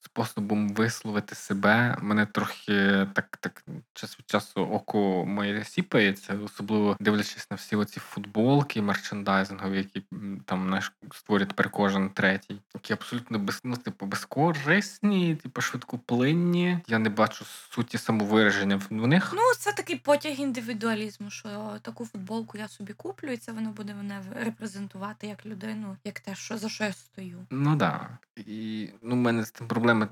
способом 0.00 0.68
висловити 0.68 1.34
себе, 1.34 1.96
мене 2.02 2.26
трохи 2.26 3.06
так, 3.14 3.36
так 3.40 3.64
час 3.94 4.18
від 4.18 4.30
часу 4.30 4.60
око 4.60 5.24
моє 5.26 5.64
сіпається, 5.64 6.38
особливо 6.44 6.96
дивлячись 7.00 7.50
на 7.50 7.56
всі 7.56 7.76
оці 7.76 8.00
футболки 8.00 8.82
мерчендайзингові, 8.82 9.76
які 9.76 10.02
там 10.44 10.66
знаєш, 10.66 10.92
створює 11.14 11.46
тепер 11.46 11.70
кожен 11.70 12.10
третій, 12.10 12.56
які 12.74 12.92
абсолютно 12.92 13.38
без, 13.38 13.60
ну, 13.64 13.76
типу, 13.76 14.06
безкорисні, 14.06 15.36
типу, 15.36 15.60
швидкоплинні. 15.60 16.78
Я 16.86 16.98
не 16.98 17.08
бачу 17.08 17.44
суті 17.44 17.98
самовираження 17.98 18.80
в 18.90 19.06
них. 19.06 19.32
Ну, 19.34 19.42
це 19.58 19.72
такий 19.72 19.96
потяг 19.96 20.32
індивідуалізму, 20.32 21.30
що 21.30 21.78
таку 21.82 22.06
футболку 22.06 22.58
я 22.58 22.68
собі 22.68 22.92
куплю, 22.92 23.36
це 23.38 23.52
воно 23.52 23.70
буде 23.70 23.94
мене 23.94 24.22
репрезентувати 24.34 25.26
як 25.26 25.46
людину, 25.46 25.96
як 26.04 26.20
те, 26.20 26.34
що 26.34 26.58
за 26.58 26.68
що 26.68 26.84
я 26.84 26.92
стою. 26.92 27.46
Ну 27.50 27.76
да. 27.76 28.18
І 28.36 28.90
ну, 29.02 29.14
в 29.14 29.18
мене 29.18 29.44
з 29.44 29.50
тим 29.50 29.68
проблеми 29.68 30.08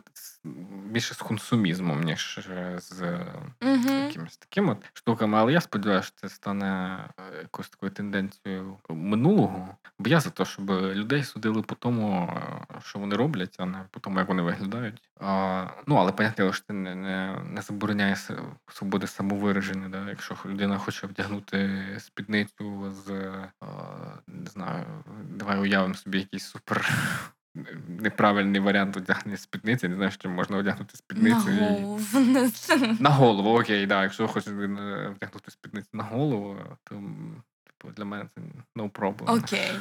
більше 0.90 1.14
з 1.14 1.18
консумізмом, 1.18 2.00
ніж 2.00 2.38
е, 2.50 2.78
з 2.80 3.18
Угу. 3.62 3.88
якимись 3.88 4.36
такими 4.36 4.72
от 4.72 4.90
штуками. 4.92 5.38
Але 5.38 5.52
я 5.52 5.60
сподіваюся, 5.60 6.06
що 6.06 6.16
це 6.16 6.28
стане 6.28 6.98
е, 7.18 7.38
якоюсь 7.42 7.68
такою 7.68 7.92
тенденцією 7.92 8.76
минулого. 8.88 9.76
Бо 9.98 10.08
я 10.08 10.20
за 10.20 10.30
те, 10.30 10.44
щоб 10.44 10.70
людей 10.70 11.24
судили 11.24 11.62
по 11.62 11.74
тому, 11.74 12.32
е, 12.76 12.80
що 12.80 12.98
вони 12.98 13.16
роблять, 13.16 13.56
а 13.58 13.66
не 13.66 13.84
по 13.90 14.00
тому, 14.00 14.18
як 14.18 14.28
вони 14.28 14.42
виглядають. 14.42 15.02
А, 15.20 15.66
ну, 15.86 15.96
але 15.96 16.12
понятно, 16.12 16.52
що 16.52 16.64
це 16.66 16.72
не, 16.72 16.94
не, 16.94 17.40
не 17.44 17.62
забороняє 17.62 18.16
свободи 18.68 19.06
самовираження. 19.06 19.88
Да? 19.88 20.08
Якщо 20.08 20.36
людина 20.46 20.78
хоче 20.78 21.06
вдягнути 21.06 21.86
спідницю 21.98 22.92
з 22.92 23.15
не 24.26 24.46
знаю, 24.50 25.04
давай 25.30 25.58
уявимо 25.58 25.94
собі 25.94 26.18
якийсь 26.18 26.44
супер. 26.44 26.88
Неправильний 27.88 28.60
варіант 28.60 28.96
одягнення 28.96 29.36
спідниці. 29.36 29.88
Не 29.88 29.96
знаю, 29.96 30.10
що 30.10 30.28
можна 30.28 30.56
одягнути 30.56 30.92
На 30.92 30.98
спідницю. 30.98 31.50
і- 31.50 33.02
на 33.02 33.10
голову, 33.10 33.60
окей, 33.60 33.86
да. 33.86 34.02
Якщо 34.02 34.28
хочеш 34.28 34.52
е, 34.52 35.12
вдягнути 35.16 35.50
спідницю 35.50 35.88
на 35.92 36.04
голову, 36.04 36.56
то 36.84 36.94
типу, 37.64 37.92
для 37.96 38.04
мене 38.04 38.24
це 38.34 38.40
no 38.76 38.90
problem. 38.90 39.38
Окей. 39.38 39.72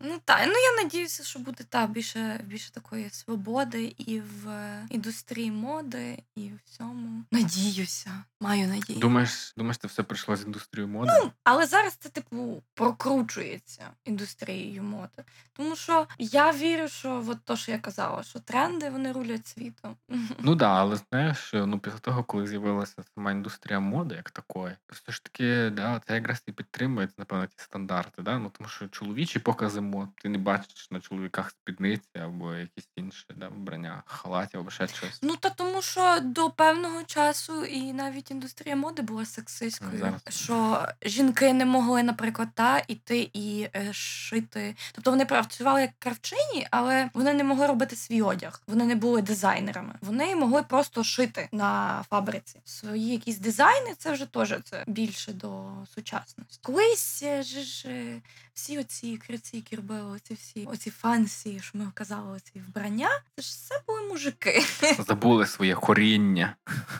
Ну 0.00 0.20
так, 0.24 0.40
ну 0.46 0.52
я 0.52 0.82
надіюся, 0.84 1.24
що 1.24 1.38
буде 1.38 1.64
та 1.68 1.86
більше, 1.86 2.40
більше 2.44 2.72
такої 2.72 3.10
свободи 3.10 3.94
і 3.98 4.20
в 4.20 4.48
е, 4.48 4.86
індустрії 4.90 5.50
моди, 5.50 6.22
і 6.36 6.48
в 6.48 6.60
всьому. 6.64 7.24
Надіюся, 7.32 8.24
маю 8.40 8.68
надію. 8.68 8.98
Думаєш, 8.98 9.54
думаєш, 9.56 9.78
це 9.78 9.88
все 9.88 10.02
прийшло 10.02 10.36
з 10.36 10.44
індустрією 10.44 10.92
моди? 10.92 11.12
Ну, 11.22 11.32
але 11.44 11.66
зараз 11.66 11.94
це, 11.94 12.08
типу, 12.08 12.62
прокручується 12.74 13.90
індустрією 14.04 14.82
моди. 14.82 15.24
Тому 15.52 15.76
що 15.76 16.06
я 16.18 16.52
вірю, 16.52 16.88
що 16.88 17.24
от 17.28 17.44
то, 17.44 17.56
що 17.56 17.72
я 17.72 17.78
казала, 17.78 18.22
що 18.22 18.40
тренди 18.40 18.90
вони 18.90 19.12
рулять 19.12 19.46
світом. 19.46 19.96
Ну 20.38 20.54
да, 20.54 20.68
але 20.68 20.96
знаєш, 21.10 21.50
ну 21.54 21.78
після 21.78 21.98
того, 21.98 22.24
коли 22.24 22.46
з'явилася 22.46 23.04
сама 23.14 23.30
індустрія 23.30 23.80
моди, 23.80 24.14
як 24.14 24.30
такої, 24.30 24.76
все 24.92 25.12
ж 25.12 25.24
таки, 25.24 25.70
да, 25.70 26.00
це 26.06 26.14
якраз 26.14 26.42
і 26.46 26.52
підтримує, 26.52 27.08
напевно, 27.18 27.46
ті 27.46 27.64
стандарти, 27.64 28.22
да? 28.22 28.38
ну 28.38 28.50
тому 28.50 28.68
що 28.68 28.88
чоловічі 28.88 29.38
покази 29.38 29.80
мод, 29.80 30.08
ти 30.16 30.28
не 30.28 30.38
бачиш 30.38 30.90
на 30.90 31.00
чоловіках 31.00 31.50
спідниці 31.50 32.18
або 32.22 32.54
якісь 32.54 32.88
інші 32.96 33.26
да, 33.36 33.48
вбрання, 33.48 34.02
халатів 34.06 34.60
або 34.60 34.70
ще 34.70 34.88
щось. 34.88 35.18
Ну 35.22 35.36
та 35.36 35.50
тому, 35.50 35.82
що 35.82 36.18
до 36.22 36.50
певного 36.50 37.02
часу 37.02 37.64
і 37.64 37.92
навіть 37.92 38.25
індустрія 38.30 38.76
моди 38.76 39.02
була 39.02 39.24
сексистською. 39.24 39.98
Зараз. 39.98 40.20
Що 40.28 40.88
жінки 41.02 41.52
не 41.52 41.64
могли, 41.64 42.02
наприклад, 42.02 42.48
та 42.54 42.82
іти 42.88 43.30
і 43.32 43.68
е, 43.76 43.92
шити. 43.92 44.76
Тобто 44.92 45.10
вони 45.10 45.24
працювали 45.24 45.80
як 45.80 45.90
кравчині, 45.98 46.66
але 46.70 47.10
вони 47.14 47.34
не 47.34 47.44
могли 47.44 47.66
робити 47.66 47.96
свій 47.96 48.22
одяг. 48.22 48.62
Вони 48.66 48.84
не 48.84 48.94
були 48.94 49.22
дизайнерами. 49.22 49.94
Вони 50.00 50.36
могли 50.36 50.62
просто 50.62 51.04
шити 51.04 51.48
на 51.52 52.02
фабриці. 52.10 52.60
Свої 52.64 53.12
якісь 53.12 53.38
дизайни, 53.38 53.94
це 53.98 54.12
вже 54.12 54.26
теж 54.26 54.54
це 54.64 54.84
більше 54.86 55.32
до 55.32 55.64
сучасності. 55.94 56.58
Колись 56.62 57.24
же 57.24 57.62
ж 57.62 57.88
е, 57.88 58.20
всі 58.56 58.78
оці 58.78 59.20
криці, 59.26 59.56
які 59.56 59.76
робили 59.76 60.10
оці 60.10 60.34
всі 60.34 60.64
оці 60.64 60.90
фансі, 60.90 61.60
що 61.62 61.78
ми 61.78 61.90
казали, 61.94 62.36
оці 62.36 62.62
вбрання, 62.68 63.08
це 63.36 63.42
ж 63.42 63.48
все 63.48 63.74
були 63.86 64.00
мужики. 64.00 64.64
Забули 65.06 65.46
своє 65.46 65.74
коріння. 65.74 66.56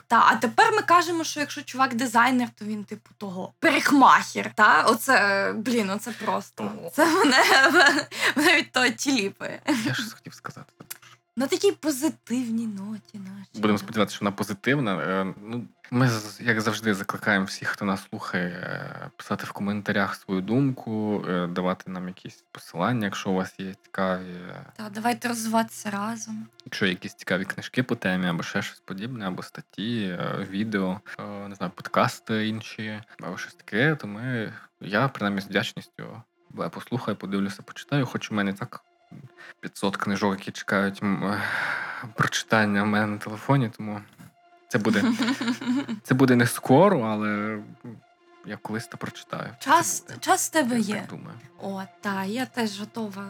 Та, 0.07 0.24
а 0.27 0.37
тепер 0.37 0.72
ми 0.72 0.83
кажемо, 0.83 1.16
що 1.25 1.41
якщо 1.41 1.62
чувак 1.62 1.95
дизайнер, 1.95 2.49
то 2.59 2.64
він 2.64 2.85
типу 2.85 3.11
того 3.19 3.53
перехмахер. 3.59 4.55
Та, 4.55 4.83
оце 4.83 5.53
блін, 5.57 5.91
оце 5.91 6.11
просто. 6.11 6.73
Це 6.93 7.07
мене, 7.07 7.45
навіть 8.37 8.73
то 8.73 8.89
тіліпи. 8.89 9.61
Я 9.85 9.95
щось 9.95 10.12
хотів 10.12 10.35
сказати. 10.35 10.73
На 11.39 11.47
такій 11.47 11.72
позитивній 11.72 12.66
ноті 12.66 13.18
наші. 13.18 13.61
Будемо 13.61 13.78
сподіватися, 13.78 14.16
що 14.16 14.24
вона 14.24 14.37
позитивна. 14.37 15.03
Е, 15.03 15.34
Ну, 15.43 15.68
ми, 15.91 16.11
як 16.41 16.61
завжди, 16.61 16.95
закликаємо 16.95 17.45
всіх, 17.45 17.68
хто 17.68 17.84
нас 17.84 18.09
слухає, 18.09 18.49
е, 18.49 19.11
писати 19.16 19.45
в 19.47 19.53
коментарях 19.53 20.14
свою 20.14 20.41
думку, 20.41 21.24
е, 21.28 21.47
давати 21.47 21.91
нам 21.91 22.09
якісь 22.09 22.45
посилання, 22.53 23.05
якщо 23.05 23.30
у 23.30 23.34
вас 23.34 23.55
є 23.59 23.74
цікаві, 23.84 24.37
Та, 24.76 24.89
давайте 24.91 25.28
розвиватися 25.28 25.91
разом. 25.91 26.47
якщо 26.64 26.87
є 26.87 26.93
якісь 26.93 27.14
цікаві 27.14 27.45
книжки 27.45 27.82
по 27.82 27.95
темі, 27.97 28.26
або 28.26 28.43
ще 28.43 28.62
щось 28.62 28.80
подібне, 28.80 29.26
або 29.26 29.43
статті, 29.43 30.18
відео, 30.51 31.01
не 31.49 31.55
знаю, 31.55 31.72
подкасти 31.74 32.49
інші, 32.49 33.03
або 33.22 33.39
щось 33.39 33.55
таке, 33.55 33.95
то 33.97 34.07
ми, 34.07 34.53
я 34.80 35.09
принаймні 35.09 35.41
з 35.41 35.47
вдячністю 35.47 36.22
послухаю, 36.70 37.16
подивлюся, 37.16 37.62
почитаю, 37.62 38.07
хоч 38.07 38.30
у 38.30 38.34
мене 38.34 38.53
так 38.53 38.84
500 39.61 39.96
книжок, 39.96 40.38
які 40.38 40.50
чекають 40.50 41.02
е, 41.02 41.42
прочитання 42.14 42.82
в 42.82 42.86
мене 42.86 43.07
на 43.07 43.18
телефоні, 43.18 43.70
тому 43.76 44.00
це 44.68 44.78
буде, 44.78 45.04
це 46.02 46.14
буде 46.14 46.36
не 46.36 46.46
скоро, 46.46 47.00
але 47.00 47.59
я 48.46 48.57
колись 48.57 48.86
то 48.86 48.96
прочитаю. 48.96 49.50
Час, 49.59 50.04
час 50.20 50.48
в 50.48 50.52
тебе 50.52 50.80
Я 50.80 50.80
є. 50.80 50.94
так 50.94 51.11
думаю. 51.11 51.38
О, 51.62 51.82
так, 52.00 52.26
я 52.26 52.46
теж 52.46 52.80
готова 52.80 53.28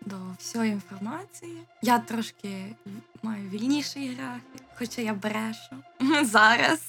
до 0.00 0.16
всієї 0.38 0.72
інформації. 0.72 1.58
Я 1.82 1.98
трошки 1.98 2.74
маю 3.22 3.48
вільніший 3.48 4.14
графік, 4.14 4.62
хоча 4.78 5.02
я 5.02 5.14
брешу 5.14 5.76
зараз. 6.24 6.80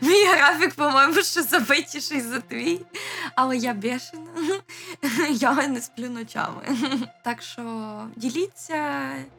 Мій 0.00 0.26
графік, 0.26 0.74
по-моєму, 0.74 1.14
ще 1.14 1.42
забитіший 1.42 2.20
за 2.20 2.40
твій, 2.40 2.80
але 3.34 3.56
я 3.56 3.74
бешена. 3.74 4.25
Я 5.30 5.68
не 5.68 5.80
сплю 5.80 6.10
ночами. 6.10 6.62
Так 7.24 7.42
що 7.42 8.06
діліться, 8.16 8.74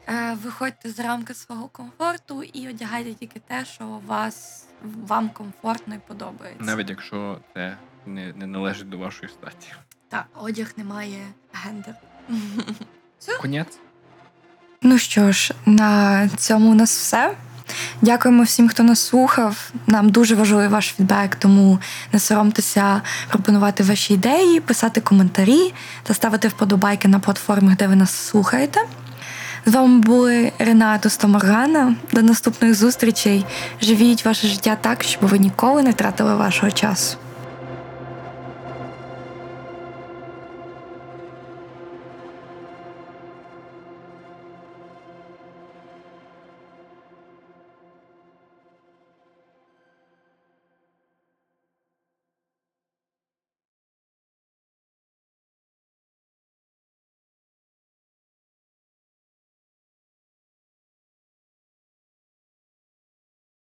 е, 0.08 0.36
виходьте 0.42 0.90
з 0.90 1.00
рамки 1.00 1.34
свого 1.34 1.68
комфорту 1.68 2.42
і 2.42 2.68
одягайте 2.68 3.14
тільки 3.14 3.40
те, 3.40 3.64
що 3.64 4.00
вас 4.06 4.66
вам 4.82 5.28
комфортно 5.30 5.94
і 5.94 5.98
подобається. 6.08 6.64
Навіть 6.64 6.90
якщо 6.90 7.38
це 7.54 7.76
не, 8.06 8.32
не 8.32 8.46
належить 8.46 8.88
до 8.88 8.98
вашої 8.98 9.32
статі. 9.32 9.72
Так, 10.08 10.26
одяг 10.34 10.72
не 10.76 10.84
має 10.84 11.26
гендер. 11.52 11.94
Конець. 13.40 13.78
Ну 14.82 14.98
що 14.98 15.32
ж, 15.32 15.54
на 15.66 16.28
цьому 16.28 16.70
у 16.70 16.74
нас 16.74 16.90
все. 16.90 17.36
Дякуємо 18.02 18.42
всім, 18.42 18.68
хто 18.68 18.82
нас 18.82 19.00
слухав. 19.00 19.70
Нам 19.86 20.08
дуже 20.08 20.34
важливий 20.34 20.68
ваш 20.68 20.94
фідбек, 20.96 21.34
тому 21.34 21.78
не 22.12 22.18
соромтеся 22.18 23.02
пропонувати 23.28 23.82
ваші 23.82 24.14
ідеї, 24.14 24.60
писати 24.60 25.00
коментарі 25.00 25.74
та 26.02 26.14
ставити 26.14 26.48
вподобайки 26.48 27.08
на 27.08 27.18
платформах, 27.18 27.76
де 27.76 27.86
ви 27.86 27.96
нас 27.96 28.10
слухаєте. 28.10 28.80
З 29.66 29.74
вами 29.74 29.98
були 29.98 30.52
Рената 30.58 31.10
Стоморгана. 31.10 31.94
До 32.12 32.22
наступних 32.22 32.74
зустрічей. 32.74 33.46
Живіть 33.82 34.24
ваше 34.24 34.48
життя 34.48 34.76
так, 34.80 35.02
щоб 35.02 35.28
ви 35.28 35.38
ніколи 35.38 35.82
не 35.82 35.90
втратили 35.90 36.34
вашого 36.34 36.72
часу. 36.72 37.16